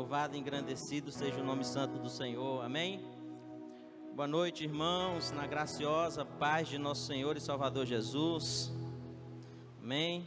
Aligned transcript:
Louvado 0.00 0.34
e 0.34 0.38
engrandecido 0.38 1.12
seja 1.12 1.38
o 1.42 1.44
nome 1.44 1.62
santo 1.62 1.98
do 1.98 2.08
Senhor. 2.08 2.64
Amém. 2.64 3.04
Boa 4.14 4.26
noite, 4.26 4.64
irmãos, 4.64 5.30
na 5.30 5.46
graciosa 5.46 6.24
paz 6.24 6.68
de 6.68 6.78
nosso 6.78 7.06
Senhor 7.06 7.36
e 7.36 7.40
Salvador 7.40 7.84
Jesus. 7.84 8.72
Amém. 9.78 10.26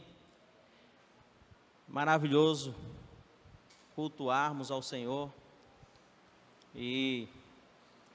Maravilhoso 1.88 2.72
cultuarmos 3.96 4.70
ao 4.70 4.80
Senhor 4.80 5.28
e 6.72 7.26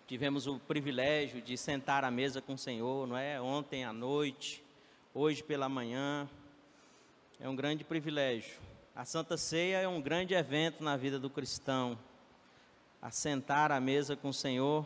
tivemos 0.07 0.47
o 0.47 0.59
privilégio 0.59 1.41
de 1.41 1.57
sentar 1.57 2.05
à 2.05 2.09
mesa 2.09 2.41
com 2.41 2.53
o 2.53 2.57
Senhor, 2.57 3.05
não 3.05 3.17
é? 3.17 3.39
Ontem 3.41 3.83
à 3.83 3.91
noite, 3.91 4.63
hoje 5.13 5.43
pela 5.43 5.67
manhã. 5.67 6.25
É 7.37 7.49
um 7.49 7.55
grande 7.55 7.83
privilégio. 7.83 8.68
A 8.95 9.05
Santa 9.05 9.37
Ceia 9.37 9.77
é 9.77 9.87
um 9.87 10.01
grande 10.01 10.33
evento 10.33 10.83
na 10.83 10.97
vida 10.97 11.19
do 11.19 11.29
cristão. 11.29 11.97
Assentar 13.01 13.71
à 13.71 13.79
mesa 13.79 14.15
com 14.15 14.29
o 14.29 14.33
Senhor 14.33 14.85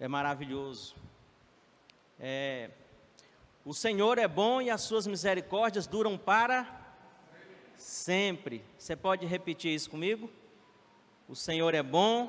é 0.00 0.08
maravilhoso. 0.08 0.96
É, 2.18 2.70
o 3.64 3.72
Senhor 3.72 4.18
é 4.18 4.26
bom 4.26 4.60
e 4.60 4.70
as 4.70 4.80
suas 4.80 5.06
misericórdias 5.06 5.86
duram 5.86 6.18
para 6.18 6.66
sempre. 7.76 8.64
Você 8.78 8.96
pode 8.96 9.26
repetir 9.26 9.72
isso 9.72 9.90
comigo? 9.90 10.30
O 11.28 11.36
Senhor 11.36 11.74
é 11.74 11.82
bom 11.82 12.28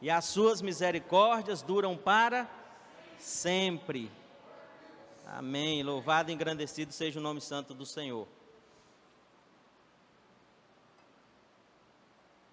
e 0.00 0.08
as 0.08 0.24
suas 0.24 0.62
misericórdias 0.62 1.60
duram 1.60 1.96
para 1.96 2.48
sempre. 3.18 4.10
Amém. 5.26 5.82
Louvado 5.82 6.30
e 6.30 6.34
engrandecido 6.34 6.92
seja 6.92 7.20
o 7.20 7.22
nome 7.22 7.40
santo 7.40 7.74
do 7.74 7.84
Senhor. 7.84 8.26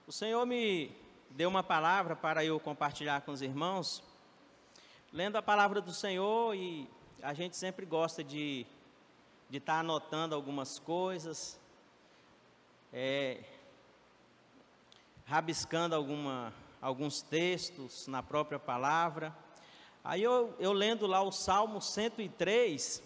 O 0.08 0.12
Senhor 0.12 0.46
me 0.46 0.96
deu 1.32 1.50
uma 1.50 1.64
palavra 1.64 2.16
para 2.16 2.46
eu 2.46 2.60
compartilhar 2.60 3.22
com 3.22 3.32
os 3.32 3.42
irmãos. 3.42 4.04
Lendo 5.12 5.36
a 5.36 5.42
palavra 5.42 5.82
do 5.82 5.94
Senhor 5.94 6.56
e 6.56 6.90
a 7.22 7.34
gente 7.34 7.58
sempre 7.58 7.86
gosta 7.86 8.24
de 8.24 8.68
de 9.50 9.58
estar 9.58 9.76
tá 9.76 9.80
anotando 9.80 10.34
algumas 10.34 10.80
coisas, 10.80 11.60
é, 12.92 13.44
rabiscando 15.26 15.96
alguma, 15.96 16.54
alguns 16.82 17.22
textos 17.22 18.08
na 18.08 18.24
própria 18.24 18.60
palavra. 18.60 19.36
Aí 20.04 20.22
eu, 20.22 20.56
eu 20.60 20.74
lendo 20.74 21.06
lá 21.08 21.22
o 21.22 21.32
Salmo 21.32 21.82
103, 21.82 23.04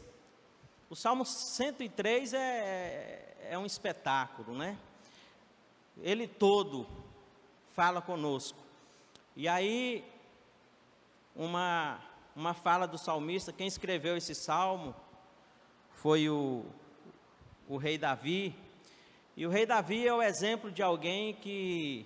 o 0.90 0.96
Salmo 0.96 1.26
103 1.26 2.34
é, 2.34 3.36
é 3.50 3.58
um 3.58 3.66
espetáculo, 3.66 4.58
né? 4.58 4.78
Ele 6.02 6.28
todo 6.28 6.88
fala 7.76 8.02
conosco. 8.02 8.58
E 9.36 9.48
aí, 9.48 10.04
uma, 11.36 12.00
uma 12.36 12.54
fala 12.54 12.88
do 12.88 12.98
salmista, 12.98 13.54
quem 13.54 13.68
escreveu 13.68 14.18
esse 14.18 14.36
salmo 14.36 14.96
foi 15.92 16.30
o, 16.30 16.66
o 17.68 17.78
rei 17.78 17.98
Davi. 17.98 18.56
E 19.36 19.46
o 19.46 19.50
rei 19.50 19.66
Davi 19.66 20.08
é 20.08 20.14
o 20.14 20.22
exemplo 20.22 20.72
de 20.72 20.82
alguém 20.82 21.34
que 21.34 22.06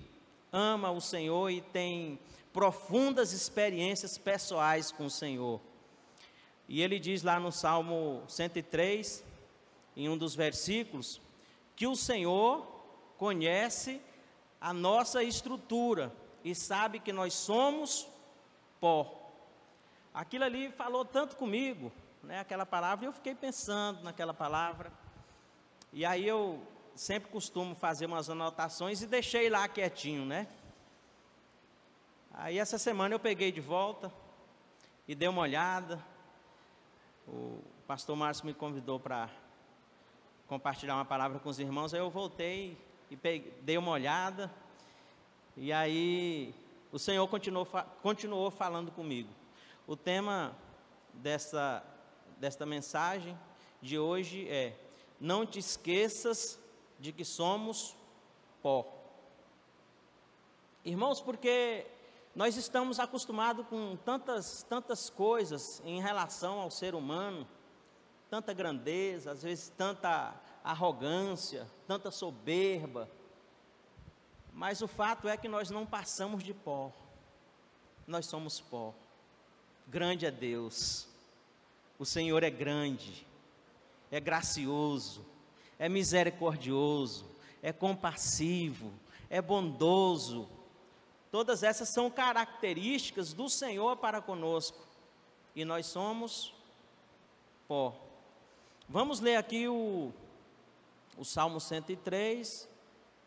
ama 0.51 0.91
o 0.91 1.01
Senhor 1.01 1.49
e 1.49 1.61
tem 1.61 2.19
profundas 2.51 3.33
experiências 3.33 4.17
pessoais 4.17 4.91
com 4.91 5.05
o 5.05 5.09
Senhor. 5.09 5.59
E 6.67 6.81
ele 6.81 6.99
diz 6.99 7.23
lá 7.23 7.39
no 7.39 7.51
Salmo 7.51 8.23
103, 8.27 9.23
em 9.97 10.07
um 10.07 10.17
dos 10.17 10.35
versículos, 10.35 11.19
que 11.75 11.87
o 11.87 11.95
Senhor 11.95 12.72
conhece 13.23 14.01
a 14.59 14.73
nossa 14.73 15.23
estrutura 15.23 16.11
e 16.43 16.53
sabe 16.53 16.99
que 16.99 17.13
nós 17.13 17.33
somos 17.33 18.05
pó. 18.81 19.31
Aquilo 20.13 20.43
ali 20.43 20.69
falou 20.73 21.05
tanto 21.05 21.37
comigo, 21.37 21.89
né, 22.21 22.41
aquela 22.41 22.65
palavra, 22.65 23.05
e 23.05 23.07
eu 23.07 23.13
fiquei 23.13 23.33
pensando 23.33 24.03
naquela 24.03 24.33
palavra. 24.33 24.91
E 25.93 26.05
aí 26.05 26.27
eu 26.27 26.61
sempre 26.95 27.31
costumo 27.31 27.73
fazer 27.75 28.07
umas 28.07 28.29
anotações 28.29 29.01
e 29.01 29.07
deixei 29.07 29.49
lá 29.49 29.69
quietinho, 29.69 30.25
né? 30.25 30.45
Aí 32.33 32.59
essa 32.59 32.77
semana 32.77 33.15
eu 33.15 33.19
peguei 33.21 33.53
de 33.53 33.61
volta 33.61 34.11
e 35.07 35.15
dei 35.15 35.29
uma 35.29 35.43
olhada. 35.43 35.97
O 37.25 37.63
pastor 37.87 38.17
Márcio 38.17 38.45
me 38.45 38.53
convidou 38.53 38.99
para 38.99 39.29
compartilhar 40.45 40.95
uma 40.95 41.05
palavra 41.05 41.39
com 41.39 41.47
os 41.47 41.57
irmãos, 41.57 41.93
aí 41.93 42.01
eu 42.01 42.09
voltei 42.09 42.77
e 43.13 43.15
peguei, 43.15 43.53
dei 43.61 43.77
uma 43.77 43.91
olhada, 43.91 44.51
e 45.55 45.71
aí 45.71 46.51
o 46.91 46.97
Senhor 46.97 47.27
continuou, 47.27 47.67
continuou 48.01 48.49
falando 48.49 48.91
comigo. 48.91 49.29
O 49.85 49.95
tema 49.95 50.57
desta, 51.13 51.83
desta 52.39 52.65
mensagem 52.65 53.37
de 53.79 53.99
hoje 53.99 54.49
é: 54.49 54.75
Não 55.19 55.45
te 55.45 55.59
esqueças 55.59 56.59
de 56.99 57.11
que 57.11 57.23
somos 57.23 57.95
pó. 58.63 58.91
Irmãos, 60.83 61.21
porque 61.21 61.85
nós 62.33 62.57
estamos 62.57 62.99
acostumados 62.99 63.67
com 63.67 63.95
tantas, 63.97 64.63
tantas 64.63 65.07
coisas 65.07 65.83
em 65.85 66.01
relação 66.01 66.59
ao 66.59 66.71
ser 66.71 66.95
humano, 66.95 67.47
tanta 68.27 68.53
grandeza, 68.53 69.33
às 69.33 69.43
vezes 69.43 69.71
tanta 69.77 70.33
arrogância, 70.63 71.67
tanta 71.87 72.09
soberba. 72.09 73.09
Mas 74.53 74.81
o 74.81 74.87
fato 74.87 75.27
é 75.27 75.35
que 75.35 75.47
nós 75.47 75.69
não 75.69 75.85
passamos 75.85 76.43
de 76.43 76.53
pó. 76.53 76.91
Nós 78.07 78.25
somos 78.25 78.61
pó. 78.61 78.93
Grande 79.87 80.25
é 80.25 80.31
Deus. 80.31 81.07
O 81.99 82.05
Senhor 82.05 82.43
é 82.43 82.49
grande, 82.49 83.25
é 84.11 84.19
gracioso, 84.19 85.25
é 85.77 85.87
misericordioso, 85.87 87.25
é 87.61 87.71
compassivo, 87.71 88.91
é 89.29 89.41
bondoso. 89.41 90.49
Todas 91.31 91.63
essas 91.63 91.89
são 91.89 92.09
características 92.09 93.33
do 93.33 93.49
Senhor 93.49 93.97
para 93.97 94.21
conosco. 94.21 94.77
E 95.55 95.63
nós 95.63 95.85
somos 95.85 96.53
pó. 97.67 97.95
Vamos 98.89 99.19
ler 99.19 99.37
aqui 99.37 99.67
o 99.67 100.11
o 101.17 101.23
Salmo 101.23 101.59
103, 101.59 102.67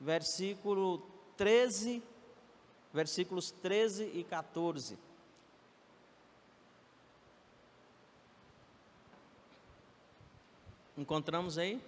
versículo 0.00 1.02
13, 1.36 2.02
versículos 2.92 3.50
13 3.50 4.10
e 4.14 4.24
14. 4.24 4.98
Encontramos 10.96 11.58
aí? 11.58 11.80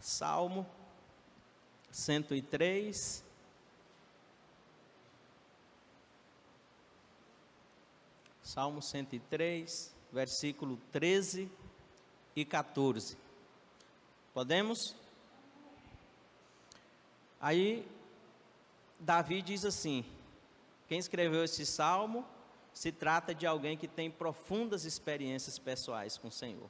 Salmo 0.00 0.66
103. 1.92 3.22
Salmo 8.42 8.80
103, 8.82 9.94
versículo 10.10 10.78
13 10.90 11.48
e 12.34 12.44
14. 12.44 13.16
Podemos? 14.32 14.94
Aí, 17.40 17.86
Davi 18.98 19.42
diz 19.42 19.64
assim: 19.64 20.04
quem 20.88 20.98
escreveu 20.98 21.44
esse 21.44 21.66
salmo 21.66 22.24
se 22.72 22.92
trata 22.92 23.34
de 23.34 23.46
alguém 23.46 23.76
que 23.76 23.88
tem 23.88 24.10
profundas 24.10 24.84
experiências 24.84 25.58
pessoais 25.58 26.16
com 26.16 26.28
o 26.28 26.32
Senhor 26.32 26.68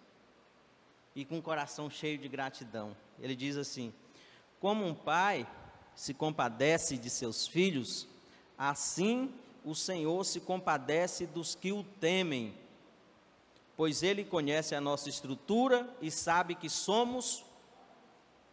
e 1.14 1.24
com 1.24 1.38
o 1.38 1.42
coração 1.42 1.90
cheio 1.90 2.16
de 2.16 2.28
gratidão. 2.28 2.96
Ele 3.18 3.36
diz 3.36 3.56
assim: 3.56 3.92
Como 4.60 4.86
um 4.86 4.94
pai 4.94 5.46
se 5.94 6.14
compadece 6.14 6.96
de 6.96 7.10
seus 7.10 7.46
filhos, 7.46 8.06
assim 8.56 9.34
o 9.64 9.74
Senhor 9.74 10.24
se 10.24 10.40
compadece 10.40 11.26
dos 11.26 11.54
que 11.54 11.72
o 11.72 11.84
temem, 11.84 12.54
pois 13.76 14.02
ele 14.02 14.24
conhece 14.24 14.74
a 14.74 14.80
nossa 14.80 15.10
estrutura 15.10 15.88
e 16.00 16.10
sabe 16.10 16.54
que 16.54 16.70
somos 16.70 17.44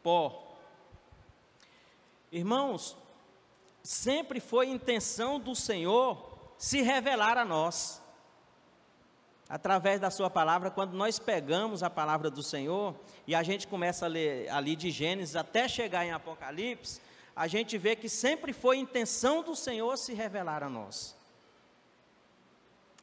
pó. 0.08 0.42
Irmãos, 2.32 2.96
sempre 3.84 4.40
foi 4.40 4.70
intenção 4.70 5.38
do 5.38 5.54
Senhor 5.54 6.54
se 6.58 6.82
revelar 6.82 7.38
a 7.38 7.44
nós. 7.44 8.02
Através 9.50 10.00
da 10.00 10.10
sua 10.10 10.30
palavra, 10.30 10.72
quando 10.72 10.94
nós 10.94 11.20
pegamos 11.20 11.84
a 11.84 11.90
palavra 11.90 12.30
do 12.30 12.42
Senhor 12.42 12.96
e 13.28 13.36
a 13.36 13.44
gente 13.44 13.68
começa 13.68 14.06
a 14.06 14.08
ler 14.08 14.48
ali 14.50 14.78
de 14.78 14.92
Gênesis 14.92 15.36
até 15.36 15.68
chegar 15.68 16.06
em 16.06 16.14
Apocalipse, 16.14 17.02
a 17.36 17.46
gente 17.46 17.78
vê 17.78 17.94
que 17.94 18.08
sempre 18.08 18.54
foi 18.54 18.78
intenção 18.78 19.44
do 19.44 19.58
Senhor 19.58 19.98
se 19.98 20.14
revelar 20.14 20.64
a 20.64 20.70
nós. 20.70 21.18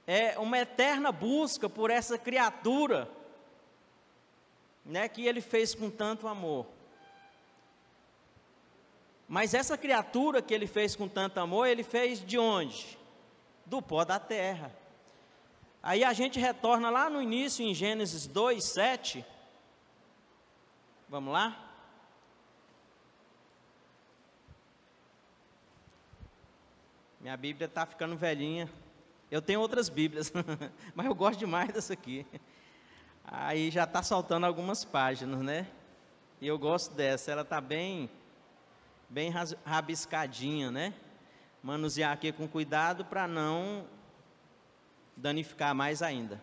É 0.06 0.38
uma 0.38 0.58
eterna 0.58 1.12
busca 1.12 1.68
por 1.68 1.90
essa 1.90 2.16
criatura, 2.16 3.10
né, 4.86 5.06
que 5.06 5.26
ele 5.26 5.42
fez 5.42 5.74
com 5.74 5.90
tanto 5.90 6.26
amor. 6.26 6.66
Mas 9.28 9.54
essa 9.54 9.76
criatura 9.78 10.42
que 10.42 10.52
ele 10.52 10.66
fez 10.66 10.94
com 10.94 11.08
tanto 11.08 11.38
amor, 11.38 11.66
ele 11.66 11.82
fez 11.82 12.24
de 12.24 12.38
onde? 12.38 12.98
Do 13.64 13.80
pó 13.80 14.04
da 14.04 14.18
terra. 14.18 14.74
Aí 15.82 16.04
a 16.04 16.12
gente 16.12 16.38
retorna 16.38 16.90
lá 16.90 17.10
no 17.10 17.20
início, 17.20 17.64
em 17.64 17.74
Gênesis 17.74 18.26
2, 18.26 18.64
7. 18.64 19.24
Vamos 21.08 21.32
lá? 21.32 21.64
Minha 27.20 27.36
Bíblia 27.36 27.66
está 27.66 27.86
ficando 27.86 28.16
velhinha. 28.16 28.70
Eu 29.30 29.40
tenho 29.40 29.60
outras 29.60 29.88
Bíblias, 29.88 30.32
mas 30.94 31.06
eu 31.06 31.14
gosto 31.14 31.38
demais 31.38 31.72
dessa 31.72 31.94
aqui. 31.94 32.26
Aí 33.24 33.70
já 33.70 33.84
está 33.84 34.02
saltando 34.02 34.44
algumas 34.44 34.84
páginas, 34.84 35.40
né? 35.40 35.66
E 36.40 36.46
eu 36.46 36.58
gosto 36.58 36.94
dessa, 36.94 37.32
ela 37.32 37.42
está 37.42 37.60
bem, 37.60 38.10
bem 39.14 39.32
rabiscadinha, 39.64 40.72
né? 40.72 40.92
Manusear 41.62 42.12
aqui 42.12 42.32
com 42.32 42.48
cuidado 42.48 43.04
para 43.04 43.28
não 43.28 43.86
danificar 45.16 45.72
mais 45.72 46.02
ainda. 46.02 46.42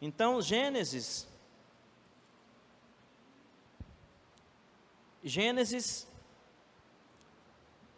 Então, 0.00 0.40
Gênesis. 0.40 1.26
Gênesis 5.24 6.06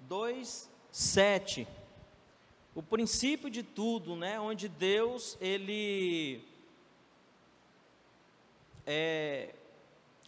2, 0.01 0.71
7 0.91 1.69
o 2.79 2.83
princípio 2.83 3.51
de 3.51 3.65
tudo, 3.65 4.15
né, 4.15 4.39
onde 4.39 4.69
Deus 4.69 5.37
ele 5.41 6.41
é, 8.87 9.53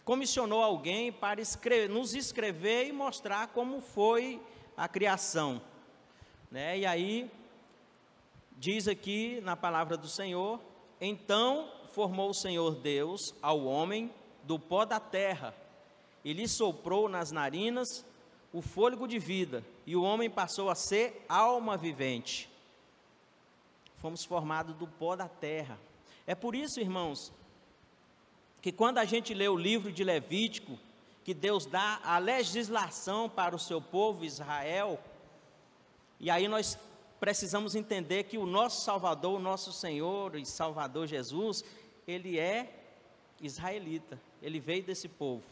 comissionou 0.03 0.63
alguém 0.63 1.11
para 1.11 1.41
escrever, 1.41 1.89
nos 1.89 2.13
escrever 2.13 2.87
e 2.87 2.91
mostrar 2.91 3.47
como 3.47 3.81
foi 3.81 4.41
a 4.75 4.87
criação, 4.87 5.61
né? 6.49 6.79
E 6.79 6.85
aí 6.85 7.31
diz 8.57 8.87
aqui 8.87 9.39
na 9.41 9.55
palavra 9.55 9.97
do 9.97 10.07
Senhor, 10.07 10.59
então 10.99 11.69
formou 11.93 12.29
o 12.29 12.33
Senhor 12.33 12.75
Deus 12.75 13.33
ao 13.41 13.65
homem 13.65 14.11
do 14.43 14.57
pó 14.57 14.85
da 14.85 14.99
terra 14.99 15.53
e 16.23 16.33
lhe 16.33 16.47
soprou 16.47 17.09
nas 17.09 17.31
narinas 17.31 18.05
o 18.53 18.61
fôlego 18.61 19.07
de 19.07 19.17
vida, 19.17 19.63
e 19.85 19.95
o 19.95 20.03
homem 20.03 20.29
passou 20.29 20.69
a 20.69 20.75
ser 20.75 21.25
alma 21.29 21.77
vivente. 21.77 22.49
Fomos 23.95 24.25
formados 24.25 24.75
do 24.75 24.87
pó 24.87 25.15
da 25.15 25.27
terra. 25.27 25.79
É 26.27 26.35
por 26.35 26.53
isso, 26.53 26.79
irmãos, 26.79 27.31
que 28.61 28.71
quando 28.71 28.99
a 28.99 29.05
gente 29.05 29.33
lê 29.33 29.47
o 29.47 29.55
livro 29.55 29.91
de 29.91 30.03
Levítico, 30.03 30.77
que 31.23 31.33
Deus 31.33 31.65
dá 31.65 31.99
a 32.03 32.17
legislação 32.17 33.29
para 33.29 33.55
o 33.55 33.59
seu 33.59 33.81
povo 33.81 34.25
Israel, 34.25 34.99
e 36.19 36.29
aí 36.29 36.47
nós 36.47 36.77
precisamos 37.19 37.75
entender 37.75 38.23
que 38.23 38.37
o 38.37 38.45
nosso 38.45 38.81
Salvador, 38.81 39.39
o 39.39 39.41
nosso 39.41 39.71
Senhor 39.71 40.35
e 40.35 40.45
Salvador 40.45 41.07
Jesus, 41.07 41.63
ele 42.07 42.39
é 42.39 42.73
israelita, 43.41 44.19
ele 44.41 44.59
veio 44.59 44.83
desse 44.83 45.07
povo. 45.07 45.43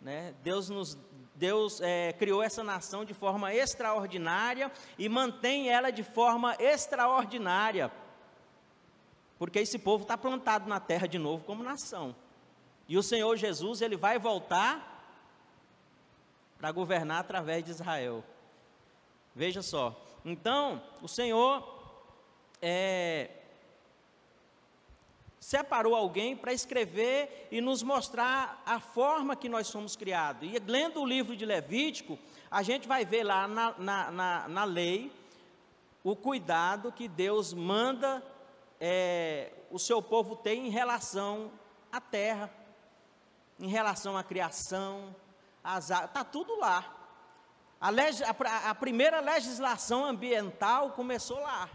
Né? 0.00 0.34
Deus, 0.42 0.68
nos, 0.68 0.96
Deus 1.34 1.80
é, 1.80 2.12
criou 2.12 2.42
essa 2.42 2.62
nação 2.62 3.04
de 3.04 3.14
forma 3.14 3.52
extraordinária 3.52 4.70
e 4.96 5.08
mantém 5.08 5.68
ela 5.68 5.90
de 5.90 6.04
forma 6.04 6.56
extraordinária, 6.60 7.90
porque 9.38 9.60
esse 9.60 9.78
povo 9.78 10.02
está 10.02 10.18
plantado 10.18 10.68
na 10.68 10.80
terra 10.80 11.06
de 11.06 11.18
novo 11.18 11.44
como 11.44 11.62
nação. 11.62 12.14
E 12.88 12.96
o 12.96 13.02
Senhor 13.02 13.36
Jesus 13.36 13.80
ele 13.80 13.96
vai 13.96 14.18
voltar 14.18 14.96
para 16.58 16.72
governar 16.72 17.20
através 17.20 17.64
de 17.64 17.70
Israel. 17.70 18.24
Veja 19.34 19.62
só. 19.62 20.04
Então, 20.24 20.82
o 21.00 21.06
Senhor 21.06 21.78
é, 22.60 23.30
separou 25.38 25.94
alguém 25.94 26.36
para 26.36 26.52
escrever 26.52 27.46
e 27.50 27.60
nos 27.60 27.82
mostrar 27.82 28.60
a 28.66 28.80
forma 28.80 29.36
que 29.36 29.48
nós 29.48 29.68
somos 29.68 29.94
criados. 29.94 30.48
E 30.50 30.58
lendo 30.58 31.00
o 31.00 31.06
livro 31.06 31.36
de 31.36 31.46
Levítico, 31.46 32.18
a 32.50 32.62
gente 32.62 32.88
vai 32.88 33.04
ver 33.04 33.22
lá 33.22 33.46
na, 33.46 33.74
na, 33.78 34.10
na, 34.10 34.48
na 34.48 34.64
lei 34.64 35.12
o 36.02 36.16
cuidado 36.16 36.90
que 36.90 37.06
Deus 37.06 37.52
manda 37.52 38.22
é, 38.80 39.52
o 39.70 39.78
seu 39.78 40.00
povo 40.00 40.36
ter 40.36 40.54
em 40.54 40.68
relação 40.68 41.50
à 41.90 42.00
terra, 42.00 42.50
em 43.58 43.68
relação 43.68 44.16
à 44.16 44.22
criação, 44.22 45.14
às 45.62 45.90
está 45.90 46.24
tudo 46.24 46.58
lá. 46.58 46.94
A, 47.80 47.88
a, 47.88 48.70
a 48.70 48.74
primeira 48.74 49.20
legislação 49.20 50.04
ambiental 50.04 50.92
começou 50.92 51.40
lá. 51.40 51.68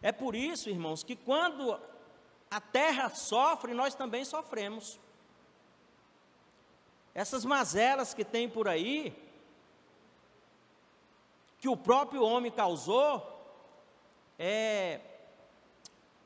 É 0.00 0.12
por 0.12 0.34
isso, 0.34 0.68
irmãos, 0.68 1.02
que 1.02 1.14
quando 1.14 1.78
a 2.50 2.60
terra 2.60 3.08
sofre, 3.10 3.72
nós 3.72 3.94
também 3.94 4.24
sofremos. 4.24 5.00
Essas 7.14 7.44
mazelas 7.44 8.12
que 8.14 8.24
tem 8.24 8.48
por 8.48 8.68
aí, 8.68 9.16
que 11.58 11.68
o 11.68 11.76
próprio 11.76 12.24
homem 12.24 12.50
causou, 12.50 13.28
é, 14.38 15.00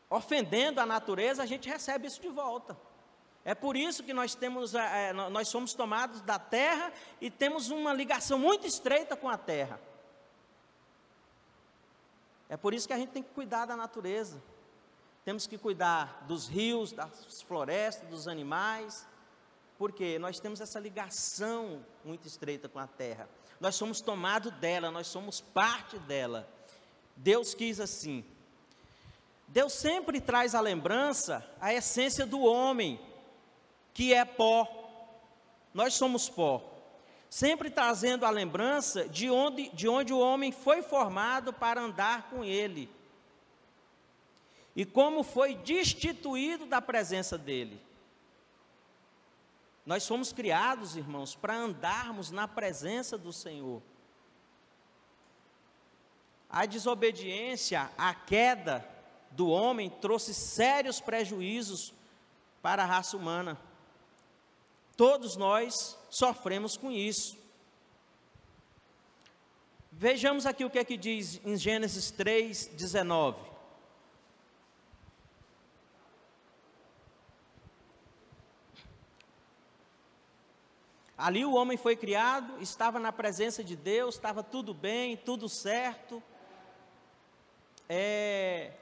ofendendo 0.08 0.80
a 0.80 0.86
natureza, 0.86 1.42
a 1.42 1.46
gente 1.46 1.68
recebe 1.68 2.06
isso 2.06 2.20
de 2.20 2.28
volta. 2.28 2.76
É 3.44 3.54
por 3.54 3.76
isso 3.76 4.02
que 4.02 4.12
nós 4.12 4.34
temos, 4.34 4.74
é, 4.74 5.12
nós 5.12 5.48
somos 5.48 5.72
tomados 5.74 6.20
da 6.22 6.38
terra 6.38 6.92
e 7.20 7.30
temos 7.30 7.70
uma 7.70 7.92
ligação 7.92 8.38
muito 8.38 8.66
estreita 8.66 9.16
com 9.16 9.28
a 9.28 9.38
terra. 9.38 9.80
É 12.48 12.56
por 12.56 12.74
isso 12.74 12.86
que 12.86 12.92
a 12.92 12.98
gente 12.98 13.10
tem 13.10 13.22
que 13.22 13.30
cuidar 13.30 13.66
da 13.66 13.76
natureza 13.76 14.42
temos 15.26 15.44
que 15.44 15.58
cuidar 15.58 16.24
dos 16.28 16.46
rios, 16.46 16.92
das 16.92 17.42
florestas, 17.42 18.08
dos 18.08 18.28
animais, 18.28 19.04
porque 19.76 20.20
nós 20.20 20.38
temos 20.38 20.60
essa 20.60 20.78
ligação 20.78 21.84
muito 22.04 22.28
estreita 22.28 22.68
com 22.68 22.78
a 22.78 22.86
terra. 22.86 23.28
Nós 23.58 23.74
somos 23.74 24.00
tomados 24.00 24.52
dela, 24.52 24.88
nós 24.88 25.08
somos 25.08 25.40
parte 25.40 25.98
dela. 25.98 26.48
Deus 27.16 27.54
quis 27.54 27.80
assim. 27.80 28.24
Deus 29.48 29.72
sempre 29.72 30.20
traz 30.20 30.54
à 30.54 30.60
lembrança 30.60 31.48
a 31.60 31.72
essência 31.72 32.26
do 32.26 32.40
homem, 32.40 33.00
que 33.94 34.12
é 34.12 34.25
pó. 34.25 34.69
Nós 35.72 35.94
somos 35.94 36.28
pó. 36.28 36.72
Sempre 37.31 37.70
trazendo 37.70 38.25
a 38.25 38.31
lembrança 38.31 39.08
de 39.08 39.31
onde, 39.31 39.68
de 39.70 39.88
onde 39.88 40.12
o 40.12 40.18
homem 40.18 40.52
foi 40.52 40.82
formado 40.82 41.52
para 41.52 41.80
andar 41.80 42.30
com 42.30 42.44
ele 42.44 42.90
e 44.75 44.85
como 44.85 45.23
foi 45.23 45.54
destituído 45.54 46.66
da 46.66 46.82
presença 46.82 47.38
dele. 47.38 47.80
Nós 49.87 50.06
fomos 50.06 50.32
criados, 50.32 50.97
irmãos, 50.97 51.35
para 51.35 51.56
andarmos 51.56 52.30
na 52.30 52.47
presença 52.47 53.16
do 53.16 53.32
Senhor. 53.32 53.80
A 56.50 56.66
desobediência, 56.66 57.90
a 57.97 58.12
queda 58.14 58.95
do 59.30 59.49
homem 59.49 59.90
trouxe 59.90 60.33
sérios 60.33 61.00
prejuízos 61.00 61.92
para 62.62 62.83
a 62.83 62.87
raça 62.87 63.16
humana. 63.16 63.59
Todos 64.97 65.37
nós 65.37 65.97
sofremos 66.11 66.76
com 66.76 66.90
isso. 66.90 67.37
Vejamos 69.92 70.47
aqui 70.47 70.64
o 70.64 70.71
que 70.71 70.78
é 70.78 70.85
que 70.85 70.97
diz 70.97 71.40
em 71.45 71.56
Gênesis 71.56 72.11
3, 72.11 72.66
19. 72.68 73.56
Ali 81.16 81.47
o 81.47 81.54
homem 81.54 81.78
foi 81.78 81.97
criado, 81.97 82.61
estava 82.61 83.00
na 83.00 83.11
presença 83.11 83.64
de 83.64 83.75
Deus, 83.75 84.16
estava 84.16 84.42
tudo 84.42 84.75
bem, 84.75 85.16
tudo 85.16 85.49
certo. 85.49 86.23
É, 87.88 88.73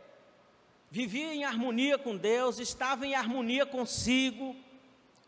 vivia 0.90 1.34
em 1.34 1.44
harmonia 1.44 1.98
com 1.98 2.16
Deus, 2.16 2.58
estava 2.58 3.06
em 3.06 3.14
harmonia 3.14 3.66
consigo, 3.66 4.56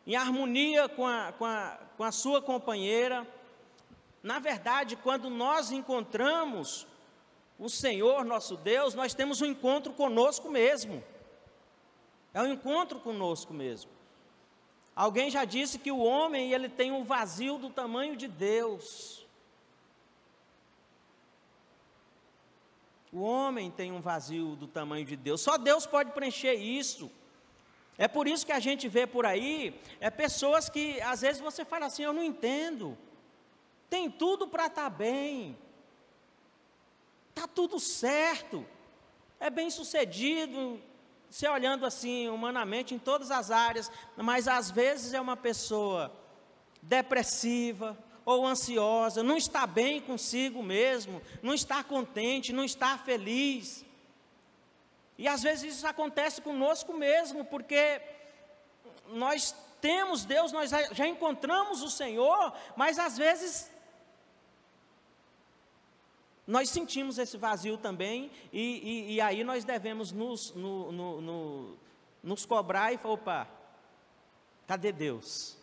em 0.07 0.15
harmonia 0.15 0.89
com 0.89 1.07
a, 1.07 1.33
com 1.33 1.45
a, 1.45 1.79
com 1.97 2.05
a 2.05 2.13
sua 2.13 2.41
companheira. 2.41 3.27
Na 4.23 4.39
verdade, 4.39 4.97
quando 4.97 5.29
nós 5.29 5.71
encontramos 5.71 6.87
o 7.59 7.69
Senhor 7.69 8.25
nosso 8.25 8.57
Deus, 8.57 8.95
nós 8.95 9.15
temos 9.15 9.41
um 9.41 9.47
encontro 9.47 9.93
conosco 9.93 10.51
mesmo. 10.51 11.03
É 12.33 12.43
um 12.43 12.53
encontro 12.53 13.01
conosco 13.01 13.53
mesmo. 13.53 13.91
Alguém 14.95 15.31
já 15.31 15.45
disse 15.45 15.79
que 15.79 15.91
o 15.93 15.99
homem 15.99 16.53
ele 16.53 16.69
tem 16.69 16.93
um 16.93 17.05
vazio 17.05 17.59
do 17.59 17.69
tamanho 17.69 18.17
de 18.17 18.29
Deus. 18.29 19.26
O 23.17 23.23
homem 23.23 23.71
tem 23.71 23.91
um 23.93 24.01
vazio 24.03 24.57
do 24.57 24.67
tamanho 24.67 25.07
de 25.07 25.17
Deus. 25.17 25.41
Só 25.41 25.57
Deus 25.57 25.87
pode 25.87 26.11
preencher 26.11 26.53
isso. 26.53 27.11
É 27.97 28.07
por 28.07 28.29
isso 28.29 28.45
que 28.45 28.53
a 28.53 28.61
gente 28.61 28.91
vê 28.91 29.07
por 29.07 29.25
aí 29.25 29.81
é 30.01 30.11
pessoas 30.11 30.69
que 30.69 31.01
às 31.01 31.23
vezes 31.23 31.41
você 31.41 31.65
fala 31.65 31.87
assim, 31.87 32.03
eu 32.03 32.13
não 32.13 32.23
entendo. 32.23 32.95
tem 33.89 34.11
tudo 34.11 34.47
para 34.47 34.67
estar 34.67 34.83
tá 34.83 34.91
bem, 34.91 35.57
está 37.31 37.49
tudo 37.49 37.81
certo, 37.81 38.67
é 39.41 39.49
bem 39.49 39.71
sucedido, 39.71 40.79
você 41.31 41.49
olhando 41.49 41.87
assim 41.87 42.29
humanamente 42.29 42.95
em 42.95 42.99
todas 42.99 43.31
as 43.31 43.51
áreas, 43.51 43.91
mas 44.15 44.47
às 44.47 44.71
vezes 44.71 45.15
é 45.15 45.21
uma 45.23 45.39
pessoa 45.39 46.13
depressiva 46.83 47.97
ou 48.27 48.45
ansiosa, 48.45 49.23
não 49.23 49.37
está 49.37 49.69
bem 49.69 50.01
consigo 50.01 50.61
mesmo, 50.61 51.23
não 51.41 51.55
está 51.55 51.85
contente, 51.85 52.53
não 52.53 52.65
está 52.65 52.99
feliz. 52.99 53.87
E 55.17 55.29
às 55.29 55.45
vezes 55.45 55.77
isso 55.77 55.87
acontece 55.87 56.43
conosco 56.43 56.93
mesmo, 56.93 57.45
porque 57.45 58.03
nós 59.11 59.55
temos 59.81 60.25
Deus, 60.25 60.51
nós 60.51 60.73
já 60.91 61.07
encontramos 61.07 61.83
o 61.83 61.89
Senhor, 61.89 62.53
mas 62.77 62.99
às 62.99 63.17
vezes 63.17 63.71
nós 66.45 66.69
sentimos 66.69 67.19
esse 67.19 67.37
vazio 67.37 67.79
também, 67.79 68.31
e, 68.53 68.61
e, 68.61 69.15
e 69.15 69.21
aí 69.21 69.45
nós 69.45 69.65
devemos 69.65 70.11
nos, 70.11 70.53
no, 70.53 70.91
no, 70.91 71.21
no, 71.21 71.77
nos 72.25 72.45
cobrar 72.45 72.93
e 72.93 72.99
falar: 72.99 73.15
opa, 73.15 73.49
cadê 74.67 74.91
Deus? 74.91 75.57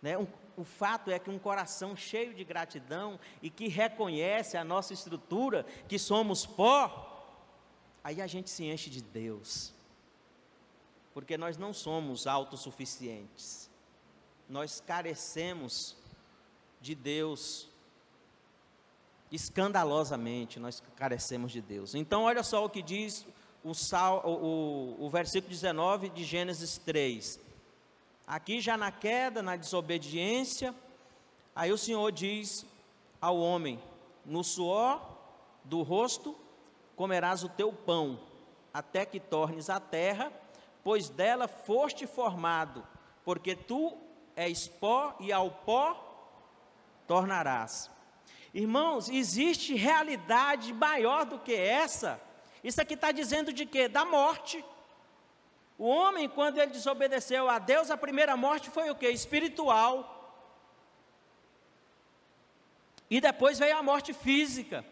Né? 0.00 0.16
Um, 0.16 0.26
o 0.56 0.64
fato 0.64 1.10
é 1.10 1.18
que 1.18 1.30
um 1.30 1.38
coração 1.38 1.96
cheio 1.96 2.34
de 2.34 2.44
gratidão 2.44 3.18
e 3.40 3.50
que 3.50 3.68
reconhece 3.68 4.56
a 4.56 4.64
nossa 4.64 4.92
estrutura, 4.92 5.64
que 5.88 5.98
somos 5.98 6.46
pó, 6.46 7.26
aí 8.02 8.20
a 8.20 8.26
gente 8.26 8.50
se 8.50 8.64
enche 8.64 8.90
de 8.90 9.02
Deus, 9.02 9.72
porque 11.14 11.36
nós 11.36 11.56
não 11.56 11.72
somos 11.72 12.26
autossuficientes, 12.26 13.70
nós 14.48 14.80
carecemos 14.80 15.96
de 16.80 16.94
Deus 16.94 17.72
escandalosamente 19.32 20.60
nós 20.60 20.82
carecemos 20.94 21.50
de 21.50 21.62
Deus. 21.62 21.94
Então, 21.94 22.24
olha 22.24 22.42
só 22.42 22.64
o 22.64 22.68
que 22.68 22.82
diz 22.82 23.26
o, 23.64 23.74
sal, 23.74 24.22
o, 24.24 24.98
o, 25.00 25.06
o 25.06 25.10
versículo 25.10 25.50
19 25.50 26.10
de 26.10 26.22
Gênesis 26.22 26.76
3. 26.78 27.40
Aqui, 28.32 28.62
já 28.62 28.78
na 28.78 28.90
queda, 28.90 29.42
na 29.42 29.56
desobediência, 29.56 30.74
aí 31.54 31.70
o 31.70 31.76
Senhor 31.76 32.10
diz 32.10 32.64
ao 33.20 33.36
homem: 33.36 33.78
No 34.24 34.42
suor 34.42 35.06
do 35.62 35.82
rosto 35.82 36.34
comerás 36.96 37.44
o 37.44 37.50
teu 37.50 37.70
pão, 37.70 38.18
até 38.72 39.04
que 39.04 39.20
tornes 39.20 39.68
a 39.68 39.78
terra, 39.78 40.32
pois 40.82 41.10
dela 41.10 41.46
foste 41.46 42.06
formado, 42.06 42.82
porque 43.22 43.54
tu 43.54 43.98
és 44.34 44.66
pó 44.66 45.14
e 45.20 45.30
ao 45.30 45.50
pó 45.50 45.94
tornarás. 47.06 47.90
Irmãos, 48.54 49.10
existe 49.10 49.74
realidade 49.74 50.72
maior 50.72 51.26
do 51.26 51.38
que 51.38 51.54
essa. 51.54 52.18
Isso 52.64 52.80
aqui 52.80 52.94
está 52.94 53.12
dizendo 53.12 53.52
de 53.52 53.66
quê? 53.66 53.88
Da 53.88 54.06
morte. 54.06 54.64
O 55.78 55.86
homem, 55.86 56.28
quando 56.28 56.58
ele 56.58 56.70
desobedeceu 56.70 57.48
a 57.48 57.58
Deus, 57.58 57.90
a 57.90 57.96
primeira 57.96 58.36
morte 58.36 58.70
foi 58.70 58.90
o 58.90 58.94
quê? 58.94 59.08
Espiritual. 59.08 60.18
E 63.10 63.20
depois 63.20 63.58
veio 63.58 63.76
a 63.76 63.82
morte 63.82 64.12
física. 64.12 64.84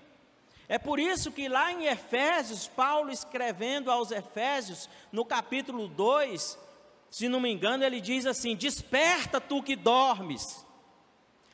É 0.68 0.78
por 0.78 0.98
isso 0.98 1.32
que 1.32 1.48
lá 1.48 1.72
em 1.72 1.86
Efésios, 1.86 2.66
Paulo 2.66 3.10
escrevendo 3.10 3.90
aos 3.90 4.10
Efésios, 4.10 4.88
no 5.10 5.24
capítulo 5.24 5.88
2, 5.88 6.58
se 7.10 7.28
não 7.28 7.40
me 7.40 7.50
engano, 7.50 7.84
ele 7.84 8.00
diz 8.00 8.26
assim: 8.26 8.54
Desperta 8.54 9.40
tu 9.40 9.62
que 9.62 9.74
dormes 9.74 10.64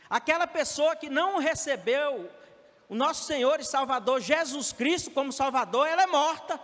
Aquela 0.09 0.47
pessoa 0.47 0.95
que 0.95 1.09
não 1.09 1.39
recebeu 1.39 2.31
o 2.89 2.95
nosso 2.95 3.25
Senhor 3.25 3.59
e 3.59 3.65
Salvador 3.65 4.21
Jesus 4.21 4.73
Cristo 4.73 5.11
como 5.11 5.33
Salvador, 5.33 5.87
ela 5.89 6.05
é 6.05 6.07
morta. 6.07 6.61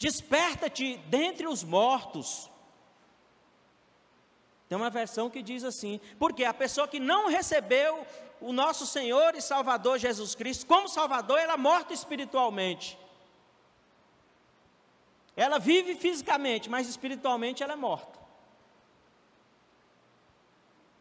Desperta-te 0.00 0.96
dentre 1.08 1.46
os 1.46 1.62
mortos. 1.62 2.50
Tem 4.66 4.78
uma 4.78 4.88
versão 4.88 5.28
que 5.28 5.42
diz 5.42 5.62
assim: 5.62 6.00
porque 6.18 6.42
a 6.42 6.54
pessoa 6.54 6.88
que 6.88 6.98
não 6.98 7.28
recebeu 7.28 8.06
o 8.40 8.50
nosso 8.50 8.86
Senhor 8.86 9.34
e 9.34 9.42
Salvador 9.42 9.98
Jesus 9.98 10.34
Cristo 10.34 10.64
como 10.64 10.88
Salvador, 10.88 11.38
ela 11.38 11.52
é 11.52 11.56
morta 11.58 11.92
espiritualmente. 11.92 12.98
Ela 15.36 15.58
vive 15.58 15.94
fisicamente, 15.94 16.70
mas 16.70 16.88
espiritualmente 16.88 17.62
ela 17.62 17.74
é 17.74 17.76
morta. 17.76 18.18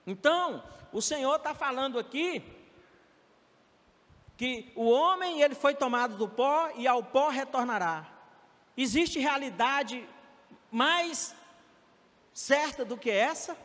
Então, 0.05 0.61
o 0.91 1.01
Senhor 1.01 1.37
está 1.37 1.53
falando 1.53 1.97
aqui 1.97 2.43
que 4.35 4.73
o 4.75 4.89
homem 4.89 5.41
ele 5.41 5.55
foi 5.55 5.73
tomado 5.73 6.17
do 6.17 6.27
pó 6.27 6.69
e 6.75 6.85
ao 6.85 7.01
pó 7.01 7.29
retornará. 7.29 8.18
Existe 8.81 9.19
realidade 9.19 10.07
mais 10.71 11.35
certa 12.33 12.85
do 12.85 12.95
que 12.97 13.09
essa? 13.09 13.57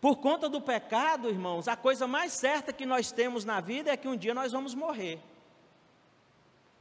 Por 0.00 0.16
conta 0.16 0.48
do 0.48 0.60
pecado, 0.60 1.28
irmãos, 1.28 1.68
a 1.68 1.76
coisa 1.76 2.06
mais 2.06 2.32
certa 2.32 2.72
que 2.72 2.84
nós 2.84 3.12
temos 3.12 3.44
na 3.44 3.60
vida 3.60 3.90
é 3.90 3.96
que 3.96 4.08
um 4.08 4.16
dia 4.16 4.34
nós 4.34 4.52
vamos 4.52 4.74
morrer. 4.74 5.20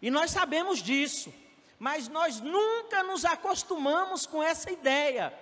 E 0.02 0.10
nós 0.10 0.32
sabemos 0.32 0.80
disso, 0.80 1.34
mas 1.80 2.08
nós 2.08 2.40
nunca 2.40 3.04
nos 3.04 3.24
acostumamos 3.24 4.26
com 4.26 4.42
essa 4.42 4.72
ideia 4.72 5.34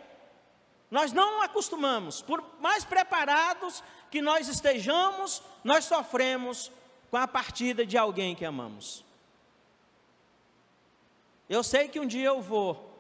nós 0.93 1.11
não 1.11 1.41
acostumamos, 1.41 2.21
por 2.21 2.43
mais 2.59 2.85
preparados 2.85 3.83
que 4.11 4.21
nós 4.21 4.47
estejamos, 4.47 5.41
nós 5.63 5.85
sofremos 5.85 6.71
com 7.09 7.17
a 7.17 7.27
partida 7.27 7.83
de 7.83 7.97
alguém 7.97 8.35
que 8.35 8.45
amamos. 8.45 9.03
Eu 11.49 11.63
sei 11.63 11.87
que 11.87 11.99
um 11.99 12.07
dia 12.07 12.27
eu 12.27 12.41
vou. 12.41 12.91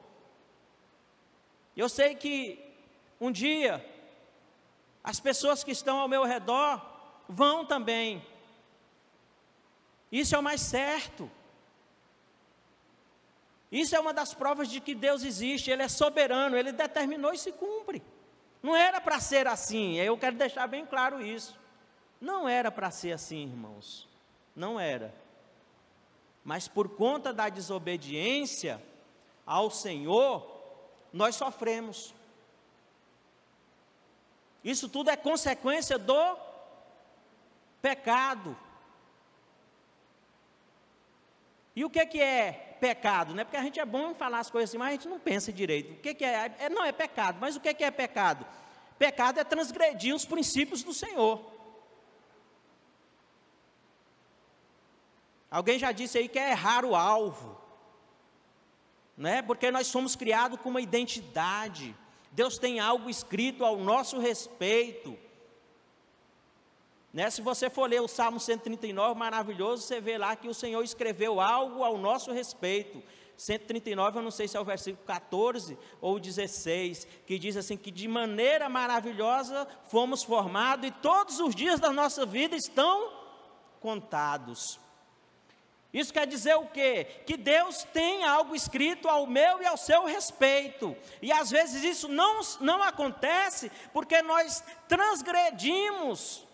Eu 1.75 1.89
sei 1.89 2.15
que 2.15 2.59
um 3.19 3.31
dia 3.31 3.83
as 5.03 5.19
pessoas 5.19 5.63
que 5.63 5.71
estão 5.71 5.99
ao 5.99 6.07
meu 6.07 6.23
redor 6.23 6.81
vão 7.27 7.65
também. 7.65 8.25
Isso 10.11 10.35
é 10.35 10.39
o 10.39 10.43
mais 10.43 10.61
certo. 10.61 11.29
Isso 13.71 13.95
é 13.95 13.99
uma 13.99 14.13
das 14.13 14.33
provas 14.33 14.69
de 14.69 14.79
que 14.79 14.93
Deus 14.93 15.23
existe, 15.23 15.71
Ele 15.71 15.81
é 15.81 15.87
soberano, 15.87 16.55
Ele 16.55 16.71
determinou 16.71 17.33
e 17.33 17.37
se 17.39 17.51
cumpre. 17.51 18.03
Não 18.61 18.75
era 18.75 19.01
para 19.01 19.19
ser 19.19 19.47
assim, 19.47 19.95
eu 19.95 20.17
quero 20.17 20.37
deixar 20.37 20.67
bem 20.67 20.85
claro 20.85 21.25
isso. 21.25 21.59
Não 22.21 22.47
era 22.47 22.71
para 22.71 22.91
ser 22.91 23.11
assim, 23.11 23.43
irmãos. 23.43 24.07
Não 24.55 24.79
era. 24.79 25.13
Mas 26.43 26.67
por 26.67 26.89
conta 26.89 27.31
da 27.31 27.49
desobediência 27.49 28.83
ao 29.45 29.69
Senhor, 29.71 30.45
nós 31.11 31.35
sofremos. 31.35 32.13
Isso 34.63 34.89
tudo 34.89 35.09
é 35.09 35.15
consequência 35.15 35.97
do 35.97 36.37
pecado. 37.81 38.57
E 41.75 41.83
o 41.83 41.89
que, 41.89 42.05
que 42.05 42.21
é 42.21 42.77
pecado, 42.79 43.33
né? 43.33 43.43
Porque 43.43 43.57
a 43.57 43.63
gente 43.63 43.79
é 43.79 43.85
bom 43.85 44.11
em 44.11 44.15
falar 44.15 44.39
as 44.39 44.49
coisas 44.49 44.69
assim, 44.69 44.77
mas 44.77 44.89
a 44.89 44.91
gente 44.91 45.07
não 45.07 45.19
pensa 45.19 45.51
direito. 45.51 45.93
O 45.93 45.97
que, 45.97 46.13
que 46.13 46.25
é? 46.25 46.53
é? 46.59 46.69
Não 46.69 46.83
é 46.83 46.91
pecado, 46.91 47.37
mas 47.39 47.55
o 47.55 47.59
que, 47.59 47.73
que 47.73 47.83
é 47.83 47.91
pecado? 47.91 48.45
Pecado 48.99 49.39
é 49.39 49.43
transgredir 49.43 50.13
os 50.13 50.25
princípios 50.25 50.83
do 50.83 50.93
Senhor. 50.93 51.52
Alguém 55.53 55.77
já 55.77 55.91
disse 55.91 56.17
aí 56.17 56.27
que 56.27 56.39
é 56.39 56.49
errar 56.49 56.83
o 56.83 56.95
alvo, 56.95 57.55
né? 59.15 59.43
Porque 59.43 59.69
nós 59.69 59.85
somos 59.85 60.15
criados 60.15 60.59
com 60.59 60.69
uma 60.69 60.81
identidade. 60.81 61.95
Deus 62.31 62.57
tem 62.57 62.79
algo 62.79 63.07
escrito 63.07 63.63
ao 63.63 63.77
nosso 63.77 64.17
respeito. 64.17 65.15
Né? 67.13 67.29
Se 67.29 67.39
você 67.39 67.69
for 67.69 67.87
ler 67.87 68.01
o 68.01 68.07
Salmo 68.07 68.39
139, 68.39 69.13
maravilhoso, 69.19 69.83
você 69.83 70.01
vê 70.01 70.17
lá 70.17 70.35
que 70.35 70.47
o 70.47 70.55
Senhor 70.55 70.81
escreveu 70.83 71.39
algo 71.39 71.83
ao 71.83 71.99
nosso 71.99 72.31
respeito. 72.31 73.03
139, 73.37 74.17
eu 74.17 74.23
não 74.23 74.31
sei 74.31 74.47
se 74.47 74.57
é 74.57 74.59
o 74.59 74.65
versículo 74.65 75.05
14 75.05 75.77
ou 76.01 76.19
16, 76.19 77.07
que 77.27 77.37
diz 77.37 77.55
assim: 77.55 77.77
que 77.77 77.91
de 77.91 78.07
maneira 78.07 78.67
maravilhosa 78.69 79.67
fomos 79.85 80.23
formados 80.23 80.87
e 80.87 80.91
todos 80.91 81.39
os 81.39 81.53
dias 81.53 81.79
da 81.79 81.91
nossa 81.91 82.25
vida 82.25 82.55
estão 82.55 83.11
contados. 83.79 84.81
Isso 85.93 86.11
quer 86.11 86.25
dizer 86.25 86.55
o 86.55 86.65
quê? 86.65 87.05
Que 87.25 87.37
Deus 87.37 87.83
tem 87.93 88.23
algo 88.23 88.55
escrito 88.55 89.07
ao 89.07 89.27
meu 89.27 89.61
e 89.61 89.65
ao 89.65 89.77
seu 89.77 90.05
respeito. 90.05 90.97
E 91.21 91.31
às 91.31 91.51
vezes 91.51 91.83
isso 91.83 92.07
não, 92.07 92.41
não 92.59 92.81
acontece 92.81 93.71
porque 93.93 94.19
nós 94.23 94.63
transgredimos 94.87 96.47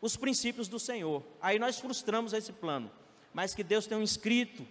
os 0.00 0.16
princípios 0.16 0.66
do 0.66 0.78
Senhor. 0.78 1.22
Aí 1.42 1.58
nós 1.58 1.78
frustramos 1.78 2.32
esse 2.32 2.52
plano. 2.52 2.90
Mas 3.34 3.54
que 3.54 3.62
Deus 3.62 3.86
tem 3.86 3.98
um 3.98 4.02
escrito 4.02 4.66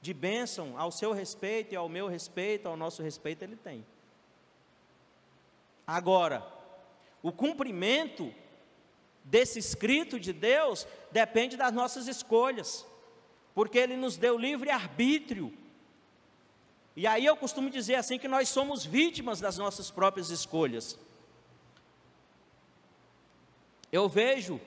de 0.00 0.14
bênção 0.14 0.78
ao 0.78 0.92
seu 0.92 1.12
respeito 1.12 1.72
e 1.72 1.76
ao 1.76 1.88
meu 1.88 2.06
respeito, 2.06 2.68
ao 2.68 2.76
nosso 2.76 3.02
respeito, 3.02 3.42
Ele 3.42 3.56
tem. 3.56 3.84
Agora, 5.84 6.46
o 7.22 7.32
cumprimento 7.32 8.32
desse 9.24 9.58
escrito 9.58 10.20
de 10.20 10.32
Deus 10.32 10.86
depende 11.10 11.56
das 11.56 11.72
nossas 11.72 12.06
escolhas, 12.06 12.86
porque 13.56 13.78
Ele 13.78 13.96
nos 13.96 14.18
deu 14.18 14.36
livre 14.36 14.70
arbítrio. 14.70 15.50
E 16.94 17.06
aí 17.06 17.24
eu 17.24 17.34
costumo 17.34 17.70
dizer 17.70 17.94
assim 17.94 18.18
que 18.18 18.28
nós 18.28 18.50
somos 18.50 18.84
vítimas 18.84 19.40
das 19.40 19.56
nossas 19.56 19.90
próprias 19.90 20.28
escolhas. 20.28 20.98
Eu 23.90 24.10
vejo 24.10 24.60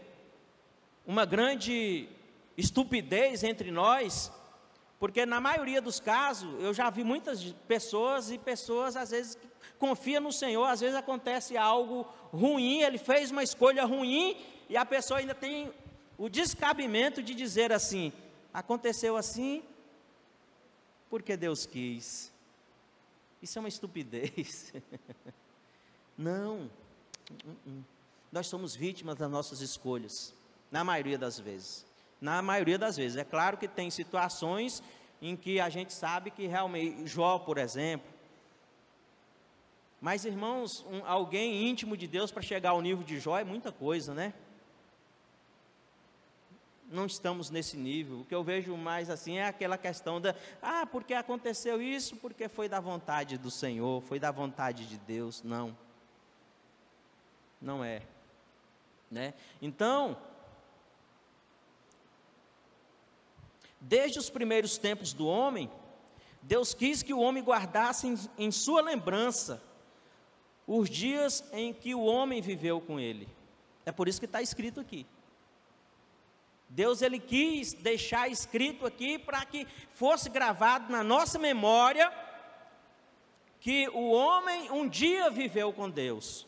uma 1.05 1.23
grande 1.23 2.09
estupidez 2.57 3.43
entre 3.43 3.69
nós, 3.69 4.31
porque 4.99 5.23
na 5.23 5.39
maioria 5.39 5.83
dos 5.83 5.99
casos 5.99 6.51
eu 6.59 6.73
já 6.73 6.89
vi 6.89 7.03
muitas 7.03 7.43
pessoas 7.67 8.31
e 8.31 8.39
pessoas 8.39 8.95
às 8.95 9.11
vezes 9.11 9.37
confia 9.77 10.19
no 10.19 10.31
Senhor, 10.31 10.65
às 10.65 10.79
vezes 10.79 10.95
acontece 10.95 11.55
algo 11.55 12.07
ruim, 12.33 12.81
ele 12.81 12.97
fez 12.97 13.29
uma 13.29 13.43
escolha 13.43 13.85
ruim 13.85 14.35
e 14.67 14.75
a 14.75 14.83
pessoa 14.83 15.19
ainda 15.19 15.35
tem 15.35 15.71
o 16.17 16.27
descabimento 16.27 17.21
de 17.21 17.35
dizer 17.35 17.71
assim: 17.71 18.11
aconteceu 18.53 19.15
assim 19.15 19.63
porque 21.09 21.35
Deus 21.35 21.65
quis. 21.65 22.31
Isso 23.41 23.57
é 23.57 23.61
uma 23.61 23.69
estupidez. 23.69 24.73
Não. 26.17 26.69
Nós 28.31 28.47
somos 28.47 28.75
vítimas 28.75 29.15
das 29.15 29.29
nossas 29.29 29.61
escolhas, 29.61 30.33
na 30.71 30.83
maioria 30.83 31.17
das 31.17 31.39
vezes. 31.39 31.85
Na 32.21 32.41
maioria 32.41 32.77
das 32.77 32.97
vezes. 32.97 33.17
É 33.17 33.23
claro 33.23 33.57
que 33.57 33.67
tem 33.67 33.89
situações 33.89 34.83
em 35.21 35.35
que 35.35 35.59
a 35.59 35.69
gente 35.69 35.93
sabe 35.93 36.31
que 36.31 36.45
realmente, 36.47 37.07
Jó, 37.07 37.39
por 37.39 37.57
exemplo. 37.57 38.07
Mas, 40.01 40.23
irmãos, 40.25 40.85
um, 40.89 41.05
alguém 41.05 41.67
íntimo 41.67 41.97
de 41.97 42.07
Deus 42.07 42.31
para 42.31 42.41
chegar 42.41 42.69
ao 42.71 42.81
nível 42.81 43.03
de 43.03 43.19
Jó 43.19 43.37
é 43.37 43.43
muita 43.43 43.71
coisa, 43.71 44.13
né? 44.13 44.33
Não 46.89 47.05
estamos 47.05 47.49
nesse 47.49 47.77
nível. 47.77 48.21
O 48.21 48.25
que 48.25 48.33
eu 48.33 48.43
vejo 48.43 48.75
mais 48.75 49.09
assim 49.09 49.37
é 49.37 49.45
aquela 49.45 49.77
questão 49.77 50.19
da, 50.19 50.35
ah, 50.61 50.85
porque 50.85 51.13
aconteceu 51.13 51.81
isso, 51.81 52.15
porque 52.17 52.49
foi 52.49 52.67
da 52.67 52.79
vontade 52.79 53.37
do 53.37 53.51
Senhor, 53.51 54.01
foi 54.01 54.19
da 54.19 54.31
vontade 54.31 54.85
de 54.87 54.97
Deus. 54.97 55.43
Não. 55.43 55.77
Não 57.61 57.83
é. 57.83 58.01
Né? 59.11 59.33
Então, 59.61 60.17
desde 63.79 64.19
os 64.19 64.29
primeiros 64.29 64.77
tempos 64.77 65.13
do 65.13 65.27
homem, 65.27 65.69
Deus 66.41 66.73
quis 66.73 67.03
que 67.03 67.13
o 67.13 67.19
homem 67.19 67.43
guardasse 67.43 68.07
em, 68.07 68.17
em 68.37 68.51
sua 68.51 68.81
lembrança 68.81 69.61
os 70.65 70.89
dias 70.89 71.43
em 71.51 71.73
que 71.73 71.95
o 71.95 72.03
homem 72.03 72.41
viveu 72.41 72.79
com 72.79 72.99
ele. 72.99 73.27
É 73.85 73.91
por 73.91 74.07
isso 74.07 74.19
que 74.19 74.25
está 74.25 74.41
escrito 74.41 74.79
aqui. 74.79 75.05
Deus 76.69 77.01
ele 77.01 77.19
quis 77.19 77.73
deixar 77.73 78.29
escrito 78.29 78.85
aqui 78.85 79.17
para 79.17 79.43
que 79.43 79.67
fosse 79.93 80.29
gravado 80.29 80.91
na 80.91 81.03
nossa 81.03 81.39
memória 81.39 82.13
que 83.59 83.89
o 83.89 84.11
homem 84.11 84.71
um 84.71 84.87
dia 84.87 85.29
viveu 85.31 85.73
com 85.73 85.89
Deus, 85.89 86.47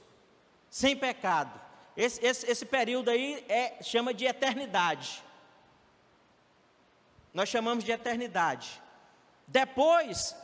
sem 0.70 0.96
pecado. 0.96 1.60
Esse, 1.98 2.24
esse, 2.24 2.50
esse 2.50 2.66
período 2.66 3.10
aí 3.10 3.44
é, 3.50 3.82
chama 3.82 4.14
de 4.14 4.26
eternidade. 4.26 5.24
Nós 7.34 7.50
chamamos 7.50 7.84
de 7.84 7.92
eternidade. 7.92 8.82
Depois 9.48 10.36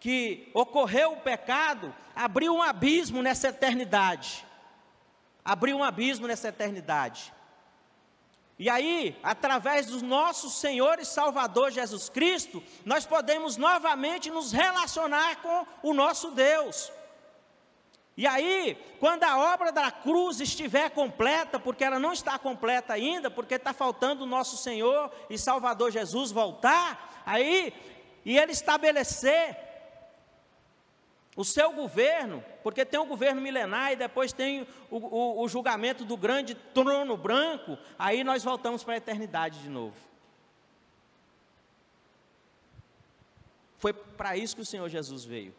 que 0.00 0.50
ocorreu 0.54 1.12
o 1.12 1.20
pecado, 1.20 1.94
abriu 2.16 2.54
um 2.54 2.62
abismo 2.62 3.22
nessa 3.22 3.48
eternidade. 3.48 4.44
Abriu 5.44 5.76
um 5.76 5.84
abismo 5.84 6.26
nessa 6.26 6.48
eternidade. 6.48 7.32
E 8.58 8.70
aí, 8.70 9.16
através 9.22 9.86
do 9.86 10.00
nosso 10.04 10.48
Senhor 10.48 11.00
e 11.00 11.04
Salvador 11.04 11.72
Jesus 11.72 12.08
Cristo, 12.08 12.62
nós 12.84 13.04
podemos 13.04 13.56
novamente 13.56 14.30
nos 14.30 14.52
relacionar 14.52 15.42
com 15.42 15.66
o 15.82 15.92
nosso 15.92 16.30
Deus. 16.30 16.92
E 18.16 18.28
aí, 18.28 18.78
quando 19.00 19.24
a 19.24 19.36
obra 19.54 19.72
da 19.72 19.90
cruz 19.90 20.40
estiver 20.40 20.88
completa, 20.90 21.58
porque 21.58 21.82
ela 21.82 21.98
não 21.98 22.12
está 22.12 22.38
completa 22.38 22.92
ainda, 22.92 23.28
porque 23.28 23.54
está 23.54 23.72
faltando 23.72 24.22
o 24.22 24.26
nosso 24.26 24.56
Senhor 24.56 25.10
e 25.28 25.36
Salvador 25.36 25.90
Jesus 25.90 26.30
voltar, 26.30 27.24
aí, 27.26 27.74
e 28.24 28.38
Ele 28.38 28.52
estabelecer 28.52 29.63
o 31.36 31.44
seu 31.44 31.72
governo, 31.72 32.44
porque 32.62 32.84
tem 32.84 33.00
o 33.00 33.06
governo 33.06 33.40
milenar 33.40 33.92
e 33.92 33.96
depois 33.96 34.32
tem 34.32 34.66
o, 34.90 34.96
o, 34.98 35.42
o 35.42 35.48
julgamento 35.48 36.04
do 36.04 36.16
grande 36.16 36.54
trono 36.54 37.16
branco, 37.16 37.76
aí 37.98 38.22
nós 38.22 38.44
voltamos 38.44 38.84
para 38.84 38.94
a 38.94 38.98
eternidade 38.98 39.60
de 39.60 39.68
novo. 39.68 39.96
Foi 43.78 43.92
para 43.92 44.36
isso 44.36 44.54
que 44.54 44.62
o 44.62 44.66
Senhor 44.66 44.88
Jesus 44.88 45.24
veio. 45.24 45.54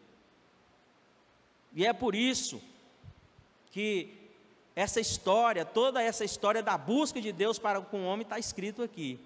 E 1.74 1.86
é 1.86 1.92
por 1.92 2.16
isso 2.16 2.62
que 3.72 4.18
essa 4.76 5.00
história, 5.00 5.66
toda 5.66 6.02
essa 6.02 6.24
história 6.24 6.64
da 6.64 6.78
busca 6.78 7.22
de 7.22 7.32
Deus 7.32 7.60
para 7.60 7.82
com 7.82 8.02
o 8.02 8.06
homem 8.06 8.24
está 8.24 8.40
escrito 8.40 8.82
aqui. 8.82 9.20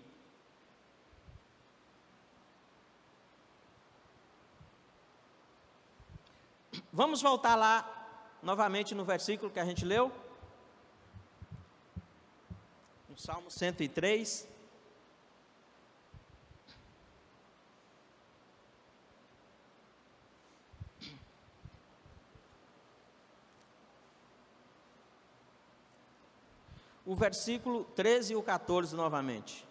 Vamos 6.91 7.21
voltar 7.21 7.55
lá 7.55 7.99
novamente 8.41 8.95
no 8.95 9.03
versículo 9.03 9.51
que 9.51 9.59
a 9.59 9.65
gente 9.65 9.85
leu. 9.85 10.11
No 13.07 13.17
Salmo 13.17 13.49
103. 13.49 14.47
O 27.05 27.15
versículo 27.15 27.85
13 27.95 28.33
e 28.33 28.35
o 28.35 28.43
14 28.43 28.95
novamente. 28.95 29.68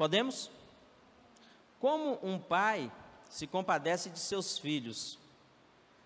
Podemos? 0.00 0.50
Como 1.78 2.18
um 2.22 2.38
pai 2.38 2.90
se 3.28 3.46
compadece 3.46 4.08
de 4.08 4.18
seus 4.18 4.56
filhos? 4.56 5.18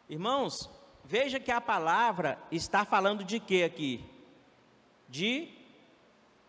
Irmãos, 0.09 0.69
veja 1.05 1.39
que 1.39 1.53
a 1.53 1.61
palavra 1.61 2.37
está 2.51 2.85
falando 2.85 3.23
de 3.23 3.39
quê 3.39 3.63
aqui? 3.63 4.05
De 5.09 5.49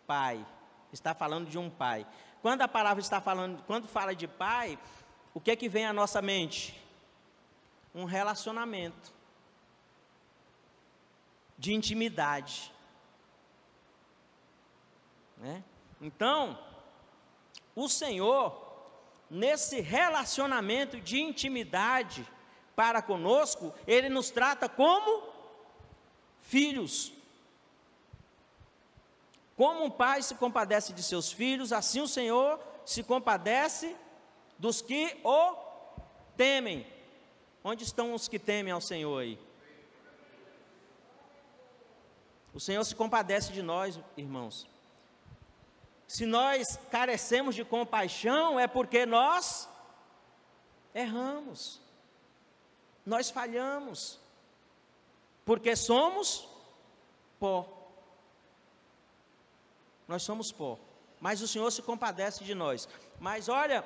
pai. 0.08 0.44
Está 0.92 1.14
falando 1.14 1.48
de 1.48 1.60
um 1.60 1.70
pai. 1.70 2.08
Quando 2.42 2.64
a 2.64 2.68
palavra 2.68 3.00
está 3.00 3.22
falando, 3.22 3.62
quando 3.68 3.88
fala 3.88 4.16
de 4.16 4.28
pai, 4.28 4.80
o 5.32 5.40
que 5.40 5.52
é 5.52 5.56
que 5.56 5.70
vem 5.70 5.86
à 5.86 5.94
nossa 5.94 6.24
mente? 6.24 6.84
Um 7.94 8.06
relacionamento 8.06 9.14
de 11.60 11.76
intimidade. 11.76 12.74
Né? 15.38 15.64
Então, 16.02 16.58
o 17.76 17.90
Senhor 17.90 18.64
nesse 19.30 19.82
relacionamento 19.82 21.00
de 21.02 21.20
intimidade 21.20 22.26
para 22.76 23.02
conosco, 23.02 23.74
Ele 23.88 24.10
nos 24.10 24.30
trata 24.30 24.70
como 24.70 25.24
filhos. 26.42 27.12
Como 29.56 29.86
um 29.86 29.90
pai 29.90 30.22
se 30.22 30.36
compadece 30.36 30.94
de 30.94 31.02
seus 31.02 31.32
filhos, 31.32 31.72
assim 31.72 32.02
o 32.02 32.08
Senhor 32.08 32.60
se 32.86 33.04
compadece 33.04 33.96
dos 34.60 34.82
que 34.82 35.18
o 35.24 35.56
temem. 36.36 36.86
Onde 37.64 37.84
estão 37.84 38.14
os 38.14 38.28
que 38.28 38.38
temem 38.38 38.72
ao 38.72 38.82
Senhor 38.82 39.18
aí? 39.18 39.40
O 42.54 42.60
Senhor 42.60 42.84
se 42.84 42.96
compadece 42.96 43.52
de 43.52 43.62
nós, 43.62 44.00
irmãos. 44.16 44.68
Se 46.08 46.26
nós 46.26 46.78
carecemos 46.92 47.56
de 47.56 47.66
compaixão, 47.66 48.60
é 48.60 48.68
porque 48.68 49.06
nós 49.06 49.68
erramos, 50.94 51.82
nós 53.06 53.30
falhamos, 53.30 54.20
porque 55.44 55.76
somos 55.76 56.48
pó. 57.40 57.72
Nós 60.08 60.22
somos 60.22 60.52
pó, 60.52 60.78
mas 61.20 61.42
o 61.42 61.48
Senhor 61.48 61.72
se 61.72 61.82
compadece 61.82 62.44
de 62.44 62.54
nós. 62.54 62.88
Mas 63.20 63.50
olha, 63.50 63.84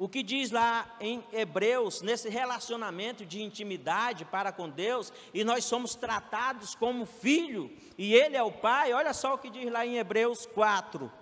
o 0.00 0.08
que 0.08 0.22
diz 0.22 0.50
lá 0.50 0.96
em 0.98 1.22
Hebreus, 1.30 2.00
nesse 2.00 2.30
relacionamento 2.30 3.26
de 3.26 3.42
intimidade 3.42 4.24
para 4.24 4.50
com 4.50 4.66
Deus, 4.66 5.12
e 5.34 5.44
nós 5.44 5.66
somos 5.66 5.94
tratados 5.94 6.74
como 6.74 7.04
filho, 7.04 7.70
e 7.98 8.14
Ele 8.14 8.34
é 8.34 8.42
o 8.42 8.50
Pai, 8.50 8.94
olha 8.94 9.12
só 9.12 9.34
o 9.34 9.38
que 9.38 9.50
diz 9.50 9.70
lá 9.70 9.84
em 9.84 9.98
Hebreus 9.98 10.46
4. 10.46 11.12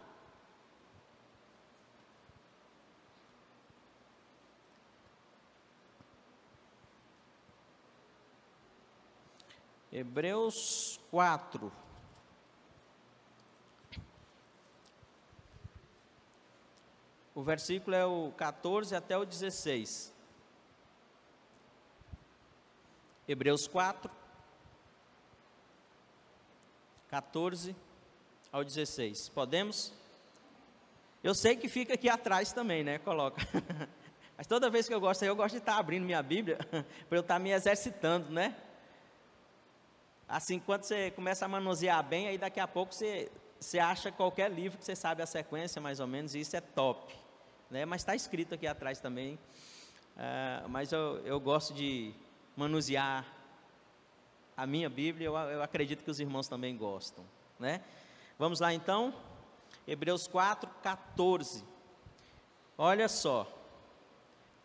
Hebreus 9.90 11.00
4. 11.10 11.88
O 17.38 17.42
versículo 17.44 17.94
é 17.94 18.05
o 18.05 18.33
14 18.37 18.96
até 18.96 19.16
o 19.16 19.24
16. 19.24 20.12
Hebreus 23.29 23.68
4, 23.68 24.11
14 27.07 27.77
ao 28.51 28.64
16. 28.64 29.29
Podemos? 29.29 29.92
Eu 31.22 31.33
sei 31.33 31.55
que 31.55 31.68
fica 31.68 31.94
aqui 31.94 32.09
atrás 32.09 32.53
também, 32.53 32.83
né? 32.83 32.98
Coloca. 32.98 33.40
Mas 34.37 34.48
toda 34.48 34.68
vez 34.68 34.88
que 34.88 34.94
eu 34.94 35.01
gosto, 35.01 35.24
eu 35.24 35.37
gosto 35.37 35.53
de 35.53 35.59
estar 35.59 35.79
abrindo 35.79 36.05
minha 36.05 36.24
Bíblia 36.24 36.59
para 37.09 37.18
eu 37.18 37.20
estar 37.20 37.38
me 37.38 37.53
exercitando, 37.53 38.33
né? 38.33 38.57
Assim, 40.29 40.59
quando 40.59 40.83
você 40.83 41.12
começa 41.12 41.44
a 41.44 41.48
manusear 41.48 42.03
bem, 42.03 42.27
aí 42.27 42.37
daqui 42.37 42.59
a 42.59 42.66
pouco 42.66 42.92
você, 42.92 43.31
você 43.61 43.79
acha 43.79 44.11
qualquer 44.11 44.51
livro 44.51 44.77
que 44.77 44.85
você 44.85 44.96
sabe 44.96 45.22
a 45.22 45.27
sequência, 45.27 45.81
mais 45.81 46.01
ou 46.01 46.09
menos, 46.09 46.35
e 46.35 46.40
isso 46.40 46.57
é 46.57 46.61
top. 46.61 47.27
Né? 47.70 47.85
Mas 47.85 48.02
está 48.02 48.14
escrito 48.14 48.54
aqui 48.54 48.66
atrás 48.66 49.00
também. 49.00 49.38
Uh, 50.16 50.68
mas 50.68 50.92
eu, 50.92 51.20
eu 51.24 51.38
gosto 51.38 51.72
de 51.74 52.12
manusear 52.57 53.24
a 54.57 54.66
minha 54.66 54.90
Bíblia, 54.90 55.26
eu, 55.26 55.37
eu 55.37 55.62
acredito 55.62 56.02
que 56.02 56.11
os 56.11 56.18
irmãos 56.18 56.48
também 56.48 56.76
gostam. 56.76 57.24
Né? 57.61 57.81
Vamos 58.37 58.59
lá 58.59 58.74
então, 58.74 59.14
Hebreus 59.87 60.26
4, 60.26 60.68
14. 60.83 61.62
Olha 62.76 63.09
só. 63.09 63.46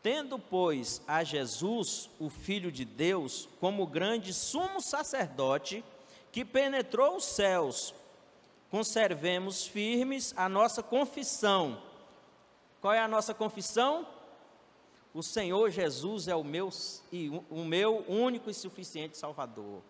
Tendo, 0.02 0.38
pois, 0.38 1.02
a 1.08 1.24
Jesus, 1.24 2.10
o 2.20 2.30
Filho 2.30 2.72
de 2.72 2.84
Deus, 2.84 3.48
como 3.60 3.88
grande 3.88 4.34
sumo 4.34 4.82
sacerdote, 4.82 5.84
que 6.32 6.44
penetrou 6.44 7.16
os 7.16 7.26
céus, 7.26 7.94
conservemos 8.70 9.68
firmes 9.68 10.34
a 10.36 10.50
nossa 10.50 10.82
confissão. 10.82 11.82
Qual 12.84 12.94
é 12.94 13.00
a 13.00 13.08
nossa 13.08 13.34
confissão? 13.34 14.06
O 15.14 15.24
Senhor 15.24 15.70
Jesus 15.70 16.28
é 16.28 16.36
o 16.36 16.44
meu, 16.44 16.70
o 17.50 17.64
meu 17.64 18.04
único 18.10 18.50
e 18.50 18.54
suficiente 18.54 19.18
Salvador. 19.18 19.82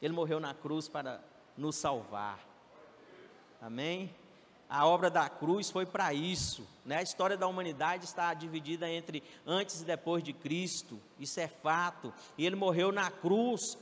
Ele 0.00 0.14
morreu 0.14 0.40
na 0.40 0.54
cruz 0.54 0.88
para 0.88 1.20
nos 1.54 1.76
salvar. 1.76 2.40
Amém? 3.60 4.10
A 4.70 4.86
obra 4.86 5.10
da 5.10 5.28
cruz 5.28 5.70
foi 5.70 5.84
para 5.84 6.14
isso. 6.14 6.66
Né? 6.82 6.96
A 6.96 7.02
história 7.02 7.36
da 7.36 7.46
humanidade 7.46 8.06
está 8.06 8.32
dividida 8.32 8.88
entre 8.88 9.22
antes 9.46 9.82
e 9.82 9.84
depois 9.84 10.24
de 10.24 10.32
Cristo. 10.32 10.98
Isso 11.20 11.38
é 11.40 11.46
fato. 11.46 12.10
E 12.38 12.46
ele 12.46 12.56
morreu 12.56 12.90
na 12.90 13.10
cruz. 13.10 13.76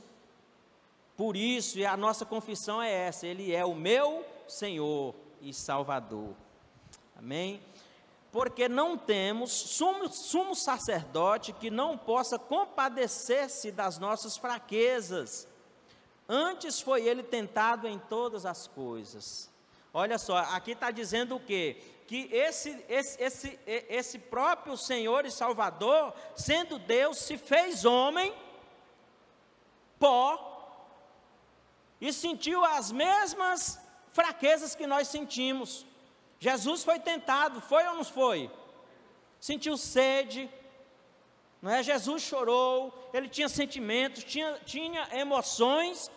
Por 1.15 1.37
isso, 1.37 1.79
e 1.79 1.85
a 1.85 1.95
nossa 1.95 2.25
confissão 2.25 2.81
é 2.81 2.91
essa: 2.91 3.25
Ele 3.25 3.55
é 3.55 3.63
o 3.63 3.73
meu 3.73 4.25
Senhor 4.49 5.15
e 5.41 5.53
Salvador. 5.53 6.35
Amém? 7.15 7.61
Porque 8.33 8.67
não 8.67 8.97
temos 8.97 9.53
sumo, 9.53 10.11
sumo 10.11 10.53
sacerdote 10.53 11.53
que 11.53 11.71
não 11.71 11.97
possa 11.97 12.37
compadecer-se 12.37 13.71
das 13.71 13.97
nossas 13.97 14.35
fraquezas. 14.35 15.47
Antes 16.27 16.81
foi 16.81 17.07
ele 17.07 17.23
tentado 17.23 17.87
em 17.87 17.97
todas 17.97 18.45
as 18.45 18.67
coisas 18.67 19.53
Olha 19.93 20.17
só, 20.17 20.37
aqui 20.37 20.71
está 20.71 20.89
dizendo 20.89 21.35
o 21.35 21.39
quê? 21.39 21.77
Que 22.07 22.27
esse, 22.33 22.83
esse, 22.89 23.21
esse, 23.21 23.59
esse 23.67 24.17
próprio 24.17 24.75
Senhor 24.75 25.23
e 25.23 25.31
Salvador, 25.31 26.15
sendo 26.35 26.79
Deus, 26.79 27.19
se 27.19 27.37
fez 27.37 27.85
homem, 27.85 28.33
pó, 29.99 30.49
e 32.01 32.11
sentiu 32.11 32.65
as 32.65 32.91
mesmas 32.91 33.79
fraquezas 34.07 34.73
que 34.73 34.87
nós 34.87 35.07
sentimos. 35.09 35.85
Jesus 36.43 36.83
foi 36.83 36.99
tentado, 36.99 37.61
foi 37.61 37.87
ou 37.87 37.95
não 37.95 38.03
foi? 38.03 38.51
Sentiu 39.39 39.77
sede, 39.77 40.49
não 41.61 41.71
é? 41.71 41.81
Jesus 41.81 42.21
chorou, 42.21 43.09
ele 43.13 43.29
tinha 43.29 43.47
sentimentos, 43.47 44.25
tinha, 44.25 44.59
tinha 44.65 45.07
emoções, 45.13 46.11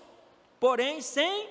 porém 0.58 1.00
sem 1.00 1.48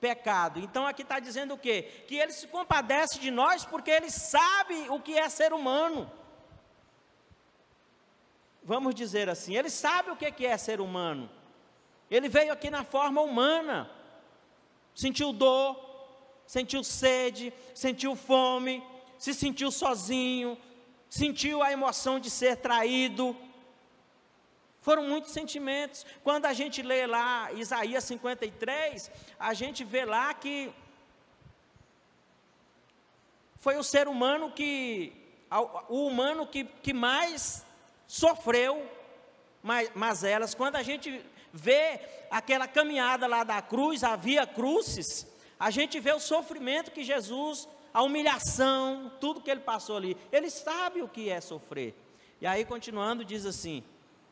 pecado. 0.00 0.60
Então 0.60 0.86
aqui 0.86 1.02
está 1.02 1.18
dizendo 1.18 1.54
o 1.54 1.58
quê? 1.58 2.04
Que 2.06 2.14
ele 2.14 2.30
se 2.30 2.46
compadece 2.46 3.18
de 3.18 3.32
nós 3.32 3.64
porque 3.64 3.90
ele 3.90 4.12
sabe 4.12 4.88
o 4.88 5.00
que 5.00 5.18
é 5.18 5.28
ser 5.28 5.52
humano. 5.52 6.08
Vamos 8.62 8.94
dizer 8.94 9.28
assim, 9.28 9.56
ele 9.56 9.70
sabe 9.70 10.12
o 10.12 10.16
que 10.16 10.46
é 10.46 10.56
ser 10.56 10.80
humano. 10.80 11.28
Ele 12.08 12.28
veio 12.28 12.52
aqui 12.52 12.70
na 12.70 12.84
forma 12.84 13.20
humana, 13.22 13.90
sentiu 14.94 15.32
dor, 15.32 15.83
sentiu 16.46 16.82
sede, 16.84 17.52
sentiu 17.74 18.14
fome, 18.14 18.82
se 19.18 19.32
sentiu 19.34 19.70
sozinho, 19.70 20.58
sentiu 21.08 21.62
a 21.62 21.72
emoção 21.72 22.18
de 22.18 22.30
ser 22.30 22.56
traído, 22.56 23.36
foram 24.80 25.04
muitos 25.04 25.32
sentimentos. 25.32 26.04
Quando 26.22 26.44
a 26.44 26.52
gente 26.52 26.82
lê 26.82 27.06
lá 27.06 27.50
Isaías 27.52 28.04
53, 28.04 29.10
a 29.38 29.54
gente 29.54 29.82
vê 29.82 30.04
lá 30.04 30.34
que 30.34 30.70
foi 33.56 33.76
o 33.76 33.82
ser 33.82 34.08
humano 34.08 34.52
que, 34.52 35.12
o 35.88 36.06
humano 36.06 36.46
que, 36.46 36.64
que 36.64 36.92
mais 36.92 37.64
sofreu 38.06 38.90
mas 39.94 40.22
elas, 40.22 40.54
quando 40.54 40.76
a 40.76 40.82
gente 40.82 41.24
vê 41.50 41.98
aquela 42.30 42.68
caminhada 42.68 43.26
lá 43.26 43.42
da 43.42 43.62
cruz, 43.62 44.04
a 44.04 44.14
via 44.14 44.46
crucis, 44.46 45.26
a 45.58 45.70
gente 45.70 46.00
vê 46.00 46.12
o 46.12 46.20
sofrimento 46.20 46.90
que 46.90 47.04
Jesus, 47.04 47.68
a 47.92 48.02
humilhação, 48.02 49.12
tudo 49.20 49.40
que 49.40 49.50
ele 49.50 49.60
passou 49.60 49.96
ali. 49.96 50.16
Ele 50.32 50.50
sabe 50.50 51.02
o 51.02 51.08
que 51.08 51.30
é 51.30 51.40
sofrer. 51.40 51.94
E 52.40 52.46
aí, 52.46 52.64
continuando, 52.64 53.24
diz 53.24 53.46
assim: 53.46 53.82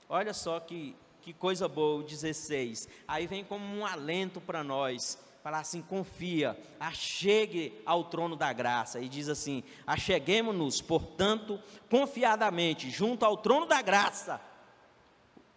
Olha 0.09 0.35
só 0.35 0.61
que, 0.61 0.95
que 1.23 1.33
coisa 1.33 1.67
boa, 1.69 2.01
o 2.01 2.03
16. 2.03 2.89
Aí 3.09 3.27
vem 3.27 3.45
como 3.45 3.65
um 3.65 3.87
alento 3.87 4.41
para 4.41 4.63
nós. 4.63 5.19
Falar 5.43 5.59
assim, 5.59 5.83
confia, 5.83 6.57
achegue 6.79 7.81
ao 7.85 8.05
trono 8.05 8.37
da 8.37 8.53
graça. 8.53 9.01
E 9.01 9.09
diz 9.09 9.29
assim: 9.29 9.65
acheguemos-nos, 9.87 10.81
portanto, 10.81 11.61
confiadamente, 11.91 12.91
junto 12.91 13.25
ao 13.25 13.37
trono 13.37 13.67
da 13.67 13.83
graça. 13.83 14.41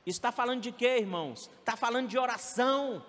Está 0.06 0.32
falando 0.32 0.62
de 0.62 0.72
quê, 0.72 0.98
irmãos? 1.00 1.50
Está 1.60 1.76
falando 1.76 2.08
de 2.08 2.18
oração. 2.18 3.04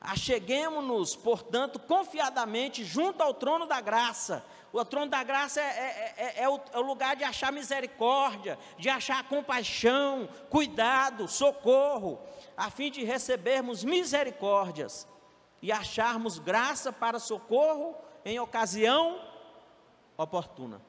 Acheguemos-nos, 0.00 1.14
portanto, 1.14 1.78
confiadamente 1.78 2.84
junto 2.84 3.22
ao 3.22 3.34
trono 3.34 3.66
da 3.66 3.80
graça, 3.80 4.42
o 4.72 4.84
trono 4.84 5.10
da 5.10 5.22
graça 5.24 5.60
é, 5.60 5.64
é, 5.64 6.14
é, 6.16 6.42
é, 6.42 6.48
o, 6.48 6.60
é, 6.72 6.78
o, 6.78 6.82
lugar 6.82 7.16
de 7.16 7.24
achar 7.24 7.52
misericórdia, 7.52 8.58
de 8.78 8.88
achar 8.88 9.28
compaixão, 9.28 10.28
cuidado, 10.48 11.26
socorro, 11.26 12.20
a 12.56 12.70
fim 12.70 12.90
de 12.90 13.02
recebermos 13.02 13.82
misericórdias 13.82 15.08
e 15.60 15.72
acharmos 15.72 16.38
graça 16.38 16.92
para 16.92 17.18
socorro 17.18 17.96
em 18.24 18.38
ocasião 18.38 19.20
oportuna. 20.16 20.80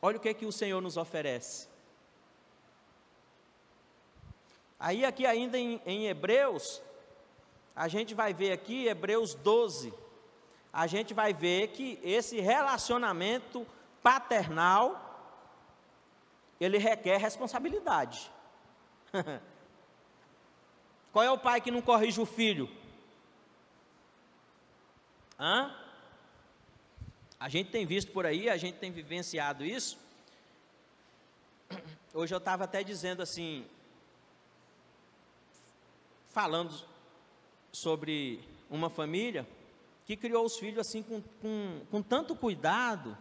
Olha 0.00 0.16
o 0.16 0.20
que, 0.20 0.28
é 0.28 0.34
que 0.34 0.46
o 0.46 0.52
Senhor 0.52 0.80
nos 0.80 0.96
oferece. 0.96 1.71
Aí, 4.84 5.04
aqui 5.04 5.24
ainda 5.24 5.56
em, 5.56 5.80
em 5.86 6.08
Hebreus, 6.08 6.82
a 7.74 7.86
gente 7.86 8.14
vai 8.14 8.34
ver 8.34 8.50
aqui, 8.50 8.88
Hebreus 8.88 9.32
12, 9.32 9.94
a 10.72 10.88
gente 10.88 11.14
vai 11.14 11.32
ver 11.32 11.68
que 11.68 12.00
esse 12.02 12.40
relacionamento 12.40 13.64
paternal 14.02 15.08
ele 16.58 16.78
requer 16.78 17.16
responsabilidade. 17.16 18.28
Qual 21.12 21.24
é 21.24 21.30
o 21.30 21.38
pai 21.38 21.60
que 21.60 21.70
não 21.70 21.80
corrige 21.80 22.20
o 22.20 22.26
filho? 22.26 22.68
Hã? 25.38 25.72
A 27.38 27.48
gente 27.48 27.70
tem 27.70 27.86
visto 27.86 28.10
por 28.10 28.26
aí, 28.26 28.50
a 28.50 28.56
gente 28.56 28.78
tem 28.78 28.90
vivenciado 28.90 29.64
isso. 29.64 29.96
Hoje 32.12 32.34
eu 32.34 32.38
estava 32.38 32.64
até 32.64 32.82
dizendo 32.82 33.22
assim, 33.22 33.64
falando 36.32 36.74
sobre 37.70 38.40
uma 38.70 38.88
família 38.88 39.46
que 40.04 40.16
criou 40.16 40.44
os 40.44 40.58
filhos 40.58 40.78
assim 40.78 41.02
com, 41.02 41.22
com, 41.40 41.80
com 41.90 42.02
tanto 42.02 42.34
cuidado, 42.34 43.16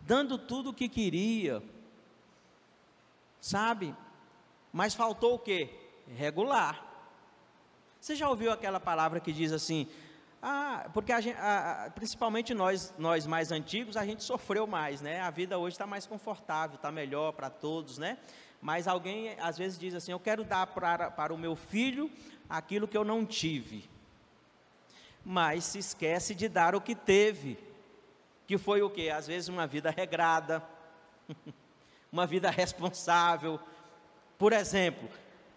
dando 0.00 0.36
tudo 0.36 0.70
o 0.70 0.74
que 0.74 0.88
queria, 0.88 1.62
sabe? 3.40 3.94
Mas 4.72 4.94
faltou 4.94 5.34
o 5.34 5.38
que? 5.38 5.70
Regular. 6.16 6.84
Você 8.00 8.14
já 8.14 8.28
ouviu 8.28 8.52
aquela 8.52 8.80
palavra 8.80 9.20
que 9.20 9.32
diz 9.32 9.52
assim: 9.52 9.88
Ah, 10.42 10.90
porque 10.92 11.12
a 11.12 11.20
gente, 11.20 11.38
principalmente 11.94 12.54
nós, 12.54 12.94
nós 12.98 13.26
mais 13.26 13.50
antigos, 13.50 13.96
a 13.96 14.04
gente 14.04 14.22
sofreu 14.22 14.66
mais, 14.66 15.00
né? 15.00 15.20
A 15.20 15.30
vida 15.30 15.58
hoje 15.58 15.74
está 15.74 15.86
mais 15.86 16.06
confortável, 16.06 16.76
está 16.76 16.90
melhor 16.90 17.32
para 17.32 17.50
todos, 17.50 17.98
né? 17.98 18.18
Mas 18.60 18.88
alguém 18.88 19.36
às 19.40 19.56
vezes 19.56 19.78
diz 19.78 19.94
assim: 19.94 20.12
Eu 20.12 20.20
quero 20.20 20.44
dar 20.44 20.66
para, 20.66 21.10
para 21.10 21.32
o 21.32 21.38
meu 21.38 21.54
filho 21.54 22.10
aquilo 22.48 22.88
que 22.88 22.96
eu 22.96 23.04
não 23.04 23.24
tive. 23.24 23.88
Mas 25.24 25.64
se 25.64 25.78
esquece 25.78 26.34
de 26.34 26.48
dar 26.48 26.74
o 26.74 26.80
que 26.80 26.94
teve, 26.94 27.58
que 28.46 28.56
foi 28.56 28.82
o 28.82 28.90
que? 28.90 29.10
Às 29.10 29.26
vezes 29.26 29.48
uma 29.48 29.66
vida 29.66 29.90
regrada, 29.90 30.62
uma 32.10 32.26
vida 32.26 32.50
responsável. 32.50 33.60
Por 34.38 34.52
exemplo, 34.52 35.08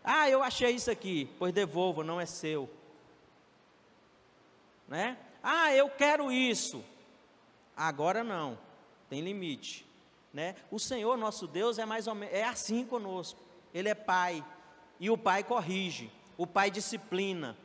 ah, 0.04 0.30
eu 0.30 0.44
achei 0.44 0.72
isso 0.72 0.92
aqui, 0.92 1.30
pois 1.40 1.54
devolvo, 1.54 2.04
não 2.04 2.20
é 2.20 2.26
seu 2.26 2.70
né? 4.92 5.18
Ah, 5.42 5.74
eu 5.74 5.90
quero 5.90 6.30
isso. 6.30 6.84
Agora 7.78 8.26
não, 8.26 8.60
tem 9.10 9.22
limite, 9.22 9.86
né? 10.34 10.56
O 10.70 10.80
Senhor 10.80 11.18
nosso 11.18 11.48
Deus 11.48 11.78
é 11.78 11.86
mais 11.86 12.08
menos 12.08 12.30
é 12.32 12.44
assim 12.44 12.86
conosco. 12.86 13.40
Ele 13.74 13.90
é 13.90 13.96
pai 13.96 14.44
e 15.00 15.10
o 15.10 15.18
pai 15.18 15.44
corrige, 15.44 16.12
o 16.38 16.46
pai 16.46 16.70
disciplina. 16.70 17.58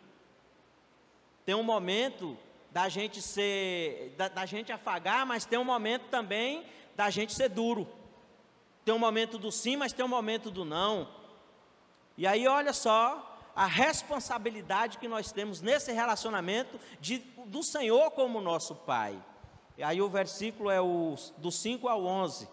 Tem 1.44 1.54
um 1.54 1.62
momento 1.62 2.36
da 2.70 2.88
gente 2.88 3.22
ser 3.22 4.14
da, 4.16 4.28
da 4.28 4.46
gente 4.46 4.72
afagar, 4.72 5.24
mas 5.24 5.44
tem 5.44 5.58
um 5.58 5.64
momento 5.64 6.08
também 6.08 6.64
da 6.94 7.10
gente 7.10 7.32
ser 7.32 7.48
duro. 7.48 7.88
Tem 8.84 8.94
um 8.94 8.98
momento 8.98 9.38
do 9.38 9.50
sim, 9.50 9.76
mas 9.76 9.92
tem 9.92 10.04
um 10.04 10.08
momento 10.08 10.50
do 10.50 10.64
não. 10.64 11.08
E 12.16 12.26
aí 12.26 12.46
olha 12.46 12.72
só, 12.72 13.36
a 13.54 13.66
responsabilidade 13.66 14.98
que 14.98 15.08
nós 15.08 15.32
temos 15.32 15.60
nesse 15.60 15.90
relacionamento 15.90 16.78
de, 17.00 17.18
do 17.46 17.62
Senhor 17.62 18.10
como 18.10 18.40
nosso 18.40 18.74
Pai. 18.74 19.18
E 19.78 19.82
aí 19.82 20.00
o 20.00 20.08
versículo 20.08 20.70
é 20.70 20.80
o, 20.80 21.14
do 21.38 21.50
5 21.50 21.88
ao 21.88 22.04
11. 22.04 22.48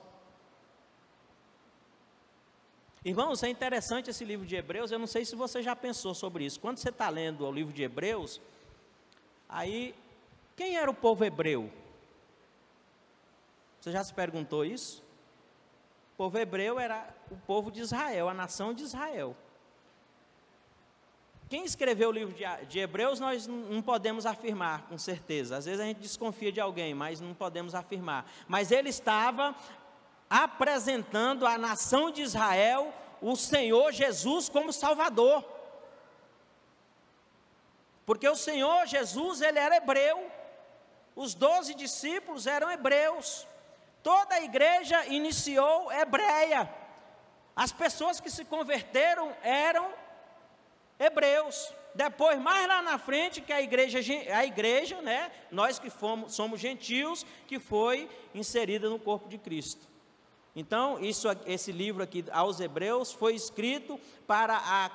Irmãos, 3.06 3.44
é 3.44 3.50
interessante 3.50 4.10
esse 4.10 4.24
livro 4.24 4.46
de 4.46 4.56
Hebreus, 4.56 4.89
eu 4.89 4.98
não 4.98 5.08
sei 5.08 5.26
se 5.26 5.36
você 5.36 5.62
já 5.62 5.76
pensou 5.76 6.13
sobre 6.13 6.46
isso. 6.46 6.60
Quando 6.60 6.78
você 6.78 6.88
está 6.88 7.10
lendo 7.10 7.46
o 7.46 7.52
livro 7.52 7.74
de 7.74 7.84
Hebreus, 7.84 8.39
aí, 9.50 9.94
quem 10.56 10.78
era 10.78 10.89
o 10.89 10.94
povo 10.94 11.26
hebreu? 11.26 11.70
Você 13.82 13.92
já 13.92 14.02
se 14.02 14.13
perguntou 14.13 14.63
isso? 14.63 15.04
O 16.13 16.16
povo 16.16 16.38
hebreu 16.38 16.80
era 16.80 17.13
o 17.30 17.36
povo 17.36 17.70
de 17.70 17.82
Israel, 17.82 18.30
a 18.30 18.34
nação 18.34 18.74
de 18.74 18.84
Israel. 18.84 19.36
Quem 21.50 21.66
escreveu 21.66 22.08
o 22.08 22.12
livro 22.12 22.34
de, 22.34 22.46
de 22.68 22.80
Hebreus, 22.80 23.20
nós 23.20 23.46
não 23.48 23.82
podemos 23.82 24.26
afirmar 24.26 24.88
com 24.88 24.98
certeza. 24.98 25.58
Às 25.58 25.66
vezes 25.66 25.82
a 25.82 25.84
gente 25.84 26.00
desconfia 26.00 26.54
de 26.54 26.62
alguém, 26.62 26.94
mas 26.94 27.20
não 27.20 27.34
podemos 27.34 27.76
afirmar. 27.76 28.32
Mas 28.48 28.72
ele 28.72 28.88
estava 28.88 29.54
apresentando 30.34 31.46
à 31.46 31.60
nação 31.60 32.10
de 32.10 32.24
Israel 32.24 32.91
o 33.22 33.36
Senhor 33.36 33.91
Jesus 33.91 34.50
como 34.50 34.74
Salvador. 34.74 35.46
Porque 38.04 38.28
o 38.28 38.36
Senhor 38.36 38.88
Jesus, 38.88 39.41
ele 39.41 39.60
era 39.60 39.78
hebreu. 39.78 40.28
Os 41.15 41.36
doze 41.36 41.76
discípulos 41.76 42.48
eram 42.48 42.72
hebreus. 42.72 43.48
Toda 44.02 44.34
a 44.34 44.41
igreja 44.41 45.06
iniciou 45.06 45.91
hebreia. 45.91 46.67
As 47.56 47.72
pessoas 47.72 48.19
que 48.19 48.32
se 48.32 48.43
converteram 48.43 49.32
eram 49.43 49.93
Hebreus. 51.00 51.72
Depois, 51.93 52.39
mais 52.39 52.67
lá 52.67 52.82
na 52.82 52.98
frente, 52.98 53.39
que 53.39 53.54
a 53.54 53.62
igreja, 53.62 54.00
a 54.36 54.43
igreja, 54.43 55.00
né, 55.04 55.32
nós 55.52 55.78
que 55.78 55.91
fomos, 55.91 56.34
somos 56.34 56.60
gentios, 56.60 57.24
que 57.46 57.60
foi 57.60 58.10
inserida 58.34 58.89
no 58.89 58.98
corpo 58.98 59.30
de 59.30 59.38
Cristo. 59.38 59.93
Então, 60.56 61.00
isso, 61.00 61.28
esse 61.46 61.72
livro 61.72 62.04
aqui 62.04 62.24
aos 62.32 62.60
Hebreus 62.60 63.12
foi 63.12 63.34
escrito 63.34 64.00
para 64.28 64.56
a 64.56 64.92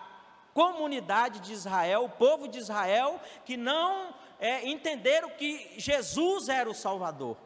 comunidade 0.55 1.41
de 1.41 1.53
Israel, 1.53 2.05
o 2.05 2.09
povo 2.09 2.49
de 2.49 2.59
Israel, 2.59 3.21
que 3.45 3.57
não 3.57 4.15
é, 4.39 4.69
entenderam 4.69 5.31
que 5.31 5.75
Jesus 5.77 6.49
era 6.49 6.71
o 6.71 6.75
Salvador. 6.75 7.37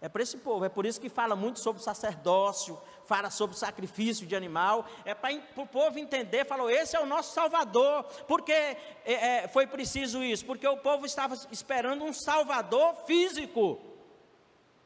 É 0.00 0.08
para 0.08 0.22
esse 0.22 0.36
povo, 0.36 0.64
é 0.64 0.68
por 0.68 0.84
isso 0.84 1.00
que 1.00 1.08
fala 1.08 1.34
muito 1.34 1.60
sobre 1.60 1.82
sacerdócio, 1.82 2.78
fala 3.06 3.30
sobre 3.30 3.56
sacrifício 3.56 4.26
de 4.26 4.36
animal, 4.36 4.86
é 5.04 5.14
para 5.14 5.32
o 5.56 5.66
povo 5.66 5.98
entender, 5.98 6.44
falou, 6.44 6.68
esse 6.68 6.94
é 6.94 7.00
o 7.00 7.06
nosso 7.06 7.32
Salvador, 7.32 8.04
porque 8.28 8.52
é, 8.52 8.78
é, 9.04 9.48
foi 9.48 9.66
preciso 9.66 10.22
isso? 10.22 10.44
Porque 10.44 10.68
o 10.68 10.76
povo 10.76 11.06
estava 11.06 11.34
esperando 11.50 12.04
um 12.04 12.12
Salvador 12.12 12.94
físico, 13.06 13.80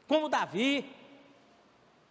como 0.07 0.29
Davi, 0.29 0.89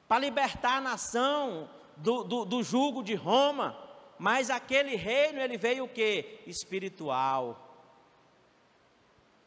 para 0.09 0.19
libertar 0.19 0.79
a 0.79 0.81
nação 0.81 1.69
do, 1.97 2.25
do, 2.25 2.45
do 2.45 2.63
jugo 2.63 3.03
de 3.03 3.15
Roma, 3.15 3.79
mas 4.19 4.51
aquele 4.51 4.97
reino, 4.97 5.39
ele 5.39 5.57
veio 5.57 5.85
o 5.85 5.89
que? 5.89 6.41
Espiritual. 6.47 7.65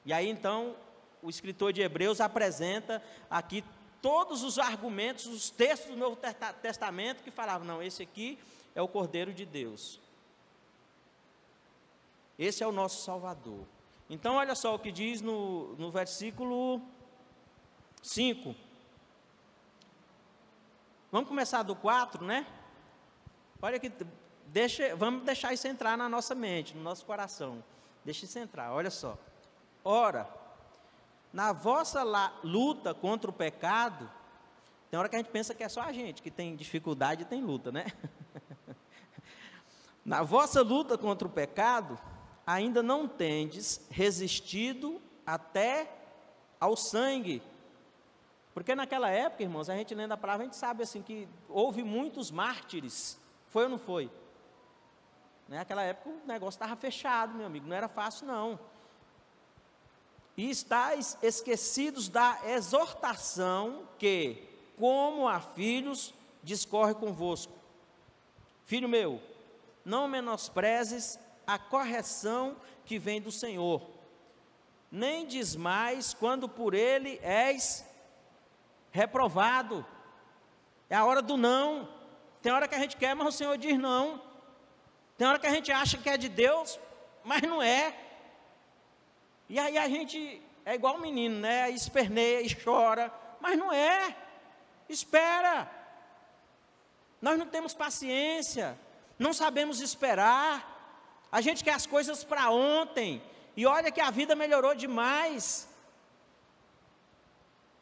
E 0.05 0.13
aí 0.13 0.29
então 0.29 0.75
o 1.21 1.29
escritor 1.29 1.73
de 1.73 1.81
Hebreus 1.81 2.21
apresenta 2.21 3.03
aqui 3.29 3.63
todos 4.01 4.43
os 4.43 4.57
argumentos, 4.57 5.25
os 5.25 5.49
textos 5.49 5.91
do 5.91 5.97
Novo 5.97 6.17
Testamento 6.61 7.23
que 7.23 7.31
falavam: 7.31 7.67
não, 7.67 7.83
esse 7.83 8.01
aqui 8.01 8.39
é 8.73 8.81
o 8.81 8.87
Cordeiro 8.87 9.33
de 9.33 9.45
Deus. 9.45 9.99
Esse 12.37 12.63
é 12.63 12.67
o 12.67 12.71
nosso 12.71 13.03
Salvador. 13.03 13.67
Então, 14.09 14.35
olha 14.35 14.55
só 14.55 14.73
o 14.75 14.79
que 14.79 14.91
diz 14.91 15.21
no, 15.21 15.75
no 15.75 15.91
versículo 15.91 16.81
5. 18.01 18.55
Vamos 21.11 21.27
começar 21.27 21.63
do 21.63 21.75
4, 21.75 22.23
né? 22.23 22.47
Olha 23.61 23.77
que 23.77 23.91
deixa, 24.47 24.95
vamos 24.95 25.23
deixar 25.23 25.53
isso 25.53 25.67
entrar 25.67 25.97
na 25.97 26.07
nossa 26.07 26.33
mente, 26.33 26.75
no 26.75 26.81
nosso 26.81 27.05
coração. 27.05 27.61
Deixa 28.05 28.23
isso 28.23 28.39
entrar, 28.39 28.71
olha 28.71 28.89
só. 28.89 29.17
Ora, 29.83 30.29
na 31.33 31.51
vossa 31.51 32.01
luta 32.43 32.93
contra 32.93 33.29
o 33.29 33.33
pecado, 33.33 34.09
tem 34.89 34.97
hora 34.97 35.09
que 35.09 35.15
a 35.17 35.19
gente 35.19 35.31
pensa 35.31 35.53
que 35.53 35.63
é 35.63 35.69
só 35.69 35.81
a 35.81 35.91
gente 35.91 36.21
que 36.21 36.31
tem 36.31 36.55
dificuldade 36.55 37.23
e 37.23 37.25
tem 37.25 37.41
luta, 37.41 37.71
né? 37.71 37.87
Na 40.03 40.23
vossa 40.23 40.61
luta 40.61 40.97
contra 40.97 41.27
o 41.27 41.31
pecado, 41.31 41.99
ainda 42.47 42.81
não 42.81 43.07
tendes 43.07 43.85
resistido 43.89 45.01
até 45.25 45.91
ao 46.59 46.75
sangue. 46.75 47.43
Porque 48.53 48.75
naquela 48.75 49.09
época, 49.09 49.43
irmãos, 49.43 49.69
a 49.69 49.75
gente 49.75 49.95
lendo 49.95 50.11
a 50.11 50.17
palavra, 50.17 50.43
a 50.43 50.45
gente 50.45 50.57
sabe 50.57 50.83
assim 50.83 51.01
que 51.01 51.27
houve 51.47 51.83
muitos 51.83 52.31
mártires. 52.31 53.19
Foi 53.47 53.63
ou 53.63 53.69
não 53.69 53.79
foi? 53.79 54.11
Naquela 55.47 55.83
época 55.83 56.09
o 56.09 56.27
negócio 56.27 56.57
estava 56.57 56.75
fechado, 56.75 57.33
meu 57.33 57.45
amigo, 57.45 57.67
não 57.67 57.75
era 57.75 57.87
fácil 57.87 58.27
não 58.27 58.59
e 60.37 60.49
estáis 60.49 61.17
esquecidos 61.21 62.09
da 62.09 62.39
exortação 62.47 63.87
que, 63.97 64.47
como 64.77 65.27
a 65.27 65.39
filhos, 65.39 66.13
discorre 66.41 66.93
convosco. 66.93 67.53
Filho 68.65 68.87
meu, 68.87 69.21
não 69.83 70.07
menosprezes 70.07 71.19
a 71.45 71.59
correção 71.59 72.55
que 72.85 72.97
vem 72.97 73.21
do 73.21 73.31
Senhor, 73.31 73.87
nem 74.91 75.25
desmais 75.25 76.13
quando 76.13 76.47
por 76.47 76.73
ele 76.73 77.19
és 77.21 77.85
reprovado. 78.91 79.85
É 80.89 80.95
a 80.95 81.05
hora 81.05 81.21
do 81.21 81.37
não. 81.37 81.89
Tem 82.41 82.51
hora 82.51 82.67
que 82.67 82.75
a 82.75 82.79
gente 82.79 82.97
quer, 82.97 83.15
mas 83.15 83.27
o 83.27 83.31
Senhor 83.31 83.57
diz 83.57 83.77
não. 83.77 84.21
Tem 85.17 85.27
hora 85.27 85.39
que 85.39 85.47
a 85.47 85.51
gente 85.51 85.71
acha 85.71 85.97
que 85.97 86.09
é 86.09 86.17
de 86.17 86.27
Deus, 86.27 86.79
mas 87.23 87.41
não 87.43 87.61
é. 87.61 87.95
E 89.47 89.59
aí 89.59 89.77
a 89.77 89.87
gente 89.87 90.41
é 90.65 90.75
igual 90.75 90.95
um 90.95 91.01
menino, 91.01 91.39
né? 91.39 91.69
Esperneia 91.69 92.41
e 92.41 92.55
chora, 92.55 93.13
mas 93.39 93.57
não 93.57 93.71
é. 93.71 94.15
Espera. 94.89 95.69
Nós 97.21 97.37
não 97.37 97.45
temos 97.45 97.73
paciência, 97.73 98.77
não 99.19 99.31
sabemos 99.31 99.79
esperar. 99.79 100.71
A 101.31 101.39
gente 101.39 101.63
quer 101.63 101.73
as 101.73 101.85
coisas 101.85 102.23
para 102.23 102.49
ontem. 102.49 103.21
E 103.55 103.65
olha 103.65 103.91
que 103.91 104.01
a 104.01 104.09
vida 104.09 104.35
melhorou 104.35 104.73
demais. 104.73 105.69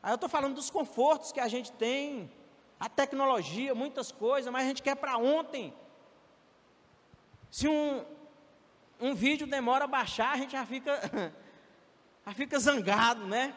Aí 0.02 0.12
eu 0.12 0.16
estou 0.16 0.30
falando 0.30 0.56
dos 0.56 0.70
confortos 0.70 1.32
que 1.32 1.40
a 1.40 1.48
gente 1.48 1.72
tem, 1.72 2.32
a 2.80 2.88
tecnologia, 2.88 3.76
muitas 3.76 4.12
coisas, 4.12 4.52
mas 4.52 4.64
a 4.64 4.68
gente 4.68 4.82
quer 4.82 4.96
para 4.96 5.18
ontem. 5.18 5.74
Se 7.52 7.68
um, 7.68 8.06
um 9.00 9.14
vídeo 9.14 9.46
demora 9.46 9.86
a 9.86 9.88
baixar, 9.88 10.32
a 10.34 10.38
gente 10.38 10.54
já 10.54 10.66
fica 10.66 11.00
Aí 12.30 12.36
fica 12.36 12.60
zangado, 12.60 13.26
né? 13.26 13.56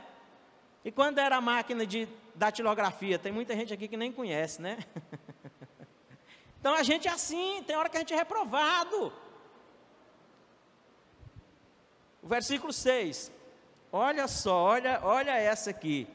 E 0.83 0.90
quando 0.90 1.18
era 1.18 1.37
a 1.37 1.40
máquina 1.42 1.87
de 1.87 2.09
datilografia? 2.35 3.18
Tem 3.18 3.31
muita 3.31 3.55
gente 3.55 3.74
aqui 3.74 3.87
que 3.87 3.98
nem 3.98 4.11
conhece, 4.11 4.61
né? 4.62 4.78
Então 6.59 6.76
a 6.76 6.85
gente 6.85 7.09
é 7.09 7.11
assim, 7.11 7.61
tem 7.66 7.74
hora 7.74 7.88
que 7.88 7.96
a 7.96 8.00
gente 8.00 8.14
é 8.14 8.16
reprovado. 8.16 9.12
O 12.22 12.28
versículo 12.28 12.72
6. 12.72 13.33
Olha 13.90 14.28
só, 14.28 14.62
olha, 14.62 15.00
olha 15.02 15.33
essa 15.33 15.70
aqui. 15.70 16.07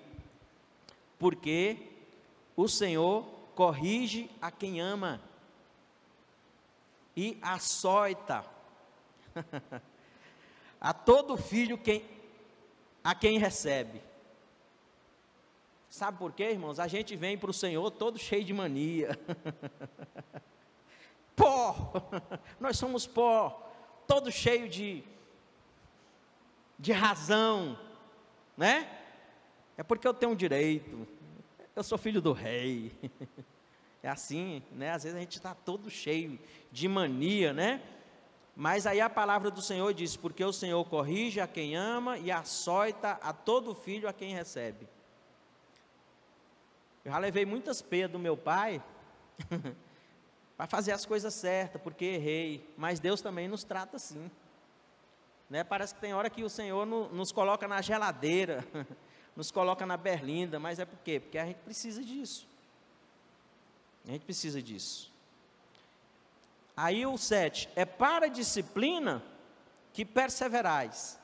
Porque 1.18 1.78
o 2.56 2.68
Senhor 2.68 3.26
corrige 3.56 4.30
a 4.42 4.52
quem 4.52 4.80
ama 4.80 5.22
e 7.16 7.38
açoita 7.42 8.46
a 10.80 10.94
todo 10.94 11.36
filho 11.38 11.78
quem, 11.78 12.06
a 13.04 13.16
quem 13.16 13.40
recebe. 13.40 14.02
Sabe 15.90 16.18
por 16.20 16.32
quê, 16.34 16.52
irmãos? 16.52 16.80
A 16.80 16.88
gente 16.88 17.16
vem 17.16 17.38
para 17.38 17.50
o 17.50 17.54
Senhor 17.54 17.90
todo 17.90 18.20
cheio 18.20 18.44
de 18.44 18.54
mania. 18.54 19.18
pó! 21.36 21.94
Nós 22.60 22.78
somos 22.78 23.08
pó, 23.08 23.72
todo 24.06 24.32
cheio 24.32 24.70
de, 24.70 25.04
de 26.78 26.92
razão, 26.92 27.80
né? 28.56 28.97
É 29.78 29.84
porque 29.84 30.08
eu 30.08 30.14
tenho 30.14 30.32
um 30.32 30.36
direito, 30.36 31.08
eu 31.76 31.84
sou 31.84 31.98
filho 31.98 32.22
do 32.22 32.34
rei. 32.34 32.92
É 34.04 34.10
assim, 34.10 34.64
né? 34.72 34.92
Às 34.92 35.04
vezes 35.04 35.18
a 35.18 35.20
gente 35.20 35.38
está 35.38 35.56
todo 35.56 35.90
cheio 35.90 36.40
de 36.72 36.88
mania, 36.88 37.52
né? 37.52 37.82
Mas 38.56 38.88
aí 38.88 39.02
a 39.02 39.10
palavra 39.10 39.52
do 39.52 39.62
Senhor 39.62 39.94
diz: 39.94 40.16
porque 40.16 40.46
o 40.46 40.54
Senhor 40.54 40.84
corrige 40.86 41.42
a 41.42 41.48
quem 41.48 41.76
ama 41.76 42.18
e 42.18 42.32
açoita 42.32 43.20
a 43.22 43.34
todo 43.34 43.76
filho 43.76 44.08
a 44.08 44.14
quem 44.14 44.34
recebe. 44.34 44.88
Eu 47.04 47.12
já 47.12 47.18
levei 47.18 47.46
muitas 47.46 47.82
peias 47.82 48.10
do 48.10 48.18
meu 48.18 48.38
pai 48.38 48.82
para 50.58 50.68
fazer 50.68 50.92
as 50.92 51.06
coisas 51.06 51.34
certas, 51.34 51.82
porque 51.82 52.06
errei. 52.06 52.70
Mas 52.78 53.00
Deus 53.00 53.20
também 53.20 53.48
nos 53.48 53.64
trata 53.64 53.98
assim. 53.98 54.30
Né? 55.50 55.64
Parece 55.64 55.96
que 55.96 56.02
tem 56.02 56.14
hora 56.14 56.30
que 56.30 56.44
o 56.44 56.50
Senhor 56.50 56.86
no, 56.86 57.10
nos 57.10 57.32
coloca 57.32 57.68
na 57.68 57.82
geladeira, 57.82 58.66
nos 59.38 59.52
coloca 59.52 59.86
na 59.86 59.96
berlinda, 59.96 60.60
mas 60.60 60.80
é 60.80 60.86
por 60.86 60.98
quê? 61.00 61.20
Porque 61.20 61.38
a 61.38 61.46
gente 61.46 61.58
precisa 61.58 62.04
disso. 62.04 62.48
A 64.08 64.10
gente 64.10 64.26
precisa 64.26 64.60
disso. 64.60 65.12
Aí 66.76 67.06
o 67.06 67.16
7, 67.20 67.70
é 67.76 67.86
para 67.86 68.26
a 68.26 68.30
disciplina 68.30 69.24
que 69.94 70.04
perseverais. 70.04 71.20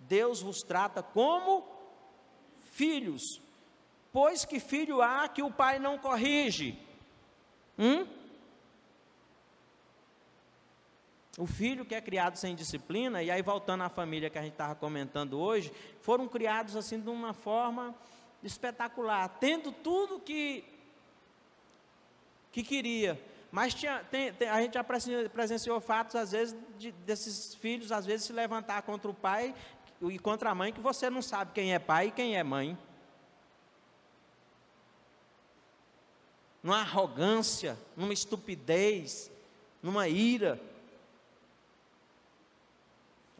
Deus 0.00 0.40
vos 0.40 0.62
trata 0.62 1.02
como 1.02 1.68
filhos. 2.72 3.38
Pois 4.10 4.46
que 4.46 4.58
filho 4.58 5.02
há 5.02 5.28
que 5.28 5.42
o 5.42 5.50
pai 5.50 5.78
não 5.78 5.98
corrige? 5.98 6.78
Hum? 7.78 8.06
O 11.38 11.46
filho 11.46 11.84
que 11.84 11.94
é 11.94 12.00
criado 12.00 12.36
sem 12.36 12.54
disciplina, 12.54 13.22
e 13.22 13.30
aí 13.30 13.40
voltando 13.40 13.82
à 13.82 13.88
família 13.88 14.28
que 14.28 14.38
a 14.38 14.42
gente 14.42 14.52
estava 14.52 14.74
comentando 14.74 15.38
hoje, 15.38 15.72
foram 16.00 16.28
criados 16.28 16.76
assim 16.76 17.00
de 17.00 17.08
uma 17.08 17.32
forma 17.32 17.94
espetacular, 18.42 19.28
tendo 19.40 19.72
tudo 19.72 20.20
que, 20.20 20.62
que 22.50 22.62
queria. 22.62 23.18
Mas 23.50 23.72
tinha, 23.72 24.04
tem, 24.10 24.32
tem, 24.32 24.48
a 24.48 24.60
gente 24.60 24.74
já 24.74 24.84
presenciou 24.84 25.80
fatos, 25.80 26.16
às 26.16 26.32
vezes, 26.32 26.56
de, 26.78 26.92
desses 26.92 27.54
filhos, 27.54 27.92
às 27.92 28.04
vezes, 28.04 28.26
se 28.26 28.32
levantar 28.32 28.82
contra 28.82 29.10
o 29.10 29.14
pai 29.14 29.54
e 30.02 30.18
contra 30.18 30.50
a 30.50 30.54
mãe, 30.54 30.72
que 30.72 30.80
você 30.80 31.08
não 31.08 31.22
sabe 31.22 31.52
quem 31.54 31.74
é 31.74 31.78
pai 31.78 32.08
e 32.08 32.10
quem 32.10 32.36
é 32.36 32.42
mãe. 32.42 32.76
Numa 36.62 36.80
arrogância, 36.80 37.78
numa 37.96 38.12
estupidez, 38.12 39.30
numa 39.82 40.08
ira. 40.08 40.60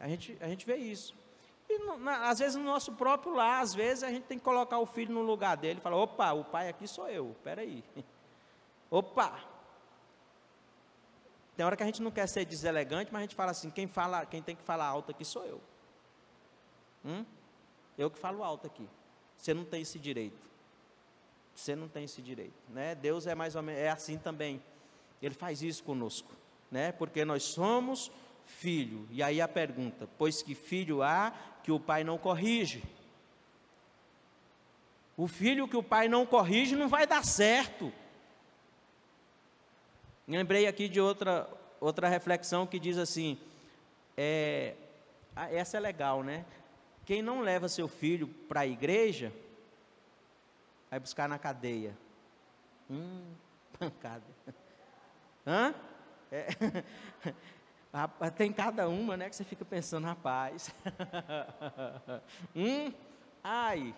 A 0.03 0.07
gente, 0.09 0.37
a 0.41 0.49
gente 0.49 0.65
vê 0.65 0.75
isso. 0.75 1.15
E 1.69 1.79
na, 1.79 2.27
às 2.27 2.39
vezes 2.39 2.57
no 2.57 2.63
nosso 2.65 2.91
próprio 2.91 3.33
lar, 3.33 3.61
às 3.61 3.73
vezes 3.73 4.03
a 4.03 4.09
gente 4.09 4.23
tem 4.23 4.37
que 4.37 4.43
colocar 4.43 4.77
o 4.77 4.85
filho 4.85 5.13
no 5.13 5.21
lugar 5.21 5.55
dele 5.55 5.79
e 5.79 5.81
falar, 5.81 5.95
opa, 5.95 6.33
o 6.33 6.43
pai 6.43 6.67
aqui 6.67 6.85
sou 6.85 7.07
eu, 7.07 7.33
aí. 7.57 7.81
Opa! 8.91 9.39
Tem 11.55 11.65
hora 11.65 11.77
que 11.77 11.83
a 11.83 11.85
gente 11.85 12.01
não 12.01 12.11
quer 12.11 12.27
ser 12.27 12.43
deselegante, 12.43 13.13
mas 13.13 13.21
a 13.21 13.23
gente 13.23 13.35
fala 13.35 13.51
assim, 13.51 13.69
quem, 13.69 13.87
fala, 13.87 14.25
quem 14.25 14.41
tem 14.41 14.57
que 14.57 14.61
falar 14.61 14.87
alto 14.87 15.09
aqui 15.09 15.23
sou 15.23 15.45
eu. 15.45 15.61
Hum? 17.05 17.25
Eu 17.97 18.11
que 18.11 18.19
falo 18.19 18.43
alto 18.43 18.67
aqui. 18.67 18.87
Você 19.37 19.53
não 19.53 19.63
tem 19.63 19.83
esse 19.83 19.97
direito. 19.97 20.49
Você 21.55 21.77
não 21.77 21.87
tem 21.87 22.03
esse 22.03 22.21
direito, 22.21 22.59
né? 22.69 22.93
Deus 22.93 23.25
é 23.25 23.33
mais 23.33 23.55
ou 23.55 23.63
menos 23.63 23.81
é 23.81 23.89
assim 23.89 24.17
também. 24.17 24.61
Ele 25.21 25.33
faz 25.33 25.61
isso 25.61 25.81
conosco, 25.81 26.29
né? 26.69 26.91
Porque 26.91 27.23
nós 27.23 27.43
somos 27.43 28.11
filho. 28.45 29.07
E 29.11 29.21
aí 29.21 29.41
a 29.41 29.47
pergunta: 29.47 30.07
pois 30.17 30.41
que 30.41 30.55
filho 30.55 31.01
há 31.01 31.33
que 31.63 31.71
o 31.71 31.79
pai 31.79 32.03
não 32.03 32.17
corrige? 32.17 32.83
O 35.15 35.27
filho 35.27 35.67
que 35.67 35.77
o 35.77 35.83
pai 35.83 36.07
não 36.07 36.25
corrige 36.25 36.75
não 36.75 36.87
vai 36.87 37.05
dar 37.05 37.23
certo. 37.23 37.93
Lembrei 40.27 40.65
aqui 40.65 40.87
de 40.87 40.99
outra, 40.99 41.47
outra 41.79 42.07
reflexão 42.07 42.65
que 42.65 42.79
diz 42.79 42.97
assim: 42.97 43.37
é, 44.17 44.75
essa 45.51 45.77
é 45.77 45.79
legal, 45.79 46.23
né? 46.23 46.45
Quem 47.05 47.21
não 47.21 47.41
leva 47.41 47.67
seu 47.67 47.87
filho 47.87 48.27
para 48.47 48.61
a 48.61 48.67
igreja, 48.67 49.33
vai 50.89 50.99
buscar 50.99 51.27
na 51.27 51.37
cadeia. 51.37 51.97
Hum, 52.89 53.33
pancada. 53.77 54.23
Hã? 55.45 55.75
É. 56.31 56.47
Tem 58.35 58.51
cada 58.51 58.89
uma, 58.89 59.15
né, 59.15 59.29
que 59.29 59.35
você 59.35 59.43
fica 59.43 59.63
pensando, 59.63 60.05
rapaz. 60.05 60.73
hum, 62.55 62.91
ai, 63.43 63.93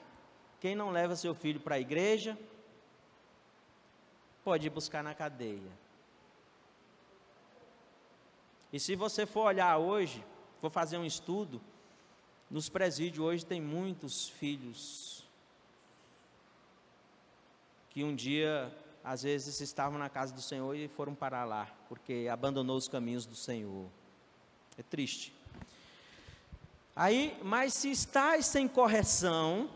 quem 0.59 0.75
não 0.75 0.91
leva 0.91 1.15
seu 1.15 1.33
filho 1.33 1.61
para 1.61 1.75
a 1.75 1.79
igreja, 1.79 2.37
pode 4.43 4.67
ir 4.67 4.69
buscar 4.69 5.01
na 5.01 5.15
cadeia. 5.15 5.71
E 8.73 8.79
se 8.79 8.95
você 8.95 9.25
for 9.25 9.45
olhar 9.45 9.77
hoje, 9.77 10.25
for 10.59 10.69
fazer 10.69 10.97
um 10.97 11.05
estudo, 11.05 11.61
nos 12.49 12.67
presídios 12.67 13.25
hoje 13.25 13.45
tem 13.45 13.61
muitos 13.61 14.27
filhos 14.27 15.25
que 17.89 18.03
um 18.03 18.13
dia 18.13 18.69
às 19.05 19.21
vezes 19.21 19.61
estavam 19.61 19.99
na 19.99 20.09
casa 20.09 20.33
do 20.33 20.41
Senhor 20.41 20.75
e 20.75 20.87
foram 20.87 21.13
parar 21.13 21.45
lá, 21.45 21.69
porque 21.87 22.27
abandonou 22.29 22.75
os 22.75 22.87
caminhos 22.87 23.23
do 23.25 23.35
Senhor. 23.35 23.87
É 24.77 24.81
triste. 24.81 25.31
Aí, 26.95 27.39
mas 27.43 27.75
se 27.75 27.91
estáis 27.91 28.47
sem 28.47 28.67
correção, 28.67 29.69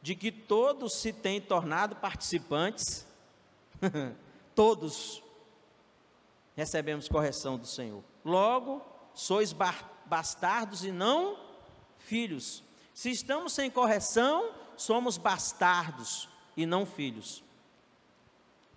de 0.00 0.14
que 0.14 0.30
todos 0.30 1.00
se 1.00 1.12
têm 1.12 1.40
tornado 1.40 1.96
participantes, 1.96 3.06
todos 4.54 5.22
recebemos 6.54 7.08
correção 7.08 7.58
do 7.58 7.66
Senhor. 7.66 8.04
Logo, 8.24 8.82
sois 9.14 9.54
bastardos 10.06 10.84
e 10.84 10.92
não 10.92 11.38
filhos. 11.98 12.62
Se 12.94 13.10
estamos 13.10 13.52
sem 13.52 13.68
correção, 13.68 14.54
somos 14.76 15.18
bastardos 15.18 16.28
e 16.56 16.64
não 16.64 16.86
filhos. 16.86 17.43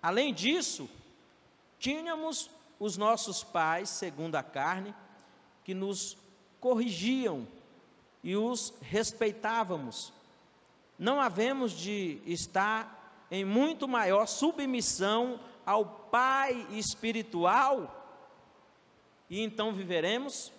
Além 0.02 0.32
disso, 0.32 0.88
tínhamos 1.78 2.50
os 2.78 2.96
nossos 2.96 3.42
pais, 3.42 3.88
segundo 3.88 4.36
a 4.36 4.42
carne, 4.42 4.94
que 5.64 5.74
nos 5.74 6.16
corrigiam 6.60 7.46
e 8.22 8.36
os 8.36 8.74
respeitávamos. 8.80 10.12
Não 10.98 11.20
havemos 11.20 11.72
de 11.72 12.20
estar 12.26 13.26
em 13.30 13.44
muito 13.44 13.86
maior 13.86 14.26
submissão 14.26 15.38
ao 15.64 15.84
Pai 15.84 16.66
espiritual 16.70 17.98
e 19.30 19.42
então 19.42 19.72
viveremos? 19.72 20.52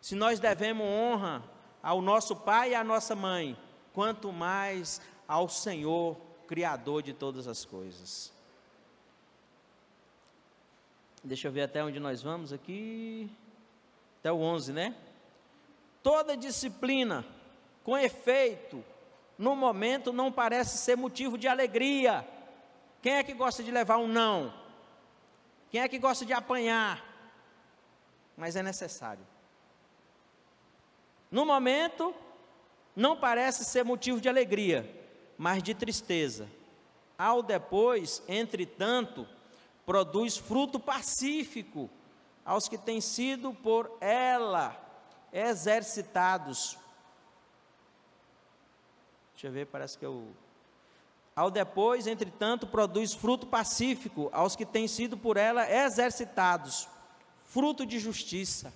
Se 0.00 0.14
nós 0.14 0.38
devemos 0.38 0.86
honra 0.86 1.42
ao 1.82 2.00
nosso 2.00 2.36
pai 2.36 2.70
e 2.70 2.74
à 2.74 2.84
nossa 2.84 3.14
mãe, 3.14 3.56
quanto 3.92 4.32
mais 4.32 5.00
ao 5.26 5.48
Senhor 5.48 6.16
Criador 6.46 7.02
de 7.02 7.12
todas 7.12 7.46
as 7.48 7.64
coisas. 7.64 8.32
Deixa 11.22 11.48
eu 11.48 11.52
ver 11.52 11.62
até 11.62 11.82
onde 11.82 11.98
nós 11.98 12.22
vamos 12.22 12.52
aqui. 12.52 13.30
Até 14.20 14.30
o 14.30 14.38
11, 14.38 14.72
né? 14.72 14.96
Toda 16.02 16.36
disciplina, 16.36 17.24
com 17.82 17.98
efeito, 17.98 18.84
no 19.36 19.56
momento 19.56 20.12
não 20.12 20.30
parece 20.30 20.78
ser 20.78 20.96
motivo 20.96 21.36
de 21.36 21.48
alegria. 21.48 22.26
Quem 23.02 23.14
é 23.14 23.24
que 23.24 23.34
gosta 23.34 23.62
de 23.62 23.70
levar 23.70 23.98
um 23.98 24.06
não? 24.06 24.52
Quem 25.70 25.80
é 25.80 25.88
que 25.88 25.98
gosta 25.98 26.24
de 26.24 26.32
apanhar? 26.32 27.04
Mas 28.36 28.56
é 28.56 28.62
necessário. 28.62 29.26
No 31.30 31.44
momento, 31.44 32.14
não 32.94 33.16
parece 33.16 33.64
ser 33.64 33.84
motivo 33.84 34.20
de 34.20 34.28
alegria, 34.28 34.88
mas 35.36 35.62
de 35.62 35.74
tristeza. 35.74 36.48
Ao 37.18 37.42
depois, 37.42 38.22
entretanto, 38.28 39.26
produz 39.84 40.36
fruto 40.36 40.78
pacífico 40.78 41.88
aos 42.44 42.68
que 42.68 42.78
têm 42.78 43.00
sido 43.00 43.52
por 43.52 43.90
ela 44.00 44.76
exercitados. 45.32 46.78
Deixa 49.32 49.48
eu 49.48 49.52
ver, 49.52 49.66
parece 49.66 49.98
que 49.98 50.06
eu. 50.06 50.28
Ao 51.34 51.50
depois, 51.50 52.06
entretanto, 52.06 52.66
produz 52.66 53.12
fruto 53.12 53.46
pacífico 53.46 54.30
aos 54.32 54.56
que 54.56 54.64
têm 54.64 54.88
sido 54.88 55.18
por 55.18 55.36
ela 55.36 55.70
exercitados, 55.70 56.88
fruto 57.44 57.84
de 57.84 57.98
justiça. 57.98 58.72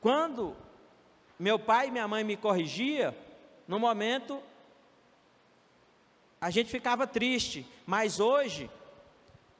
Quando 0.00 0.54
meu 1.38 1.58
pai 1.58 1.88
e 1.88 1.90
minha 1.90 2.08
mãe 2.08 2.24
me 2.24 2.36
corrigia, 2.36 3.16
no 3.66 3.78
momento 3.78 4.42
a 6.40 6.50
gente 6.50 6.70
ficava 6.70 7.06
triste, 7.06 7.66
mas 7.86 8.20
hoje 8.20 8.70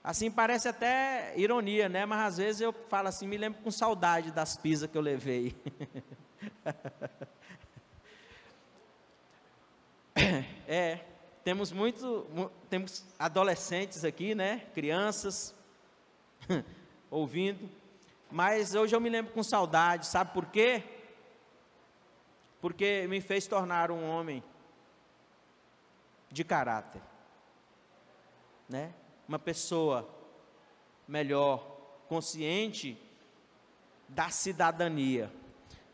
Assim 0.06 0.30
parece 0.30 0.68
até 0.68 1.34
ironia, 1.36 1.88
né? 1.88 2.06
Mas 2.06 2.20
às 2.20 2.36
vezes 2.36 2.60
eu 2.60 2.72
falo 2.72 3.08
assim, 3.08 3.26
me 3.26 3.36
lembro 3.36 3.60
com 3.60 3.72
saudade 3.72 4.30
das 4.30 4.56
pisas 4.56 4.88
que 4.88 4.96
eu 4.96 5.02
levei. 5.02 5.56
é, 10.68 11.00
temos 11.42 11.72
muito, 11.72 12.24
temos 12.70 13.04
adolescentes 13.18 14.04
aqui, 14.04 14.32
né? 14.32 14.62
Crianças 14.74 15.52
ouvindo. 17.10 17.68
Mas 18.30 18.76
hoje 18.76 18.94
eu 18.94 19.00
me 19.00 19.10
lembro 19.10 19.32
com 19.32 19.42
saudade, 19.42 20.06
sabe 20.06 20.32
por 20.32 20.46
quê? 20.46 20.84
Porque 22.66 23.06
me 23.08 23.20
fez 23.20 23.46
tornar 23.46 23.92
um 23.92 24.10
homem 24.10 24.42
de 26.28 26.42
caráter, 26.42 27.00
né? 28.68 28.92
uma 29.28 29.38
pessoa 29.38 30.04
melhor, 31.06 31.60
consciente 32.08 33.00
da 34.08 34.30
cidadania. 34.30 35.32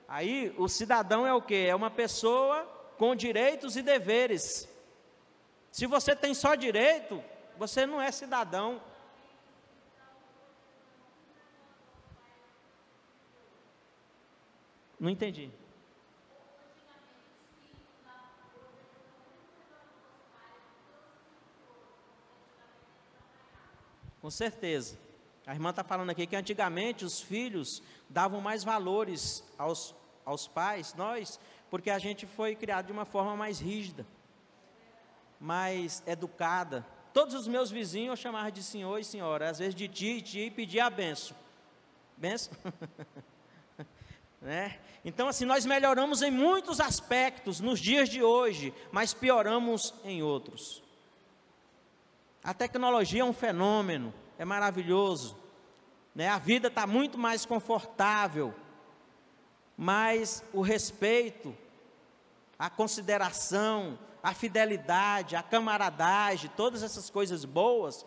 Aí 0.08 0.54
o 0.56 0.66
cidadão 0.66 1.26
é 1.26 1.34
o 1.34 1.42
que? 1.42 1.66
É 1.66 1.74
uma 1.74 1.90
pessoa 1.90 2.64
com 2.96 3.14
direitos 3.14 3.76
e 3.76 3.82
deveres. 3.82 4.66
Se 5.70 5.86
você 5.86 6.16
tem 6.16 6.32
só 6.32 6.54
direito, 6.54 7.22
você 7.58 7.84
não 7.84 8.00
é 8.00 8.10
cidadão. 8.10 8.80
Não 14.98 15.10
entendi. 15.10 15.52
Certeza. 24.32 24.98
A 25.46 25.52
irmã 25.52 25.70
está 25.70 25.82
falando 25.82 26.10
aqui 26.10 26.26
que 26.26 26.36
antigamente 26.36 27.04
os 27.04 27.20
filhos 27.20 27.82
davam 28.08 28.40
mais 28.40 28.62
valores 28.62 29.44
aos, 29.58 29.94
aos 30.24 30.46
pais, 30.46 30.94
nós, 30.94 31.38
porque 31.70 31.90
a 31.90 31.98
gente 31.98 32.26
foi 32.26 32.54
criado 32.54 32.86
de 32.86 32.92
uma 32.92 33.04
forma 33.04 33.36
mais 33.36 33.60
rígida, 33.60 34.06
mais 35.40 36.02
educada. 36.06 36.86
Todos 37.12 37.34
os 37.34 37.48
meus 37.48 37.70
vizinhos 37.70 38.10
eu 38.10 38.16
chamava 38.16 38.52
de 38.52 38.62
senhor 38.62 38.98
e 38.98 39.04
senhora, 39.04 39.50
às 39.50 39.58
vezes 39.58 39.74
de 39.74 39.88
ti 39.88 40.18
e 40.18 40.22
tia 40.22 40.46
e 40.46 40.50
pedia 40.50 40.86
a 40.86 40.90
benção. 40.90 41.36
Benção? 42.16 42.52
né? 44.40 44.78
Então, 45.04 45.26
assim, 45.26 45.44
nós 45.44 45.66
melhoramos 45.66 46.22
em 46.22 46.30
muitos 46.30 46.80
aspectos 46.80 47.58
nos 47.58 47.80
dias 47.80 48.08
de 48.08 48.22
hoje, 48.22 48.72
mas 48.92 49.12
pioramos 49.12 49.92
em 50.04 50.22
outros. 50.22 50.82
A 52.44 52.54
tecnologia 52.54 53.22
é 53.22 53.24
um 53.24 53.32
fenômeno, 53.32 54.14
é 54.38 54.44
maravilhoso. 54.44 55.36
Né? 56.14 56.28
A 56.28 56.38
vida 56.38 56.68
está 56.68 56.86
muito 56.86 57.18
mais 57.18 57.46
confortável, 57.46 58.54
mas 59.76 60.44
o 60.52 60.60
respeito, 60.60 61.56
a 62.58 62.68
consideração, 62.68 63.98
a 64.22 64.32
fidelidade, 64.34 65.36
a 65.36 65.42
camaradagem, 65.42 66.50
todas 66.56 66.82
essas 66.82 67.10
coisas 67.10 67.44
boas, 67.44 68.06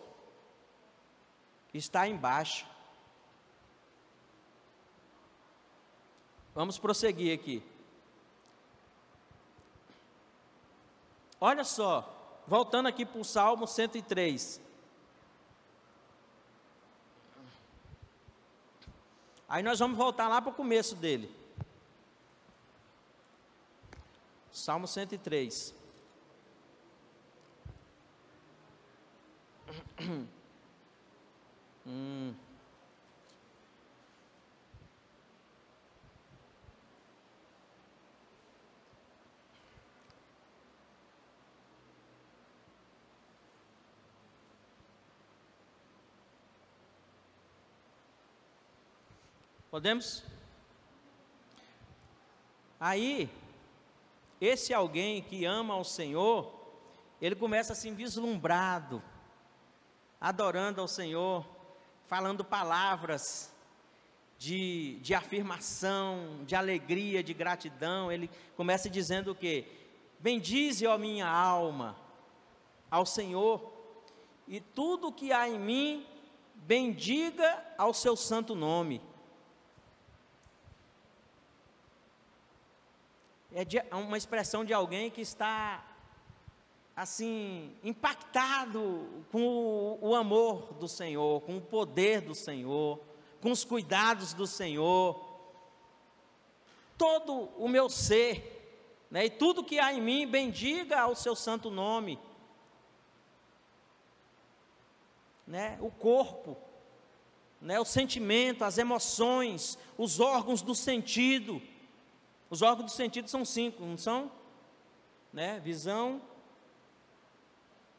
está 1.74 2.08
embaixo. 2.08 2.66
Vamos 6.54 6.78
prosseguir 6.78 7.38
aqui. 7.38 7.62
Olha 11.38 11.64
só, 11.64 12.42
voltando 12.46 12.86
aqui 12.86 13.04
para 13.04 13.20
o 13.20 13.24
Salmo 13.24 13.66
103. 13.66 14.65
Aí 19.48 19.62
nós 19.62 19.78
vamos 19.78 19.96
voltar 19.96 20.28
lá 20.28 20.42
para 20.42 20.50
o 20.50 20.54
começo 20.54 20.96
dele. 20.96 21.30
Salmo 24.50 24.88
103. 24.88 25.74
hum. 31.86 32.34
Podemos? 49.76 50.24
Aí, 52.80 53.28
esse 54.40 54.72
alguém 54.72 55.20
que 55.20 55.44
ama 55.44 55.74
ao 55.74 55.84
Senhor, 55.84 56.50
ele 57.20 57.34
começa 57.34 57.74
assim 57.74 57.92
vislumbrado, 57.92 59.02
adorando 60.18 60.80
ao 60.80 60.88
Senhor, 60.88 61.46
falando 62.06 62.42
palavras 62.42 63.52
de, 64.38 64.98
de 65.02 65.14
afirmação, 65.14 66.42
de 66.46 66.56
alegria, 66.56 67.22
de 67.22 67.34
gratidão. 67.34 68.10
Ele 68.10 68.30
começa 68.56 68.88
dizendo 68.88 69.32
o 69.32 69.34
que? 69.34 69.66
Bendize, 70.18 70.86
ó 70.86 70.96
minha 70.96 71.28
alma, 71.28 71.94
ao 72.90 73.04
Senhor, 73.04 73.70
e 74.48 74.58
tudo 74.58 75.12
que 75.12 75.32
há 75.34 75.46
em 75.46 75.58
mim, 75.58 76.06
bendiga 76.54 77.62
ao 77.76 77.92
seu 77.92 78.16
santo 78.16 78.54
nome. 78.54 79.02
É, 83.56 83.64
de, 83.64 83.78
é 83.78 83.94
uma 83.94 84.18
expressão 84.18 84.62
de 84.62 84.74
alguém 84.74 85.10
que 85.10 85.22
está 85.22 85.82
assim 86.94 87.74
impactado 87.82 89.24
com 89.32 89.40
o, 89.40 90.10
o, 90.10 90.14
amor 90.14 90.74
do 90.74 90.86
Senhor, 90.86 91.40
com 91.40 91.56
o 91.56 91.60
poder 91.62 92.20
do 92.20 92.34
Senhor, 92.34 93.00
com 93.40 93.50
os 93.50 93.64
cuidados 93.64 94.34
do 94.34 94.46
Senhor. 94.46 95.24
Todo 96.98 97.48
o 97.56 97.66
meu 97.66 97.88
ser, 97.88 99.06
né, 99.10 99.24
e 99.24 99.30
tudo 99.30 99.64
que 99.64 99.78
há 99.78 99.90
em 99.90 100.02
mim, 100.02 100.26
bendiga 100.26 101.00
ao 101.00 101.14
seu 101.14 101.34
santo 101.34 101.70
nome. 101.70 102.18
Né, 105.46 105.78
o 105.80 105.90
corpo, 105.90 106.58
né, 107.58 107.80
o 107.80 107.86
sentimento, 107.86 108.64
as 108.64 108.76
emoções, 108.76 109.78
os 109.96 110.20
órgãos 110.20 110.60
do 110.60 110.74
sentido 110.74 111.62
os 112.48 112.62
órgãos 112.62 112.92
do 112.92 112.96
sentido 112.96 113.28
são 113.28 113.44
cinco, 113.44 113.84
não 113.84 113.98
são? 113.98 114.30
Né? 115.32 115.60
Visão, 115.60 116.20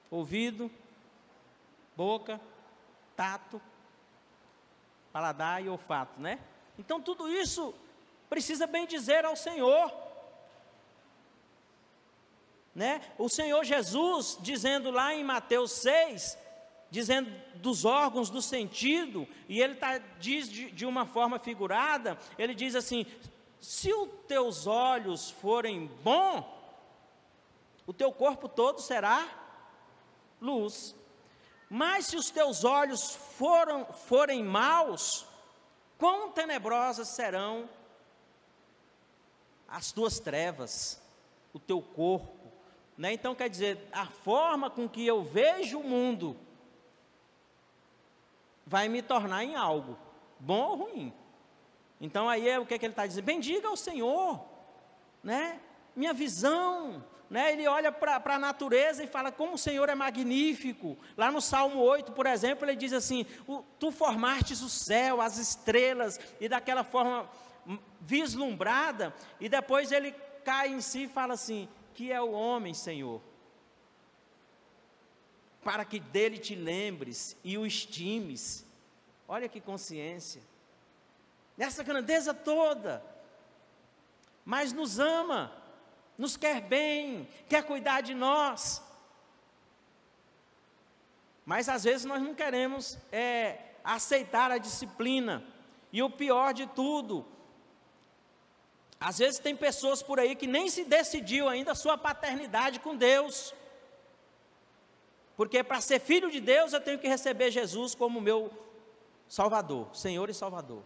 ouvido, 0.10 0.72
boca, 1.96 2.40
tato, 3.16 3.62
paladar 5.12 5.64
e 5.64 5.70
olfato, 5.70 6.20
né? 6.22 6.40
Então 6.78 7.02
tudo 7.02 7.28
isso 7.28 7.74
precisa 8.30 8.68
bem 8.68 8.86
dizer 8.86 9.26
ao 9.26 9.36
Senhor. 9.36 9.92
Né? 12.74 13.02
O 13.18 13.28
Senhor 13.28 13.64
Jesus, 13.64 14.38
dizendo 14.40 14.92
lá 14.92 15.14
em 15.14 15.24
Mateus 15.24 15.72
6, 15.72 16.38
dizendo 16.92 17.30
dos 17.56 17.86
órgãos 17.86 18.30
do 18.30 18.42
sentido, 18.42 19.28
e 19.50 19.60
ele 19.60 19.76
tá, 19.76 19.98
diz 20.20 20.50
de, 20.50 20.70
de 20.72 20.86
uma 20.86 21.06
forma 21.06 21.40
figurada, 21.40 22.18
ele 22.38 22.54
diz 22.54 22.76
assim: 22.76 23.06
se 23.60 23.94
os 23.94 24.10
teus 24.28 24.68
olhos 24.68 25.30
forem 25.30 25.88
bons, 26.04 26.46
o 27.86 27.94
teu 27.94 28.12
corpo 28.12 28.48
todo 28.48 28.82
será 28.82 29.28
luz. 30.42 30.96
Mas 31.70 32.08
se 32.08 32.16
os 32.16 32.30
teus 32.30 32.64
olhos 32.64 33.16
foram, 33.16 33.86
forem 33.86 34.44
maus, 34.44 35.26
quão 35.98 36.32
tenebrosas 36.32 37.10
serão 37.10 37.70
as 39.68 39.92
tuas 39.92 40.20
trevas, 40.20 41.02
o 41.54 41.60
teu 41.60 41.82
corpo. 41.82 42.52
Né? 42.98 43.14
Então 43.14 43.36
quer 43.36 43.50
dizer, 43.50 43.88
a 43.92 44.06
forma 44.06 44.70
com 44.70 44.88
que 44.88 45.06
eu 45.06 45.24
vejo 45.24 45.80
o 45.80 45.84
mundo 45.84 46.38
vai 48.66 48.88
me 48.88 49.02
tornar 49.02 49.44
em 49.44 49.56
algo, 49.56 49.98
bom 50.40 50.62
ou 50.62 50.76
ruim. 50.76 51.14
Então 52.00 52.30
aí 52.30 52.48
é 52.48 52.60
o 52.60 52.66
que, 52.66 52.74
é 52.74 52.78
que 52.78 52.86
ele 52.86 52.94
está 52.94 53.08
dizendo? 53.08 53.26
Bendiga 53.26 53.68
ao 53.68 53.76
Senhor, 53.76 54.46
né? 55.24 55.60
Minha 55.96 56.14
visão, 56.14 57.04
né? 57.30 57.52
Ele 57.52 57.68
olha 57.68 57.92
para 57.92 58.36
a 58.36 58.40
natureza 58.40 59.04
e 59.04 59.08
fala 59.08 59.32
como 59.32 59.56
o 59.56 59.58
Senhor 59.58 59.90
é 59.90 59.96
magnífico. 59.96 60.98
Lá 61.16 61.32
no 61.32 61.42
Salmo 61.42 61.80
8, 61.80 62.12
por 62.12 62.26
exemplo, 62.26 62.66
ele 62.66 62.76
diz 62.76 62.94
assim: 62.94 63.26
Tu 63.80 63.92
formastes 63.92 64.62
o 64.62 64.70
céu, 64.70 65.22
as 65.22 65.38
estrelas, 65.38 66.20
e 66.40 66.48
daquela 66.48 66.84
forma 66.84 67.30
vislumbrada, 68.00 69.14
e 69.40 69.50
depois 69.50 69.92
ele 69.92 70.12
cai 70.46 70.70
em 70.70 70.82
si 70.82 71.04
e 71.04 71.10
fala 71.10 71.34
assim: 71.34 71.68
Que 71.94 72.12
é 72.12 72.22
o 72.22 72.32
homem, 72.32 72.74
Senhor? 72.74 73.22
Para 75.64 75.84
que 75.84 76.00
dele 76.00 76.38
te 76.38 76.56
lembres 76.56 77.36
e 77.44 77.58
o 77.58 77.66
estimes. 77.66 78.66
Olha 79.28 79.50
que 79.50 79.60
consciência. 79.60 80.42
Nessa 81.58 81.84
grandeza 81.84 82.34
toda, 82.34 83.04
mas 84.46 84.72
nos 84.72 85.00
ama 85.00 85.52
nos 86.18 86.36
quer 86.36 86.62
bem, 86.62 87.28
quer 87.48 87.64
cuidar 87.64 88.02
de 88.02 88.14
nós. 88.14 88.82
Mas 91.46 91.70
às 91.70 91.84
vezes 91.84 92.06
nós 92.06 92.22
não 92.22 92.34
queremos 92.34 92.98
é, 93.12 93.60
aceitar 93.84 94.52
a 94.52 94.58
disciplina. 94.58 95.44
E 95.94 96.02
o 96.02 96.10
pior 96.10 96.54
de 96.54 96.66
tudo, 96.68 97.26
às 99.00 99.20
vezes 99.20 99.40
tem 99.40 99.56
pessoas 99.56 100.02
por 100.02 100.20
aí 100.20 100.36
que 100.36 100.48
nem 100.48 100.70
se 100.70 100.84
decidiu 100.84 101.48
ainda 101.48 101.72
a 101.72 101.76
sua 101.76 101.98
paternidade 101.98 102.80
com 102.80 102.96
Deus. 102.96 103.54
Porque 105.38 105.64
para 105.64 105.80
ser 105.80 106.00
filho 106.00 106.32
de 106.32 106.42
Deus 106.42 106.74
eu 106.74 106.82
tenho 106.82 107.00
que 107.00 107.08
receber 107.08 107.52
Jesus 107.52 107.94
como 107.94 108.20
meu 108.20 108.52
Salvador, 109.30 109.96
Senhor 109.96 110.30
e 110.30 110.34
Salvador. 110.34 110.84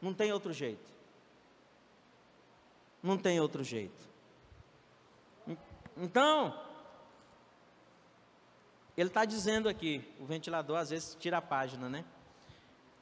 Não 0.00 0.14
tem 0.14 0.32
outro 0.32 0.52
jeito. 0.52 0.88
Não 3.02 3.16
tem 3.16 3.40
outro 3.40 3.62
jeito. 3.64 4.08
Então, 5.96 6.58
ele 8.96 9.08
está 9.08 9.24
dizendo 9.24 9.68
aqui, 9.68 10.04
o 10.18 10.24
ventilador 10.24 10.76
às 10.76 10.90
vezes 10.90 11.16
tira 11.18 11.38
a 11.38 11.42
página, 11.42 11.88
né? 11.88 12.04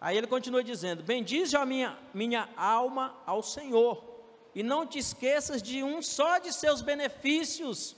Aí 0.00 0.16
ele 0.16 0.26
continua 0.26 0.62
dizendo: 0.62 1.02
Bendize 1.02 1.56
a 1.56 1.64
minha, 1.64 1.98
minha 2.12 2.48
alma 2.56 3.14
ao 3.24 3.42
Senhor, 3.42 4.04
e 4.54 4.62
não 4.62 4.86
te 4.86 4.98
esqueças 4.98 5.62
de 5.62 5.82
um 5.82 6.02
só 6.02 6.38
de 6.38 6.52
seus 6.52 6.82
benefícios. 6.82 7.95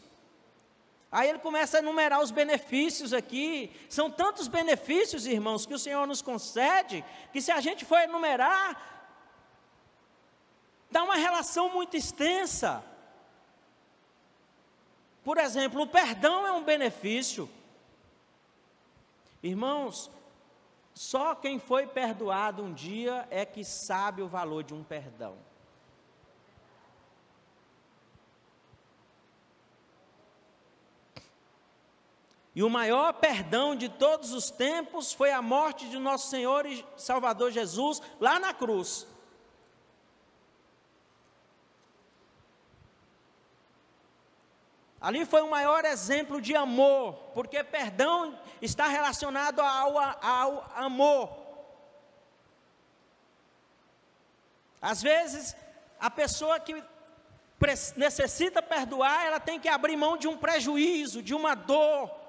Aí 1.10 1.30
ele 1.30 1.38
começa 1.38 1.78
a 1.78 1.80
enumerar 1.80 2.20
os 2.20 2.30
benefícios 2.30 3.14
aqui. 3.14 3.72
São 3.88 4.10
tantos 4.10 4.46
benefícios, 4.46 5.26
irmãos, 5.26 5.64
que 5.64 5.72
o 5.72 5.78
Senhor 5.78 6.06
nos 6.06 6.20
concede, 6.20 7.04
que 7.32 7.40
se 7.40 7.50
a 7.50 7.60
gente 7.60 7.84
for 7.84 7.98
enumerar, 7.98 9.16
dá 10.90 11.02
uma 11.02 11.16
relação 11.16 11.70
muito 11.70 11.96
extensa. 11.96 12.84
Por 15.24 15.38
exemplo, 15.38 15.82
o 15.82 15.86
perdão 15.86 16.46
é 16.46 16.52
um 16.52 16.62
benefício. 16.62 17.48
Irmãos, 19.42 20.10
só 20.92 21.34
quem 21.34 21.58
foi 21.58 21.86
perdoado 21.86 22.62
um 22.62 22.72
dia 22.72 23.26
é 23.30 23.46
que 23.46 23.64
sabe 23.64 24.20
o 24.20 24.28
valor 24.28 24.62
de 24.62 24.74
um 24.74 24.82
perdão. 24.82 25.47
E 32.58 32.62
o 32.64 32.68
maior 32.68 33.12
perdão 33.12 33.76
de 33.76 33.88
todos 33.88 34.32
os 34.32 34.50
tempos 34.50 35.12
foi 35.12 35.30
a 35.30 35.40
morte 35.40 35.88
de 35.88 35.96
nosso 35.96 36.26
Senhor 36.26 36.66
e 36.66 36.84
Salvador 36.96 37.52
Jesus 37.52 38.02
lá 38.18 38.40
na 38.40 38.52
cruz. 38.52 39.06
Ali 45.00 45.24
foi 45.24 45.40
o 45.42 45.48
maior 45.48 45.84
exemplo 45.84 46.40
de 46.40 46.56
amor, 46.56 47.14
porque 47.32 47.62
perdão 47.62 48.36
está 48.60 48.88
relacionado 48.88 49.60
ao, 49.60 49.96
ao 49.96 50.72
amor. 50.74 51.30
Às 54.82 55.00
vezes, 55.00 55.54
a 56.00 56.10
pessoa 56.10 56.58
que 56.58 56.82
necessita 57.94 58.60
perdoar, 58.60 59.26
ela 59.26 59.38
tem 59.38 59.60
que 59.60 59.68
abrir 59.68 59.96
mão 59.96 60.16
de 60.16 60.26
um 60.26 60.36
prejuízo, 60.36 61.22
de 61.22 61.36
uma 61.36 61.54
dor. 61.54 62.26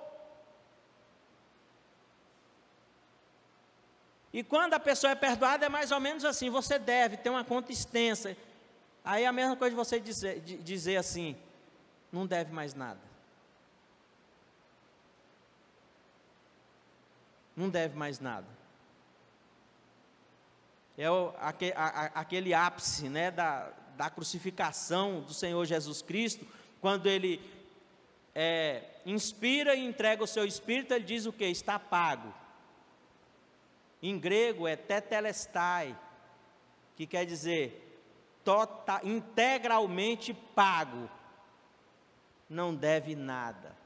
E 4.31 4.43
quando 4.43 4.73
a 4.75 4.79
pessoa 4.79 5.11
é 5.11 5.15
perdoada, 5.15 5.65
é 5.65 5.69
mais 5.69 5.91
ou 5.91 5.99
menos 5.99 6.23
assim: 6.23 6.49
você 6.49 6.77
deve 6.77 7.17
ter 7.17 7.29
uma 7.29 7.43
conta 7.43 7.71
extensa. 7.71 8.35
Aí 9.03 9.23
é 9.23 9.27
a 9.27 9.31
mesma 9.31 9.55
coisa 9.55 9.71
de 9.71 9.75
você 9.75 9.99
dizer, 9.99 10.39
de 10.41 10.57
dizer 10.57 10.97
assim: 10.97 11.35
não 12.11 12.27
deve 12.27 12.51
mais 12.51 12.73
nada. 12.73 12.99
Não 17.55 17.69
deve 17.69 17.97
mais 17.97 18.19
nada. 18.19 18.47
É 20.97 21.09
o, 21.09 21.33
aquele, 21.39 21.73
a, 21.75 22.11
aquele 22.13 22.53
ápice 22.53 23.09
né, 23.09 23.31
da, 23.31 23.71
da 23.95 24.09
crucificação 24.09 25.21
do 25.21 25.33
Senhor 25.33 25.65
Jesus 25.65 26.01
Cristo, 26.01 26.45
quando 26.79 27.07
ele 27.07 27.41
é, 28.35 28.83
inspira 29.05 29.75
e 29.75 29.85
entrega 29.85 30.23
o 30.23 30.27
seu 30.27 30.45
espírito, 30.45 30.93
ele 30.93 31.03
diz 31.03 31.25
o 31.25 31.33
que? 31.33 31.45
Está 31.45 31.79
pago. 31.79 32.33
Em 34.01 34.17
grego 34.17 34.67
é 34.67 34.75
tetelestai, 34.75 35.97
que 36.95 37.05
quer 37.05 37.25
dizer 37.25 37.85
tota, 38.43 39.01
integralmente 39.03 40.33
pago 40.33 41.09
não 42.49 42.73
deve 42.73 43.15
nada. 43.15 43.77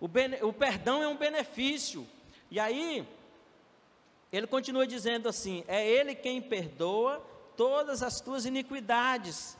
O, 0.00 0.06
o 0.46 0.52
perdão 0.52 1.02
é 1.02 1.08
um 1.08 1.16
benefício. 1.16 2.06
E 2.50 2.60
aí, 2.60 3.06
ele 4.32 4.46
continua 4.46 4.86
dizendo 4.86 5.28
assim: 5.28 5.64
é 5.66 5.86
Ele 5.86 6.14
quem 6.14 6.40
perdoa 6.40 7.24
todas 7.56 8.02
as 8.02 8.20
tuas 8.20 8.44
iniquidades. 8.44 9.56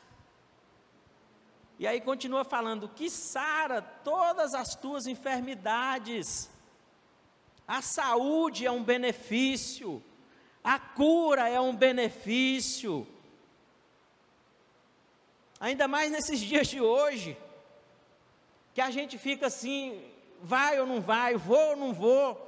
E 1.79 1.87
aí 1.87 2.01
continua 2.01 2.45
falando 2.45 2.89
que 2.89 3.11
sara 3.11 3.83
todas 3.83 4.55
as 4.55 4.75
tuas 4.75 5.07
enfermidades. 5.07 6.51
A 7.67 7.83
saúde 7.83 8.65
é 8.65 8.71
um 8.71 8.83
benefício, 8.83 10.03
a 10.63 10.79
cura 10.79 11.49
é 11.49 11.61
um 11.61 11.75
benefício. 11.75 13.07
Ainda 15.59 15.89
mais 15.89 16.11
nesses 16.11 16.39
dias 16.51 16.69
de 16.69 16.81
hoje, 16.81 17.37
que 18.75 18.81
a 18.81 18.91
gente 18.91 19.19
fica 19.19 19.47
assim, 19.47 20.05
vai 20.41 20.79
ou 20.79 20.87
não 20.87 21.01
vai, 21.01 21.35
vou 21.35 21.71
ou 21.71 21.77
não 21.77 21.93
vou. 21.93 22.47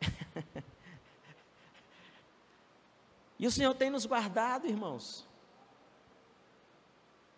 e 3.38 3.46
o 3.46 3.50
Senhor 3.50 3.74
tem 3.74 3.90
nos 3.90 4.04
guardado, 4.04 4.66
irmãos. 4.66 5.24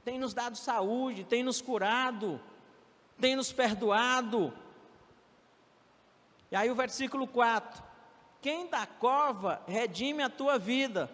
Tem 0.04 0.18
nos 0.18 0.32
dado 0.32 0.56
saúde, 0.56 1.22
tem 1.22 1.42
nos 1.42 1.60
curado, 1.60 2.40
tem 3.20 3.36
nos 3.36 3.52
perdoado. 3.52 4.52
E 6.50 6.56
aí 6.56 6.70
o 6.70 6.74
versículo 6.74 7.26
4: 7.26 7.82
Quem 8.40 8.68
da 8.68 8.86
cova 8.86 9.62
redime 9.66 10.22
a 10.22 10.30
tua 10.30 10.58
vida 10.58 11.10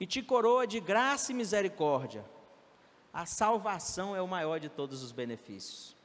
e 0.00 0.06
te 0.06 0.22
coroa 0.22 0.66
de 0.66 0.80
graça 0.80 1.32
e 1.32 1.34
misericórdia 1.34 2.24
a 3.12 3.26
salvação 3.26 4.14
é 4.14 4.22
o 4.22 4.28
maior 4.28 4.60
de 4.60 4.68
todos 4.68 5.02
os 5.02 5.12
benefícios, 5.12 5.96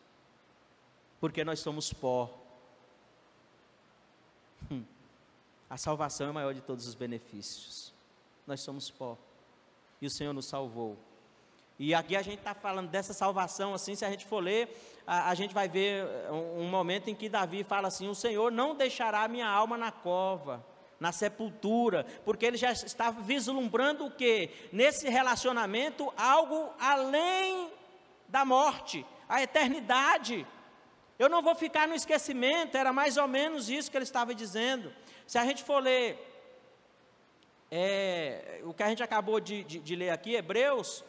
porque 1.20 1.44
nós 1.44 1.60
somos 1.60 1.94
pó. 1.94 2.28
Hum. 4.72 4.84
A 5.70 5.78
salvação 5.78 6.26
é 6.28 6.32
o 6.32 6.34
maior 6.34 6.54
de 6.54 6.62
todos 6.62 6.88
os 6.88 6.96
benefícios. 6.96 7.94
Nós 8.48 8.62
somos 8.62 8.90
pó. 8.90 9.16
E 10.02 10.08
o 10.08 10.10
Senhor 10.10 10.34
nos 10.34 10.46
salvou. 10.46 10.98
E 11.80 11.93
aqui 11.93 12.15
a 12.15 12.21
gente 12.21 12.39
está 12.39 12.53
falando 12.53 12.89
dessa 12.89 13.13
salvação, 13.13 13.74
assim, 13.74 13.95
se 13.95 14.05
a 14.05 14.09
gente 14.09 14.26
for 14.26 14.39
ler, 14.39 14.69
a, 15.07 15.30
a 15.30 15.36
gente 15.36 15.53
vai 15.53 15.67
ver 15.67 16.05
um, 16.30 16.61
um 16.61 16.69
momento 16.69 17.09
em 17.09 17.15
que 17.15 17.28
Davi 17.28 17.63
fala 17.63 17.88
assim: 17.88 18.07
O 18.07 18.15
Senhor 18.15 18.51
não 18.51 18.76
deixará 18.76 19.28
minha 19.28 19.47
alma 19.47 19.78
na 19.78 19.91
cova 19.91 20.63
na 21.03 21.11
sepultura, 21.11 22.05
porque 22.24 22.45
ele 22.45 22.55
já 22.55 22.71
estava 22.71 23.21
vislumbrando 23.21 24.05
o 24.05 24.11
que? 24.11 24.49
Nesse 24.71 25.09
relacionamento, 25.09 26.13
algo 26.15 26.71
além 26.80 27.69
da 28.30 28.45
morte, 28.45 29.05
a 29.28 29.43
eternidade. 29.43 30.47
Eu 31.19 31.28
não 31.28 31.41
vou 31.41 31.55
ficar 31.55 31.89
no 31.89 31.93
esquecimento, 31.93 32.78
era 32.78 32.93
mais 32.93 33.17
ou 33.17 33.28
menos 33.28 33.69
isso 33.69 33.91
que 33.91 33.97
ele 33.97 34.05
estava 34.05 34.34
dizendo. 34.34 34.93
Se 35.28 35.38
a 35.38 35.45
gente 35.45 35.61
for 35.61 35.84
ler 35.84 36.17
é, 37.69 38.61
o 38.63 38.74
que 38.74 38.84
a 38.84 38.88
gente 38.88 39.03
acabou 39.03 39.41
de, 39.41 39.63
de, 39.65 39.80
de 39.80 39.95
ler 39.97 40.09
aqui, 40.09 40.36
Hebreus, 40.36 41.03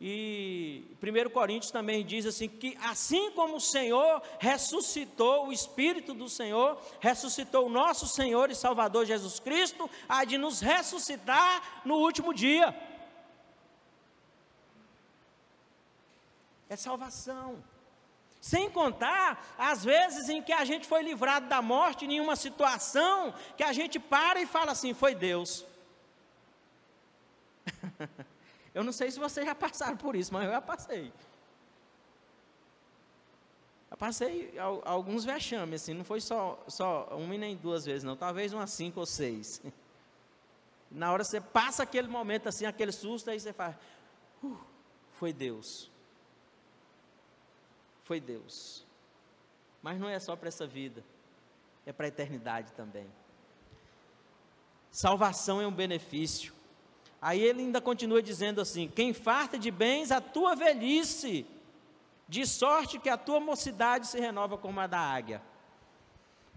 E 0.00 0.96
1 1.02 1.28
Coríntios 1.28 1.70
também 1.70 2.02
diz 2.02 2.24
assim: 2.24 2.48
que 2.48 2.74
assim 2.82 3.30
como 3.32 3.56
o 3.56 3.60
Senhor 3.60 4.22
ressuscitou, 4.38 5.48
o 5.48 5.52
Espírito 5.52 6.14
do 6.14 6.26
Senhor 6.26 6.80
ressuscitou 7.00 7.66
o 7.66 7.70
nosso 7.70 8.06
Senhor 8.06 8.50
e 8.50 8.54
Salvador 8.54 9.04
Jesus 9.04 9.38
Cristo, 9.38 9.90
há 10.08 10.24
de 10.24 10.38
nos 10.38 10.60
ressuscitar 10.60 11.82
no 11.84 11.96
último 11.96 12.32
dia. 12.32 12.74
É 16.70 16.76
salvação. 16.76 17.62
Sem 18.40 18.70
contar 18.70 19.54
as 19.58 19.84
vezes 19.84 20.30
em 20.30 20.40
que 20.40 20.52
a 20.52 20.64
gente 20.64 20.88
foi 20.88 21.02
livrado 21.02 21.46
da 21.46 21.60
morte 21.60 22.06
em 22.06 22.20
uma 22.20 22.36
situação 22.36 23.34
que 23.54 23.62
a 23.62 23.74
gente 23.74 23.98
para 23.98 24.40
e 24.40 24.46
fala 24.46 24.72
assim: 24.72 24.94
foi 24.94 25.14
Deus. 25.14 25.66
Eu 28.74 28.84
não 28.84 28.92
sei 28.92 29.10
se 29.10 29.18
vocês 29.18 29.44
já 29.44 29.54
passaram 29.54 29.96
por 29.96 30.14
isso, 30.14 30.32
mas 30.32 30.44
eu 30.44 30.52
já 30.52 30.60
passei. 30.60 31.12
Eu 33.90 33.96
passei 33.96 34.54
alguns 34.84 35.24
vexames, 35.24 35.82
assim, 35.82 35.94
não 35.94 36.04
foi 36.04 36.20
só, 36.20 36.62
só 36.68 37.08
uma 37.16 37.34
e 37.34 37.38
nem 37.38 37.56
duas 37.56 37.84
vezes, 37.84 38.04
não, 38.04 38.16
talvez 38.16 38.52
umas 38.52 38.70
cinco 38.70 39.00
ou 39.00 39.06
seis. 39.06 39.60
Na 40.90 41.12
hora 41.12 41.24
você 41.24 41.40
passa 41.40 41.82
aquele 41.82 42.06
momento 42.06 42.48
assim, 42.48 42.66
aquele 42.66 42.92
susto, 42.92 43.30
aí 43.30 43.40
você 43.40 43.52
fala, 43.52 43.78
uh, 44.42 44.56
foi 45.14 45.32
Deus. 45.32 45.90
Foi 48.04 48.20
Deus. 48.20 48.86
Mas 49.82 49.98
não 49.98 50.08
é 50.08 50.18
só 50.18 50.36
para 50.36 50.48
essa 50.48 50.66
vida, 50.66 51.04
é 51.84 51.92
para 51.92 52.06
a 52.06 52.08
eternidade 52.08 52.72
também. 52.72 53.08
Salvação 54.90 55.60
é 55.60 55.66
um 55.66 55.72
benefício. 55.72 56.52
Aí 57.20 57.40
ele 57.42 57.60
ainda 57.60 57.80
continua 57.80 58.22
dizendo 58.22 58.60
assim: 58.60 58.88
Quem 58.88 59.12
farta 59.12 59.58
de 59.58 59.70
bens 59.70 60.10
a 60.10 60.20
tua 60.20 60.54
velhice, 60.54 61.46
de 62.28 62.46
sorte 62.46 62.98
que 62.98 63.08
a 63.08 63.16
tua 63.16 63.40
mocidade 63.40 64.06
se 64.06 64.18
renova 64.18 64.56
como 64.56 64.80
a 64.80 64.86
da 64.86 65.00
águia. 65.00 65.42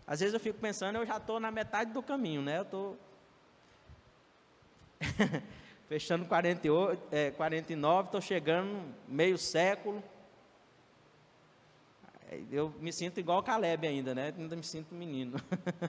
Às 0.05 0.19
vezes 0.19 0.33
eu 0.33 0.39
fico 0.39 0.59
pensando, 0.59 0.97
eu 0.97 1.05
já 1.05 1.17
estou 1.17 1.39
na 1.39 1.49
metade 1.49 1.91
do 1.91 2.03
caminho, 2.03 2.41
né? 2.41 2.59
Eu 2.59 2.63
estou 2.63 2.97
fechando 5.87 6.25
48, 6.25 7.01
é, 7.11 7.31
49, 7.31 8.07
estou 8.07 8.21
chegando 8.21 8.93
meio 9.07 9.37
século. 9.37 10.03
Eu 12.51 12.73
me 12.79 12.91
sinto 12.91 13.19
igual 13.19 13.39
o 13.39 13.43
Caleb 13.43 13.87
ainda, 13.87 14.13
né? 14.15 14.33
Ainda 14.37 14.55
me 14.55 14.63
sinto 14.63 14.93
menino. 14.93 15.39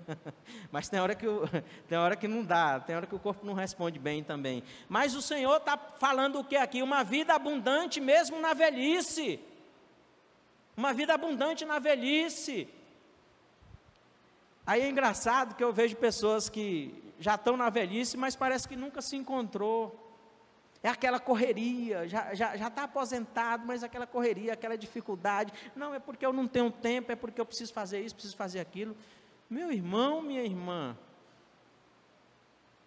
Mas 0.70 0.88
tem 0.88 1.00
hora, 1.00 1.14
que 1.14 1.26
eu, 1.26 1.48
tem 1.88 1.98
hora 1.98 2.16
que 2.16 2.26
não 2.26 2.42
dá, 2.42 2.80
tem 2.80 2.96
hora 2.96 3.06
que 3.06 3.14
o 3.14 3.18
corpo 3.18 3.46
não 3.46 3.54
responde 3.54 3.98
bem 3.98 4.22
também. 4.22 4.62
Mas 4.88 5.14
o 5.14 5.22
Senhor 5.22 5.56
está 5.56 5.76
falando 5.76 6.40
o 6.40 6.44
que 6.44 6.56
aqui? 6.56 6.82
Uma 6.82 7.02
vida 7.02 7.34
abundante 7.34 8.00
mesmo 8.00 8.40
na 8.40 8.54
velhice. 8.54 9.40
Uma 10.76 10.92
vida 10.92 11.14
abundante 11.14 11.64
na 11.64 11.78
velhice. 11.78 12.68
Aí 14.66 14.80
é 14.80 14.88
engraçado 14.88 15.54
que 15.54 15.62
eu 15.62 15.72
vejo 15.72 15.96
pessoas 15.96 16.48
que 16.48 16.94
já 17.18 17.34
estão 17.34 17.56
na 17.56 17.70
velhice, 17.70 18.16
mas 18.16 18.34
parece 18.34 18.68
que 18.68 18.76
nunca 18.76 19.00
se 19.02 19.16
encontrou. 19.16 20.03
É 20.84 20.90
aquela 20.90 21.18
correria, 21.18 22.06
já 22.06 22.24
está 22.24 22.34
já, 22.34 22.56
já 22.58 22.68
tá 22.68 22.82
aposentado, 22.82 23.66
mas 23.66 23.82
aquela 23.82 24.06
correria, 24.06 24.52
aquela 24.52 24.76
dificuldade. 24.76 25.50
Não, 25.74 25.94
é 25.94 25.98
porque 25.98 26.26
eu 26.26 26.30
não 26.30 26.46
tenho 26.46 26.70
tempo, 26.70 27.10
é 27.10 27.16
porque 27.16 27.40
eu 27.40 27.46
preciso 27.46 27.72
fazer 27.72 28.02
isso, 28.02 28.14
preciso 28.14 28.36
fazer 28.36 28.60
aquilo. 28.60 28.94
Meu 29.48 29.72
irmão, 29.72 30.20
minha 30.20 30.42
irmã, 30.42 30.94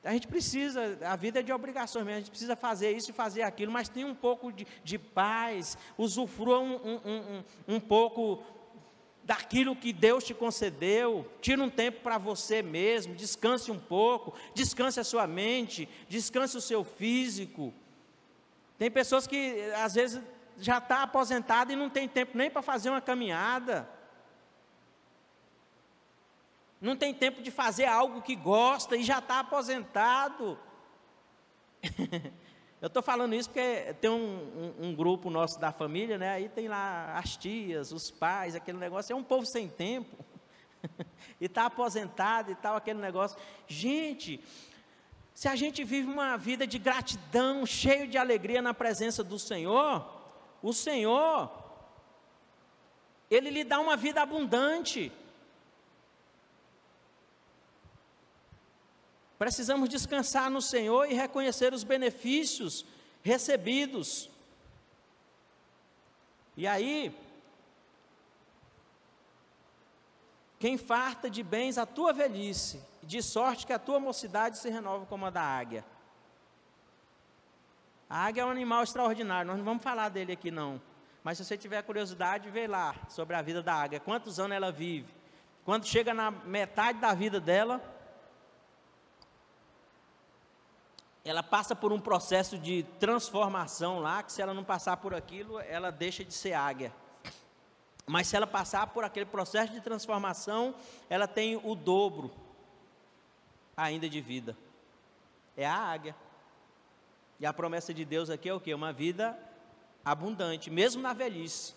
a 0.04 0.14
gente 0.14 0.28
precisa, 0.28 1.00
a 1.02 1.16
vida 1.16 1.39
é 1.39 1.41
de 1.43 1.52
obrigações 1.52 2.06
mesmo, 2.06 2.18
a 2.18 2.22
gente 2.22 2.30
precisa 2.30 2.56
fazer 2.56 2.91
isso 2.91 3.10
e 3.10 3.14
fazer 3.14 3.41
aquilo, 3.41 3.72
mas 3.72 3.89
tem 3.89 4.06
um 4.06 4.14
pouco 4.14 4.52
de, 4.52 4.68
de 4.84 5.00
paz, 5.00 5.76
usufrua 5.98 6.60
um, 6.60 6.76
um, 6.76 7.00
um, 7.04 7.43
um 7.68 7.80
pouco 7.80 8.43
daquilo 9.24 9.76
que 9.76 9.91
Deus 9.91 10.24
te 10.24 10.36
concedeu, 10.36 11.30
tira 11.41 11.64
um 11.64 11.70
tempo 11.70 12.02
para 12.02 12.20
você 12.20 12.62
mesmo, 12.62 13.16
descanse 13.16 13.72
um 13.72 13.80
pouco, 13.80 14.36
descanse 14.54 15.00
a 15.00 15.04
sua 15.04 15.26
mente, 15.26 15.89
descanse 16.08 16.56
o 16.56 16.62
seu 16.62 16.84
físico. 16.84 17.74
Tem 18.78 18.92
pessoas 18.92 19.26
que 19.26 19.72
às 19.76 19.96
vezes 19.96 20.22
já 20.58 20.78
está 20.78 21.04
aposentado 21.04 21.72
e 21.72 21.76
não 21.76 21.90
tem 21.90 22.08
tempo 22.08 22.38
nem 22.38 22.50
para 22.50 22.62
fazer 22.62 22.90
uma 22.90 23.02
caminhada. 23.02 23.90
Não 26.80 26.96
tem 26.96 27.14
tempo 27.14 27.42
de 27.42 27.50
fazer 27.50 27.86
algo 27.86 28.22
que 28.22 28.36
gosta 28.36 28.96
e 28.96 29.04
já 29.04 29.20
está 29.20 29.40
aposentado. 29.40 30.60
Eu 32.80 32.88
estou 32.88 33.02
falando 33.02 33.34
isso 33.34 33.50
porque 33.50 33.96
tem 34.00 34.10
um, 34.12 34.74
um, 34.80 34.90
um, 34.90 34.96
grupo 34.96 35.32
nosso 35.32 35.60
da 35.60 35.72
família, 35.72 36.16
né? 36.16 36.34
Aí 36.34 36.48
tem 36.48 36.68
lá 36.68 37.18
as 37.18 37.36
tias, 37.36 37.92
os 37.92 38.12
pais, 38.12 38.56
aquele 38.56 38.78
negócio. 38.78 39.12
É 39.12 39.16
um 39.16 39.24
povo 39.24 39.48
sem 39.48 39.68
tempo. 39.68 40.16
e 41.42 41.46
está 41.46 41.66
aposentado 41.66 42.52
e 42.52 42.56
tal, 42.56 42.76
aquele 42.76 43.00
negócio. 43.00 43.36
Gente, 43.68 44.40
se 45.38 45.48
a 45.48 45.56
gente 45.56 45.84
vive 45.84 46.12
uma 46.12 46.36
vida 46.36 46.66
de 46.66 46.80
gratidão, 46.80 47.64
cheio 47.64 48.08
de 48.08 48.18
alegria 48.18 48.60
na 48.60 48.74
presença 48.74 49.24
do 49.24 49.38
Senhor, 49.38 50.04
o 50.64 50.74
Senhor, 50.74 51.52
Ele 53.30 53.52
lhe 53.52 53.64
dá 53.64 53.80
uma 53.80 53.96
vida 53.96 54.20
abundante. 54.20 55.12
Precisamos 59.38 59.88
descansar 59.88 60.50
no 60.50 60.60
Senhor 60.60 61.06
e 61.06 61.14
reconhecer 61.14 61.72
os 61.72 61.84
benefícios 61.84 62.84
recebidos. 63.22 64.32
E 66.56 66.66
aí, 66.66 67.16
quem 70.58 70.80
farta 70.80 71.30
de 71.30 71.44
bens 71.44 71.78
a 71.78 71.86
tua 71.86 72.12
velhice, 72.12 72.82
de 73.08 73.24
sorte 73.24 73.66
que 73.66 73.72
a 73.72 73.80
tua 73.80 73.99
mocidade 74.01 74.58
se 74.58 74.70
renova 74.70 75.05
como 75.05 75.26
a 75.26 75.30
da 75.30 75.41
águia. 75.41 75.86
A 78.10 78.26
águia 78.26 78.41
é 78.41 78.45
um 78.45 78.51
animal 78.51 78.84
extraordinário, 78.84 79.47
nós 79.47 79.58
não 79.58 79.66
vamos 79.66 79.82
falar 79.82 80.10
dele 80.10 80.34
aqui 80.34 80.51
não. 80.51 80.82
Mas 81.24 81.38
se 81.38 81.45
você 81.45 81.58
tiver 81.58 81.82
curiosidade, 81.84 82.49
vê 82.49 82.68
lá 82.68 82.93
sobre 83.08 83.36
a 83.36 83.41
vida 83.41 83.64
da 83.64 83.74
águia, 83.74 83.99
quantos 83.99 84.39
anos 84.39 84.55
ela 84.55 84.72
vive. 84.74 85.14
Quando 85.64 85.86
chega 85.86 86.14
na 86.14 86.32
metade 86.32 86.99
da 86.99 87.14
vida 87.14 87.39
dela, 87.39 87.82
ela 91.24 91.43
passa 91.43 91.76
por 91.76 91.93
um 91.93 91.99
processo 91.99 92.58
de 92.58 92.84
transformação 92.99 93.99
lá, 93.99 94.22
que 94.22 94.34
se 94.34 94.41
ela 94.41 94.53
não 94.53 94.66
passar 94.66 94.97
por 94.97 95.14
aquilo, 95.14 95.60
ela 95.62 95.91
deixa 95.91 96.26
de 96.26 96.34
ser 96.34 96.53
águia. 96.53 96.93
Mas 98.05 98.28
se 98.28 98.36
ela 98.36 98.47
passar 98.47 98.88
por 98.88 99.05
aquele 99.05 99.26
processo 99.26 99.72
de 99.72 99.82
transformação, 99.82 100.76
ela 101.10 101.28
tem 101.28 101.60
o 101.64 101.74
dobro 101.74 102.47
ainda 103.78 104.10
de 104.10 104.20
vida. 104.20 104.58
É 105.56 105.66
a 105.66 105.76
águia. 105.76 106.16
E 107.40 107.46
a 107.46 107.54
promessa 107.54 107.94
de 107.94 108.04
Deus 108.04 108.32
aqui 108.32 108.50
é 108.50 108.54
o 108.54 108.60
que? 108.60 108.74
Uma 108.74 108.92
vida 108.92 109.38
abundante, 110.04 110.72
mesmo 110.72 111.02
na 111.02 111.14
velhice. 111.14 111.76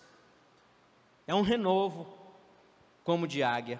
É 1.27 1.35
um 1.35 1.43
renovo, 1.43 2.17
como 3.03 3.27
de 3.27 3.43
águia. 3.43 3.79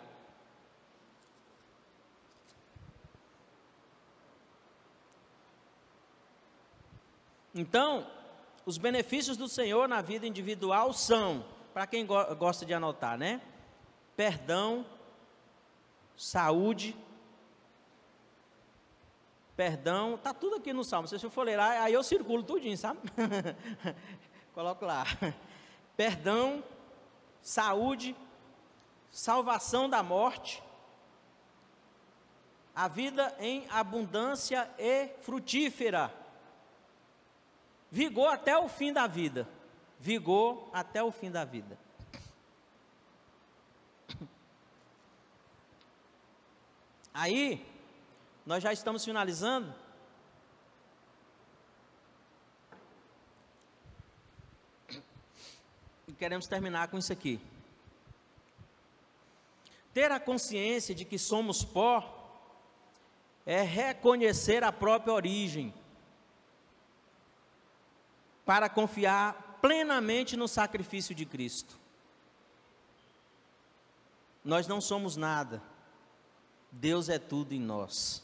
Então, 7.54 8.08
os 8.66 8.78
benefícios 8.78 9.36
do 9.36 9.50
Senhor 9.50 9.88
na 9.88 10.02
vida 10.02 10.26
individual 10.26 10.94
são, 10.94 11.46
para 11.74 11.88
quem 11.88 12.06
go 12.06 12.36
gosta 12.36 12.66
de 12.66 12.74
anotar, 12.74 13.18
né? 13.18 13.42
Perdão, 14.16 14.86
saúde, 16.16 16.96
perdão, 19.62 20.16
está 20.16 20.34
tudo 20.34 20.56
aqui 20.56 20.74
no 20.74 20.84
Salmo. 20.84 21.08
Se 21.08 21.20
você 21.20 21.30
for 21.30 21.44
ler 21.44 21.56
lá, 21.56 21.84
aí 21.84 21.94
eu 21.94 22.02
circulo 22.02 22.42
tudinho, 22.42 22.76
sabe? 22.76 23.00
Coloco 24.56 24.84
lá. 24.84 25.06
Perdão, 25.96 26.64
saúde, 27.44 28.16
salvação 29.12 29.88
da 29.88 30.02
morte, 30.02 30.64
a 32.76 32.88
vida 32.88 33.36
em 33.38 33.68
abundância 33.70 34.68
e 34.80 35.10
frutífera. 35.22 36.12
Vigor 37.92 38.34
até 38.34 38.58
o 38.58 38.68
fim 38.68 38.92
da 38.92 39.06
vida. 39.06 39.48
Vigor 40.00 40.72
até 40.74 41.04
o 41.04 41.12
fim 41.12 41.30
da 41.30 41.46
vida. 41.46 41.78
Aí, 47.14 47.64
nós 48.46 48.64
já 48.64 48.72
estamos 48.74 49.04
finalizando. 49.04 49.74
E 56.08 56.14
queremos 56.14 56.48
terminar 56.48 56.88
com 56.90 56.98
isso 56.98 57.14
aqui. 57.14 57.40
Ter 59.94 60.12
a 60.12 60.20
consciência 60.20 60.96
de 60.96 61.06
que 61.06 61.18
somos 61.18 61.64
pó 61.64 62.18
é 63.46 63.62
reconhecer 63.62 64.64
a 64.64 64.72
própria 64.72 65.14
origem. 65.14 65.74
para 68.52 68.68
confiar 68.68 69.60
plenamente 69.62 70.36
no 70.36 70.48
sacrifício 70.48 71.14
de 71.16 71.26
Cristo. 71.26 71.80
Nós 74.44 74.68
não 74.68 74.82
somos 74.82 75.16
nada, 75.16 75.62
Deus 76.72 77.08
é 77.10 77.20
tudo 77.20 77.54
em 77.54 77.60
nós. 77.62 78.24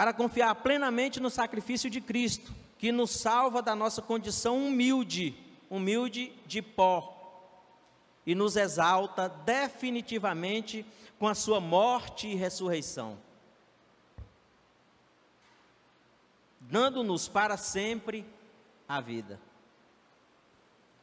Para 0.00 0.14
confiar 0.14 0.54
plenamente 0.54 1.20
no 1.20 1.28
sacrifício 1.28 1.90
de 1.90 2.00
Cristo, 2.00 2.54
que 2.78 2.90
nos 2.90 3.10
salva 3.10 3.60
da 3.60 3.76
nossa 3.76 4.00
condição 4.00 4.56
humilde, 4.56 5.36
humilde 5.68 6.32
de 6.46 6.62
pó, 6.62 7.44
e 8.24 8.34
nos 8.34 8.56
exalta 8.56 9.28
definitivamente 9.28 10.86
com 11.18 11.28
a 11.28 11.34
sua 11.34 11.60
morte 11.60 12.28
e 12.28 12.34
ressurreição, 12.34 13.18
dando-nos 16.60 17.28
para 17.28 17.58
sempre 17.58 18.24
a 18.88 19.02
vida. 19.02 19.38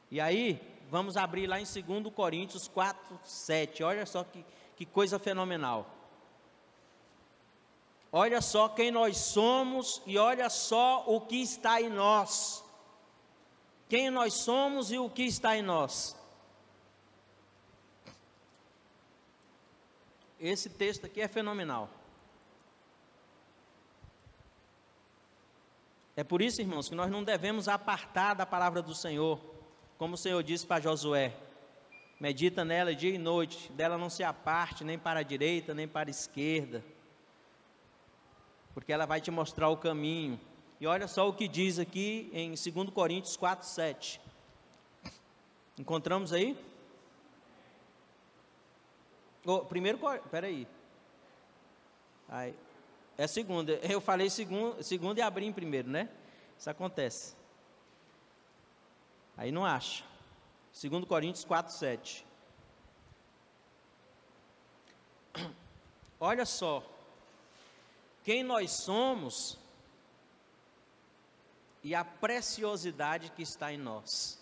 E 0.09 0.19
aí, 0.19 0.59
vamos 0.89 1.17
abrir 1.17 1.45
lá 1.45 1.59
em 1.59 1.65
2 1.65 2.11
Coríntios 2.15 2.67
4, 2.67 3.19
7. 3.23 3.83
Olha 3.83 4.07
só 4.07 4.23
que, 4.23 4.43
que 4.75 4.87
coisa 4.87 5.19
fenomenal. 5.19 5.96
Olha 8.11 8.41
só 8.41 8.69
quem 8.69 8.89
nós 8.89 9.17
somos 9.17 10.01
e 10.05 10.17
olha 10.17 10.49
só 10.49 11.03
o 11.07 11.21
que 11.21 11.41
está 11.41 11.81
em 11.81 11.89
nós. 11.89 12.63
Quem 13.89 14.09
nós 14.09 14.33
somos 14.33 14.91
e 14.91 14.97
o 14.97 15.09
que 15.09 15.23
está 15.23 15.57
em 15.57 15.61
nós. 15.61 16.15
Esse 20.39 20.69
texto 20.69 21.05
aqui 21.05 21.21
é 21.21 21.27
fenomenal. 21.27 21.89
É 26.15 26.23
por 26.23 26.41
isso, 26.41 26.61
irmãos, 26.61 26.89
que 26.89 26.95
nós 26.95 27.11
não 27.11 27.23
devemos 27.23 27.67
apartar 27.67 28.33
da 28.33 28.45
palavra 28.45 28.81
do 28.81 28.95
Senhor, 28.95 29.39
como 29.97 30.15
o 30.15 30.17
Senhor 30.17 30.41
disse 30.41 30.65
para 30.65 30.81
Josué: 30.81 31.35
medita 32.19 32.65
nela 32.65 32.95
dia 32.95 33.13
e 33.13 33.17
noite, 33.17 33.71
dela 33.73 33.97
não 33.97 34.09
se 34.09 34.23
aparte 34.23 34.83
nem 34.83 34.97
para 34.97 35.19
a 35.19 35.23
direita, 35.23 35.73
nem 35.73 35.87
para 35.87 36.09
a 36.09 36.11
esquerda, 36.11 36.83
porque 38.77 38.93
ela 38.93 39.07
vai 39.07 39.19
te 39.19 39.31
mostrar 39.31 39.69
o 39.69 39.77
caminho. 39.77 40.39
E 40.79 40.85
olha 40.85 41.07
só 41.07 41.27
o 41.27 41.33
que 41.33 41.47
diz 41.47 41.79
aqui 41.79 42.29
em 42.31 42.49
2 42.49 42.91
Coríntios 42.91 43.35
4, 43.35 43.67
7. 43.67 44.21
Encontramos 45.79 46.31
aí? 46.31 46.55
Oh, 49.43 49.61
primeiro, 49.61 49.97
peraí. 50.29 50.67
Aí, 52.29 52.53
é 53.17 53.25
segunda. 53.25 53.79
Eu 53.81 53.99
falei 53.99 54.29
segundo, 54.29 54.83
segundo 54.83 55.17
e 55.17 55.23
abri 55.23 55.47
em 55.47 55.51
primeiro, 55.51 55.89
né? 55.89 56.07
Isso 56.55 56.69
acontece. 56.69 57.35
Aí 59.35 59.51
não 59.51 59.65
acha. 59.65 60.03
2 60.79 61.03
Coríntios 61.05 61.43
4, 61.45 61.73
7. 61.73 62.23
Olha 66.19 66.45
só. 66.45 66.96
Quem 68.27 68.43
nós 68.43 68.71
somos 68.71 69.57
e 71.81 71.95
a 71.95 72.03
preciosidade 72.03 73.31
que 73.31 73.41
está 73.41 73.71
em 73.71 73.77
nós. 73.77 74.37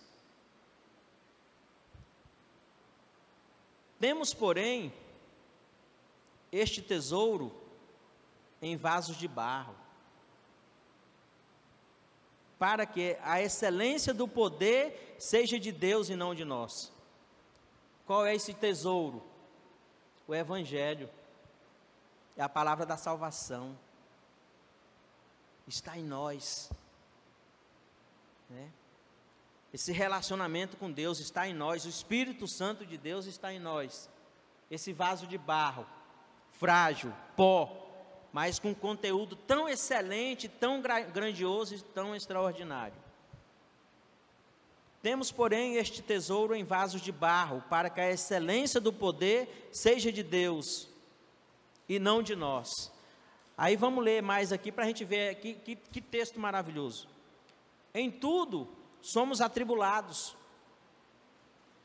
Temos, 3.99 4.33
porém, 4.33 4.91
este 6.51 6.81
tesouro 6.81 7.55
em 8.59 8.75
vasos 8.75 9.17
de 9.17 9.27
barro, 9.27 9.75
para 12.57 12.87
que 12.87 13.15
a 13.21 13.39
excelência 13.39 14.15
do 14.15 14.27
poder 14.27 15.15
seja 15.19 15.59
de 15.59 15.71
Deus 15.71 16.09
e 16.09 16.15
não 16.15 16.33
de 16.33 16.43
nós. 16.43 16.91
Qual 18.07 18.25
é 18.25 18.33
esse 18.33 18.51
tesouro? 18.51 19.21
O 20.27 20.33
Evangelho, 20.33 21.07
é 22.37 22.43
a 22.43 22.49
palavra 22.49 22.85
da 22.85 22.97
salvação, 22.97 23.77
está 25.67 25.97
em 25.97 26.03
nós. 26.03 26.69
Né? 28.49 28.69
Esse 29.73 29.91
relacionamento 29.91 30.77
com 30.77 30.91
Deus 30.91 31.19
está 31.19 31.47
em 31.47 31.53
nós, 31.53 31.85
o 31.85 31.89
Espírito 31.89 32.47
Santo 32.47 32.85
de 32.85 32.97
Deus 32.97 33.25
está 33.25 33.53
em 33.53 33.59
nós. 33.59 34.09
Esse 34.69 34.91
vaso 34.91 35.27
de 35.27 35.37
barro, 35.37 35.85
frágil, 36.51 37.13
pó, 37.35 37.81
mas 38.33 38.59
com 38.59 38.75
conteúdo 38.75 39.35
tão 39.35 39.69
excelente, 39.69 40.49
tão 40.49 40.81
grandioso 40.81 41.75
e 41.75 41.81
tão 41.81 42.15
extraordinário. 42.15 43.05
Temos, 45.01 45.31
porém, 45.31 45.75
este 45.75 46.01
tesouro 46.01 46.55
em 46.55 46.63
vasos 46.63 46.99
de 46.99 47.11
barro, 47.11 47.63
para 47.69 47.89
que 47.89 48.01
a 48.01 48.11
excelência 48.11 48.81
do 48.81 48.91
poder 48.91 49.69
seja 49.71 50.11
de 50.11 50.23
Deus 50.23 50.89
e 51.87 51.99
não 51.99 52.21
de 52.21 52.35
nós. 52.35 52.69
Aí 53.57 53.75
vamos 53.75 54.03
ler 54.03 54.21
mais 54.21 54.51
aqui 54.51 54.71
para 54.71 54.83
a 54.83 54.87
gente 54.87 55.05
ver 55.05 55.35
que, 55.35 55.53
que, 55.53 55.75
que 55.75 56.01
texto 56.01 56.39
maravilhoso. 56.39 57.07
Em 57.93 58.11
tudo, 58.11 58.67
Somos 59.05 59.39
atribulados, 59.39 60.35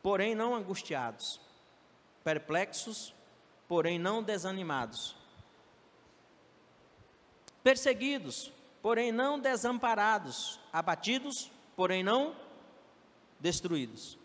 porém 0.03 0.35
não 0.35 0.55
angustiados, 0.55 1.39
perplexos, 2.25 3.15
porém 3.69 3.99
não 3.99 4.23
desanimados, 4.23 5.15
perseguidos, 7.63 8.51
porém 8.81 9.13
não 9.13 9.39
desamparados, 9.39 10.59
abatidos, 10.73 11.51
porém 11.77 12.03
não 12.03 12.35
destruídos, 13.39 14.17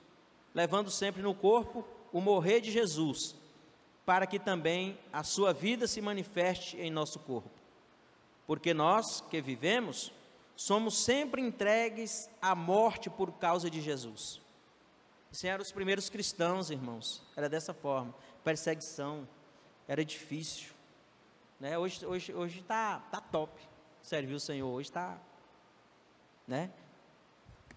levando 0.54 0.90
sempre 0.90 1.22
no 1.22 1.36
corpo 1.36 1.86
o 2.14 2.22
morrer 2.22 2.62
de 2.62 2.72
Jesus, 2.72 3.36
para 4.06 4.28
que 4.28 4.38
também 4.38 5.00
a 5.12 5.24
sua 5.24 5.52
vida 5.52 5.88
se 5.88 6.00
manifeste 6.00 6.78
em 6.78 6.92
nosso 6.92 7.20
corpo. 7.20 7.50
Porque 8.46 8.74
nós 8.74 9.22
que 9.22 9.42
vivemos, 9.42 10.14
somos 10.56 11.04
sempre 11.04 11.42
entregues 11.42 12.30
à 12.42 12.54
morte 12.54 13.10
por 13.10 13.34
causa 13.34 13.70
de 13.70 13.82
Jesus. 13.82 14.40
Assim 15.32 15.48
eram 15.48 15.64
os 15.64 15.72
primeiros 15.72 16.10
cristãos, 16.10 16.70
irmãos. 16.70 17.24
Era 17.36 17.50
dessa 17.50 17.74
forma. 17.74 18.14
Perseguição. 18.44 19.28
Era 19.88 20.06
difícil. 20.06 20.74
Né? 21.60 21.78
Hoje 21.78 21.96
está 21.96 22.08
hoje, 22.08 22.34
hoje 22.34 22.64
tá, 22.64 23.00
tá 23.12 23.20
top. 23.20 23.52
Servir 24.04 24.36
o 24.36 24.40
Senhor. 24.40 24.70
Hoje 24.70 24.90
está. 24.90 25.18
Né? 26.48 26.72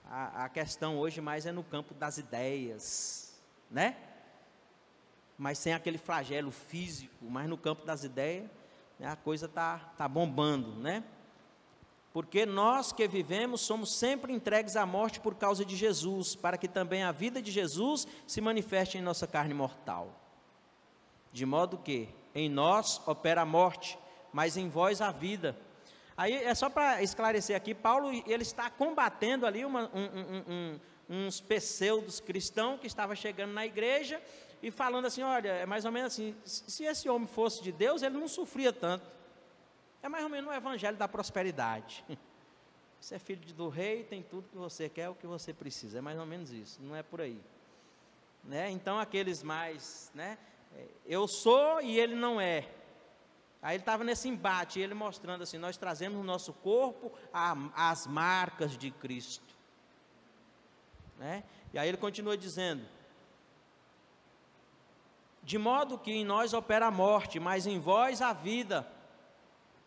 A, 0.05 0.45
a 0.45 0.49
questão 0.49 0.99
hoje 0.99 1.21
mais 1.21 1.47
é 1.47 1.53
no 1.53 1.65
campo 1.65 1.95
das 1.95 2.19
ideias. 2.19 3.41
Né? 3.71 3.97
Mas 5.39 5.59
sem 5.59 5.73
aquele 5.73 5.97
flagelo 5.99 6.51
físico. 6.51 7.15
Mas 7.23 7.49
no 7.49 7.57
campo 7.57 7.87
das 7.87 8.03
ideias, 8.03 8.51
né, 8.99 9.07
a 9.09 9.17
coisa 9.17 9.47
está 9.47 9.79
tá 9.97 10.09
bombando. 10.09 10.73
Né? 10.81 11.05
Porque 12.13 12.45
nós 12.45 12.91
que 12.91 13.07
vivemos 13.07 13.61
somos 13.61 13.93
sempre 13.93 14.33
entregues 14.33 14.75
à 14.75 14.85
morte 14.85 15.21
por 15.21 15.37
causa 15.37 15.65
de 15.65 15.77
Jesus, 15.77 16.35
para 16.35 16.59
que 16.59 16.67
também 16.67 17.05
a 17.05 17.13
vida 17.13 17.41
de 17.41 17.53
Jesus 17.53 18.09
se 18.27 18.41
manifeste 18.41 18.99
em 18.99 19.03
nossa 19.03 19.27
carne 19.27 19.55
mortal. 19.55 20.13
De 21.33 21.47
modo 21.47 21.79
que 21.79 22.09
em 22.35 22.49
nós 22.49 23.01
opera 23.07 23.43
a 23.43 23.47
morte, 23.47 23.97
mas 24.33 24.57
em 24.57 24.69
vós 24.69 25.01
a 25.01 25.13
vida. 25.13 25.57
Aí 26.17 26.35
é 26.35 26.55
só 26.55 26.69
para 26.69 27.01
esclarecer 27.03 27.55
aqui, 27.55 27.73
Paulo 27.73 28.11
ele 28.27 28.43
está 28.43 28.69
combatendo 28.69 29.47
ali 29.47 29.65
uma, 29.65 29.89
um, 29.95 30.05
um, 30.05 30.79
um, 31.09 31.27
uns 31.27 31.41
pseudos 31.41 32.19
cristãos 32.19 32.81
que 32.81 32.89
estavam 32.89 33.15
chegando 33.15 33.53
na 33.53 33.65
igreja 33.65 34.21
e 34.63 34.71
falando 34.71 35.07
assim, 35.07 35.23
olha, 35.23 35.51
é 35.51 35.67
mais 35.67 35.85
ou 35.85 35.93
menos 35.93 36.13
assim, 36.13 36.35
se 36.45 36.85
esse 36.85 37.09
homem 37.09 37.29
fosse 37.29 37.63
de 37.63 37.71
Deus, 37.71 38.03
ele 38.03 38.17
não 38.17 38.29
sofria 38.29 38.73
tanto. 38.73 39.07
É 40.03 40.09
mais 40.09 40.25
ou 40.25 40.31
menos 40.31 40.51
o 40.51 40.55
evangelho 40.55 40.97
da 40.97 41.09
prosperidade. 41.09 42.05
Você 43.01 43.15
é 43.15 43.19
filho 43.19 43.41
do 43.55 43.69
rei, 43.69 44.03
tem 44.03 44.25
tudo 44.25 44.49
que 44.49 44.57
você 44.57 44.89
quer, 44.89 45.09
o 45.09 45.15
que 45.15 45.25
você 45.25 45.55
precisa. 45.55 45.99
É 45.99 46.01
mais 46.01 46.19
ou 46.19 46.27
menos 46.27 46.51
isso, 46.51 46.83
não 46.83 46.97
é 46.97 47.03
por 47.03 47.21
aí. 47.21 47.41
Né? 48.43 48.71
Então, 48.71 48.99
aqueles 48.99 49.41
mais, 49.41 50.11
né? 50.13 50.37
É, 50.77 50.85
eu 51.07 51.29
sou 51.29 51.81
e 51.81 51.97
ele 51.97 52.17
não 52.17 52.41
é. 52.41 52.69
Aí 53.63 53.77
ele 53.77 53.83
estava 53.83 54.03
nesse 54.03 54.29
embate, 54.29 54.81
ele 54.81 54.95
mostrando 54.95 55.43
assim: 55.43 55.59
nós 55.59 55.77
trazemos 55.77 56.19
no 56.19 56.25
nosso 56.25 56.53
corpo 56.53 57.13
a, 57.33 57.57
as 57.75 58.07
marcas 58.07 58.77
de 58.77 58.91
Cristo. 58.91 59.55
Né? 61.19 61.45
E 61.73 61.79
aí 61.79 61.89
ele 61.89 61.99
continua 61.99 62.37
dizendo: 62.37 62.85
de 65.49 65.57
modo 65.57 65.97
que 65.97 66.13
em 66.13 66.27
nós 66.27 66.53
opera 66.53 66.89
a 66.89 66.91
morte, 66.91 67.41
mas 67.41 67.67
em 67.67 67.79
vós 67.79 68.21
a 68.21 68.35
vida 68.35 68.87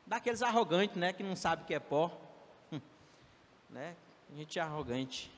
daqueles 0.07 0.41
arrogantes, 0.41 0.97
né, 0.97 1.13
que 1.13 1.21
não 1.21 1.35
sabe 1.35 1.65
que 1.65 1.73
é 1.75 1.79
pó, 1.79 2.11
né? 3.69 3.95
Gente 4.35 4.59
arrogante. 4.59 5.29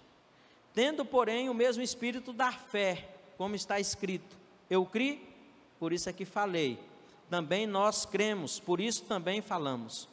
Tendo, 0.74 1.04
porém, 1.04 1.50
o 1.50 1.54
mesmo 1.54 1.84
espírito 1.84 2.32
da 2.32 2.54
fé, 2.54 3.10
como 3.38 3.54
está 3.54 3.82
escrito: 3.82 4.38
Eu 4.70 4.86
criei, 4.86 5.28
por 5.78 5.92
isso 5.92 6.08
é 6.08 6.14
que 6.14 6.24
falei. 6.24 6.80
Também 7.30 7.68
nós 7.68 8.06
cremos, 8.06 8.62
por 8.62 8.80
isso 8.80 9.04
também 9.04 9.42
falamos. 9.42 10.08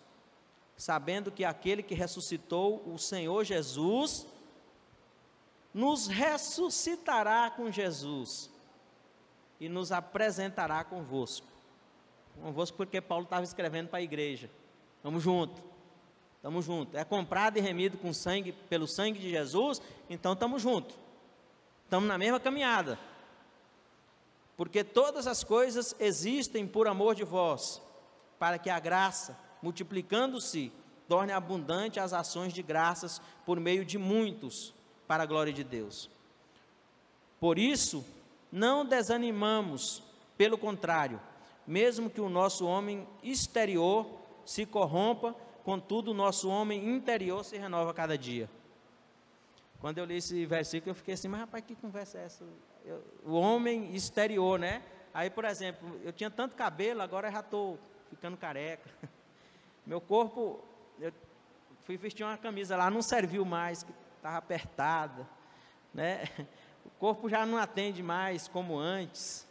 sabendo 0.76 1.30
que 1.30 1.44
aquele 1.44 1.84
que 1.84 1.94
ressuscitou 1.94 2.82
o 2.84 2.98
Senhor 2.98 3.44
Jesus 3.44 4.26
nos 5.72 6.08
ressuscitará 6.08 7.48
com 7.48 7.70
Jesus 7.70 8.50
e 9.61 9.68
nos 9.68 9.92
apresentará 9.92 10.82
convosco. 10.82 11.46
Convosco 12.42 12.76
porque 12.76 13.00
Paulo 13.00 13.24
estava 13.24 13.44
escrevendo 13.44 13.88
para 13.88 13.98
a 13.98 14.02
igreja. 14.02 14.50
Vamos 15.04 15.22
junto. 15.22 15.62
Estamos 16.36 16.64
juntos. 16.64 16.94
É 16.94 17.04
comprado 17.04 17.58
e 17.58 17.61
remido 17.61 17.98
com 17.98 18.14
sangue, 18.14 18.52
pelo 18.52 18.88
sangue 18.88 19.18
de 19.18 19.28
Jesus, 19.28 19.82
então 20.08 20.32
estamos 20.32 20.62
juntos. 20.62 20.96
Estamos 21.84 22.08
na 22.08 22.16
mesma 22.16 22.40
caminhada. 22.40 22.98
Porque 24.56 24.82
todas 24.82 25.26
as 25.26 25.44
coisas 25.44 25.94
existem 26.00 26.66
por 26.66 26.88
amor 26.88 27.14
de 27.14 27.24
vós, 27.24 27.82
para 28.38 28.58
que 28.58 28.70
a 28.70 28.80
graça, 28.80 29.38
multiplicando-se, 29.62 30.72
torne 31.06 31.32
abundante 31.32 32.00
as 32.00 32.14
ações 32.14 32.54
de 32.54 32.62
graças 32.62 33.20
por 33.44 33.61
meio 33.61 33.84
de 33.84 33.98
muitos, 33.98 34.72
para 35.06 35.24
a 35.24 35.26
glória 35.26 35.52
de 35.52 35.64
Deus. 35.64 36.08
Por 37.38 37.58
isso, 37.58 38.04
não 38.51 38.84
desanimamos, 38.84 40.03
pelo 40.36 40.59
contrário, 40.59 41.20
mesmo 41.66 42.11
que 42.11 42.20
o 42.20 42.28
nosso 42.28 42.66
homem 42.66 43.07
exterior 43.22 44.07
se 44.44 44.66
corrompa, 44.66 45.34
contudo 45.62 46.11
o 46.11 46.14
nosso 46.14 46.48
homem 46.48 46.88
interior 46.88 47.44
se 47.44 47.57
renova 47.57 47.94
cada 47.94 48.16
dia. 48.18 48.48
Quando 49.80 49.98
eu 49.98 50.05
li 50.05 50.16
esse 50.16 50.44
versículo, 50.44 50.90
eu 50.90 50.94
fiquei 50.94 51.14
assim, 51.14 51.28
mas 51.28 51.40
rapaz, 51.40 51.64
que 51.64 51.74
conversa 51.74 52.18
é 52.18 52.24
essa? 52.24 52.44
Eu, 52.84 53.03
o 53.24 53.32
homem 53.32 53.94
exterior, 53.94 54.59
né? 54.59 54.82
Aí, 55.12 55.30
por 55.30 55.44
exemplo, 55.44 55.98
eu 56.03 56.12
tinha 56.12 56.30
tanto 56.30 56.55
cabelo, 56.55 57.01
agora 57.01 57.30
já 57.30 57.40
estou 57.40 57.78
ficando 58.11 58.36
careca. 58.36 58.90
Meu 59.86 60.01
corpo, 60.01 60.62
eu 60.98 61.12
fui 61.84 61.96
vestir 61.96 62.24
uma 62.24 62.36
camisa 62.36 62.76
lá, 62.76 62.90
não 62.90 63.01
serviu 63.01 63.44
mais, 63.44 63.86
estava 64.16 64.36
apertada, 64.36 65.26
né? 65.94 66.24
O 66.85 66.91
corpo 66.99 67.28
já 67.28 67.45
não 67.47 67.59
atende 67.59 68.03
mais 68.03 68.49
como 68.49 68.78
antes, 68.78 69.47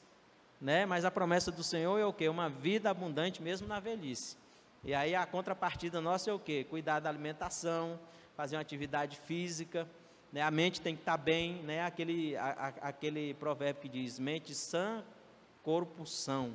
né? 0.60 0.86
Mas 0.86 1.06
a 1.06 1.12
promessa 1.12 1.52
do 1.52 1.64
Senhor 1.64 1.98
é 1.98 2.06
o 2.06 2.14
quê? 2.14 2.30
Uma 2.30 2.50
vida 2.50 2.90
abundante 2.90 3.42
mesmo 3.42 3.68
na 3.68 3.80
velhice. 3.80 4.38
E 4.84 4.94
aí 4.94 5.16
a 5.16 5.26
contrapartida 5.26 6.00
nossa 6.00 6.30
é 6.30 6.34
o 6.34 6.40
quê? 6.40 6.66
Cuidar 6.70 7.00
da 7.00 7.10
alimentação, 7.10 8.00
fazer 8.36 8.56
uma 8.56 8.62
atividade 8.62 9.18
física, 9.18 9.88
né? 10.32 10.42
A 10.42 10.52
mente 10.52 10.80
tem 10.80 10.96
que 10.96 11.02
estar 11.02 11.18
bem, 11.18 11.56
né? 11.64 11.84
Aquele, 11.84 12.36
a, 12.38 12.50
a, 12.50 12.68
aquele 12.90 13.34
provérbio 13.34 13.82
que 13.82 13.90
diz: 13.90 14.20
mente 14.20 14.54
sã, 14.54 15.04
corpo 15.64 16.06
são. 16.06 16.54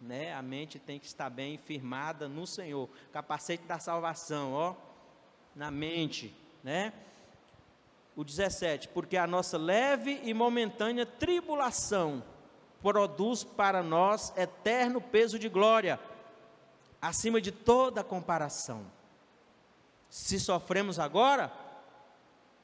Né? 0.00 0.34
A 0.34 0.42
mente 0.42 0.78
tem 0.78 0.98
que 0.98 1.06
estar 1.06 1.30
bem 1.30 1.56
firmada 1.56 2.28
no 2.28 2.46
Senhor. 2.46 2.88
Capacete 3.12 3.64
da 3.64 3.78
salvação, 3.78 4.52
ó, 4.52 4.74
na 5.54 5.70
mente, 5.70 6.34
né? 6.62 6.92
O 8.16 8.22
17, 8.22 8.88
porque 8.88 9.16
a 9.16 9.26
nossa 9.26 9.58
leve 9.58 10.20
e 10.22 10.32
momentânea 10.32 11.04
tribulação 11.04 12.22
produz 12.80 13.42
para 13.42 13.82
nós 13.82 14.32
eterno 14.36 15.00
peso 15.00 15.38
de 15.38 15.48
glória 15.48 15.98
acima 17.00 17.40
de 17.40 17.50
toda 17.50 18.04
comparação. 18.04 18.86
Se 20.08 20.38
sofremos 20.38 20.98
agora, 20.98 21.52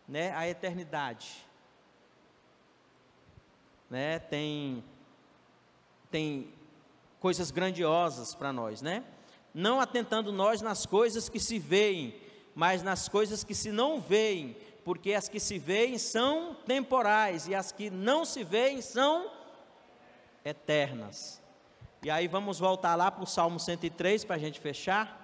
né, 0.07 0.33
a 0.37 0.49
eternidade, 0.49 1.47
né, 3.89 4.19
tem 4.19 4.85
tem 6.11 6.53
coisas 7.21 7.51
grandiosas 7.51 8.35
para 8.35 8.53
nós, 8.53 8.83
né? 8.83 9.05
Não 9.55 9.81
atentando 9.81 10.33
nós 10.33 10.61
nas 10.61 10.87
coisas 10.87 11.29
que 11.29 11.39
se 11.39 11.59
veem, 11.59 12.21
mas 12.55 12.83
nas 12.83 13.09
coisas 13.09 13.45
que 13.45 13.55
se 13.55 13.71
não 13.71 14.01
veem, 14.01 14.57
porque 14.85 15.13
as 15.15 15.29
que 15.29 15.39
se 15.39 15.59
veem 15.59 15.99
são 15.99 16.55
temporais 16.67 17.47
e 17.47 17.55
as 17.55 17.73
que 17.73 17.91
não 17.91 18.25
se 18.25 18.43
veem 18.43 18.81
são 18.81 19.31
eternas. 20.45 21.41
E 22.03 22.11
aí 22.11 22.27
vamos 22.27 22.59
voltar 22.59 22.95
lá 22.95 23.11
para 23.11 23.23
o 23.23 23.27
Salmo 23.27 23.61
103 23.61 24.25
para 24.25 24.37
a 24.37 24.39
gente 24.39 24.59
fechar. 24.59 25.21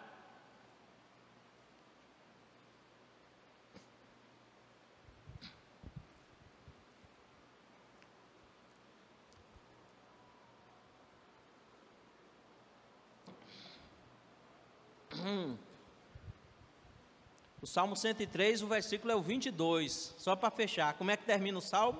Hum. 15.25 15.57
O 17.67 17.69
Salmo 17.69 17.97
103, 17.97 18.62
o 18.62 18.69
versículo 18.69 19.11
é 19.11 19.17
o 19.17 19.21
22, 19.21 20.14
só 20.19 20.37
para 20.37 20.53
fechar. 20.53 20.95
Como 20.95 21.11
é 21.11 21.17
que 21.17 21.25
termina 21.25 21.59
o 21.59 21.61
Salmo? 21.61 21.99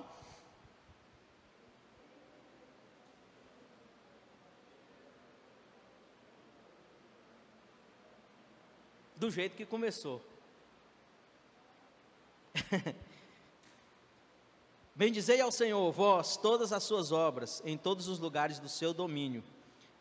do 9.17 9.29
jeito 9.29 9.57
que 9.57 9.67
começou. 9.67 10.23
Bendizei 14.95 15.41
ao 15.41 15.51
Senhor, 15.51 15.91
vós, 15.91 16.37
todas 16.37 16.73
as 16.73 16.85
suas 16.85 17.11
obras, 17.11 17.61
em 17.65 17.77
todos 17.77 18.07
os 18.07 18.21
lugares 18.21 18.61
do 18.61 18.69
seu 18.69 18.95
domínio. 18.95 19.43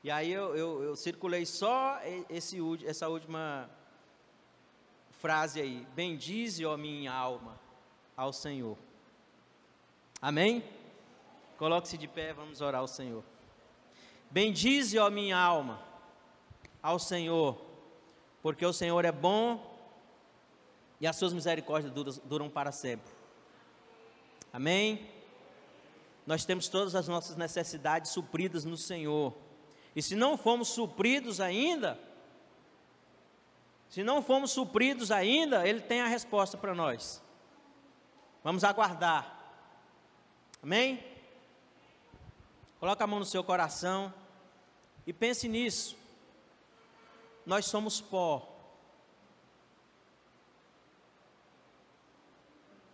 E 0.04 0.12
aí 0.12 0.32
eu, 0.32 0.56
eu, 0.56 0.84
eu 0.84 0.96
circulei 0.96 1.44
só 1.44 2.00
esse, 2.30 2.60
essa 2.86 3.10
última 3.10 3.68
frase 5.26 5.60
aí. 5.60 5.88
Bendize, 5.96 6.64
ó 6.64 6.78
minha 6.78 7.12
alma, 7.12 7.60
ao 8.16 8.32
Senhor. 8.32 8.78
Amém? 10.22 10.64
Coloque-se 11.58 11.98
de 11.98 12.08
pé, 12.08 12.32
vamos 12.32 12.62
orar 12.62 12.82
ao 12.82 12.88
Senhor. 12.88 13.24
Bendize, 14.30 15.00
ó 15.00 15.10
minha 15.10 15.36
alma, 15.38 15.82
ao 16.80 17.00
Senhor 17.00 17.60
porque 18.46 18.64
o 18.64 18.72
Senhor 18.72 19.04
é 19.04 19.12
bom 19.12 19.76
e 21.02 21.08
as 21.08 21.16
suas 21.16 21.34
misericórdias 21.34 21.92
duram, 21.92 22.14
duram 22.26 22.48
para 22.48 22.72
sempre. 22.72 23.12
Amém? 24.54 25.10
Nós 26.28 26.46
temos 26.46 26.68
todas 26.68 26.94
as 26.94 27.08
nossas 27.08 27.36
necessidades 27.36 28.12
supridas 28.12 28.64
no 28.64 28.78
Senhor. 28.78 29.34
E 29.96 30.02
se 30.04 30.16
não 30.16 30.38
fomos 30.38 30.68
supridos 30.68 31.42
ainda, 31.42 32.00
se 33.90 34.04
não 34.04 34.22
fomos 34.22 34.52
supridos 34.52 35.12
ainda, 35.12 35.68
Ele 35.68 35.82
tem 35.82 36.02
a 36.02 36.08
resposta 36.08 36.58
para 36.58 36.76
nós. 36.76 37.22
Vamos 38.44 38.64
aguardar. 38.64 39.34
Amém? 40.62 41.04
Coloca 42.80 43.04
a 43.04 43.08
mão 43.08 43.20
no 43.20 43.26
seu 43.26 43.44
coração 43.44 44.14
e 45.06 45.14
pense 45.14 45.48
nisso 45.48 46.06
nós 47.46 47.66
somos 47.66 48.02
pó. 48.02 48.52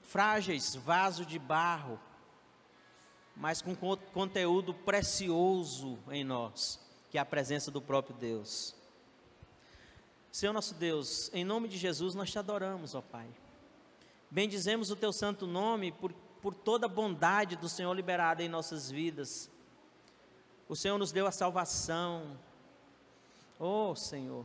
Frágeis, 0.01 0.75
vaso 0.75 1.25
de 1.25 1.39
barro, 1.39 1.97
mas 3.35 3.61
com 3.61 3.73
conteúdo 3.75 4.73
precioso 4.73 5.97
em 6.09 6.23
nós, 6.23 6.79
que 7.09 7.17
é 7.17 7.21
a 7.21 7.25
presença 7.25 7.71
do 7.71 7.81
próprio 7.81 8.15
Deus. 8.15 8.75
Senhor 10.31 10.53
nosso 10.53 10.73
Deus, 10.73 11.29
em 11.33 11.43
nome 11.43 11.67
de 11.67 11.77
Jesus 11.77 12.15
nós 12.15 12.31
te 12.31 12.39
adoramos, 12.39 12.95
ó 12.95 13.01
Pai. 13.01 13.27
Bendizemos 14.29 14.89
o 14.89 14.95
teu 14.95 15.11
santo 15.11 15.45
nome 15.45 15.91
por, 15.91 16.13
por 16.41 16.53
toda 16.53 16.85
a 16.85 16.89
bondade 16.89 17.55
do 17.55 17.67
Senhor 17.67 17.93
liberada 17.93 18.41
em 18.41 18.47
nossas 18.47 18.89
vidas. 18.89 19.49
O 20.69 20.75
Senhor 20.75 20.97
nos 20.97 21.11
deu 21.11 21.27
a 21.27 21.31
salvação, 21.31 22.37
Oh, 23.63 23.95
Senhor, 23.95 24.43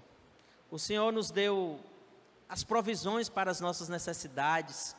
o 0.70 0.78
Senhor 0.78 1.11
nos 1.11 1.30
deu 1.30 1.80
as 2.47 2.62
provisões 2.62 3.30
para 3.30 3.51
as 3.51 3.62
nossas 3.62 3.89
necessidades. 3.89 4.95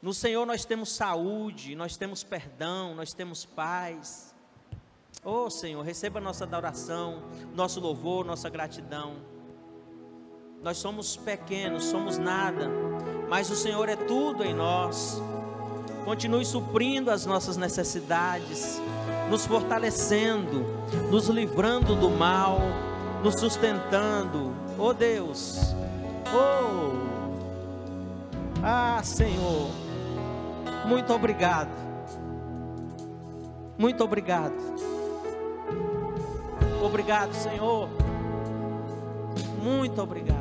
No 0.00 0.14
Senhor 0.14 0.46
nós 0.46 0.64
temos 0.64 0.94
saúde, 0.94 1.74
nós 1.74 1.94
temos 1.94 2.24
perdão, 2.24 2.94
nós 2.94 3.12
temos 3.12 3.44
paz. 3.44 4.34
Oh, 5.22 5.50
Senhor, 5.50 5.82
receba 5.82 6.22
nossa 6.22 6.44
adoração, 6.44 7.22
nosso 7.54 7.80
louvor, 7.80 8.24
nossa 8.24 8.48
gratidão. 8.48 9.16
Nós 10.62 10.76
somos 10.76 11.16
pequenos, 11.16 11.84
somos 11.84 12.18
nada, 12.18 12.68
mas 13.28 13.50
o 13.50 13.56
Senhor 13.56 13.88
é 13.88 13.96
tudo 13.96 14.44
em 14.44 14.54
nós. 14.54 15.20
Continue 16.04 16.44
suprindo 16.44 17.10
as 17.10 17.24
nossas 17.26 17.56
necessidades, 17.56 18.80
nos 19.30 19.46
fortalecendo, 19.46 20.64
nos 21.10 21.28
livrando 21.28 21.94
do 21.94 22.10
mal 22.10 22.58
nos 23.22 23.34
sustentando. 23.34 24.52
Oh 24.78 24.92
Deus, 24.94 25.74
oh, 26.34 26.92
ah 28.62 29.00
Senhor, 29.02 29.70
muito 30.86 31.12
obrigado, 31.12 31.70
muito 33.78 34.02
obrigado, 34.02 34.54
obrigado 36.82 37.34
Senhor, 37.34 37.90
muito 39.62 40.00
obrigado. 40.00 40.39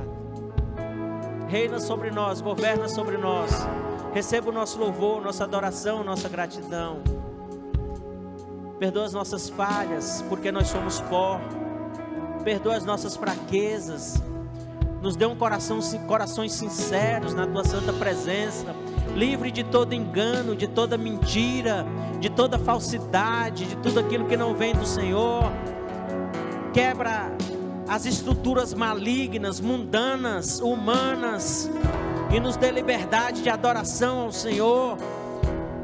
Reina 1.50 1.80
sobre 1.80 2.12
nós, 2.12 2.42
governa 2.42 2.88
sobre 2.88 3.18
nós. 3.18 3.52
Receba 4.14 4.50
o 4.50 4.54
nosso 4.54 4.78
louvor, 4.78 5.22
nossa 5.22 5.44
adoração, 5.44 6.04
nossa 6.04 6.30
gratidão. 6.30 7.02
Perdoa 8.78 9.06
as 9.06 9.14
nossas 9.14 9.50
falhas, 9.50 10.24
porque 10.30 10.52
nós 10.52 10.68
somos 10.68 11.02
pó. 11.02 11.42
Perdoa 12.44 12.76
as 12.76 12.86
nossas 12.86 13.16
fraquezas. 13.16 14.22
Nos 15.02 15.16
dê 15.16 15.26
um 15.26 15.36
coração, 15.36 15.80
corações 16.08 16.54
sinceros 16.54 17.34
na 17.34 17.48
tua 17.48 17.64
santa 17.64 17.92
presença. 17.94 18.76
Livre 19.16 19.52
de 19.52 19.64
todo 19.64 19.94
engano, 19.94 20.56
de 20.56 20.68
toda 20.68 20.98
mentira, 20.98 21.84
de 22.20 22.30
toda 22.30 22.60
falsidade, 22.60 23.66
de 23.66 23.76
tudo 23.78 24.00
aquilo 24.00 24.26
que 24.26 24.38
não 24.38 24.54
vem 24.54 24.76
do 24.76 24.86
Senhor. 24.86 25.52
Quebra 26.74 27.32
as 27.90 28.06
estruturas 28.06 28.74
malignas, 28.74 29.60
mundanas, 29.60 30.60
humanas, 30.60 31.70
e 32.32 32.40
nos 32.40 32.56
dê 32.56 32.70
liberdade 32.70 33.42
de 33.42 33.50
adoração 33.50 34.20
ao 34.20 34.32
Senhor, 34.32 34.96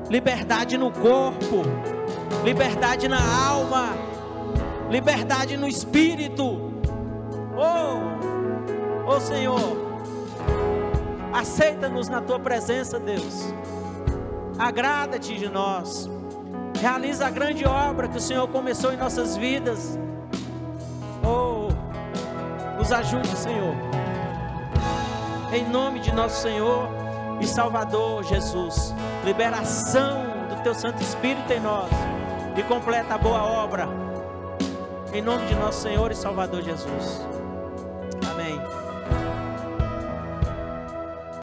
liberdade 0.07 0.77
no 0.77 0.91
corpo, 0.91 1.63
liberdade 2.43 3.07
na 3.07 3.17
alma, 3.47 3.89
liberdade 4.91 5.57
no 5.57 5.67
espírito. 5.67 6.71
Oh, 7.57 9.07
oh 9.11 9.19
Senhor, 9.19 9.75
aceita-nos 11.33 12.07
na 12.07 12.21
tua 12.21 12.39
presença, 12.39 12.99
Deus. 12.99 13.51
Agrada-te 14.59 15.35
de 15.35 15.49
nós. 15.49 16.07
Realiza 16.79 17.25
a 17.25 17.31
grande 17.31 17.65
obra 17.65 18.07
que 18.07 18.17
o 18.17 18.21
Senhor 18.21 18.47
começou 18.49 18.93
em 18.93 18.97
nossas 18.97 19.35
vidas. 19.35 19.97
Oh, 21.23 21.54
nos 22.85 22.91
ajude, 22.91 23.35
Senhor. 23.35 23.75
Em 25.51 25.67
nome 25.67 25.99
de 25.99 26.11
nosso 26.13 26.43
Senhor 26.43 26.87
e 27.41 27.47
Salvador 27.47 28.23
Jesus. 28.23 28.93
Liberação 29.23 30.23
do 30.49 30.61
teu 30.61 30.75
Santo 30.75 31.01
Espírito 31.01 31.51
em 31.51 31.59
nós. 31.59 31.89
E 32.55 32.61
completa 32.61 33.15
a 33.15 33.17
boa 33.17 33.43
obra. 33.43 33.89
Em 35.11 35.21
nome 35.21 35.47
de 35.47 35.55
nosso 35.55 35.81
Senhor 35.81 36.11
e 36.11 36.15
Salvador 36.15 36.61
Jesus. 36.61 37.34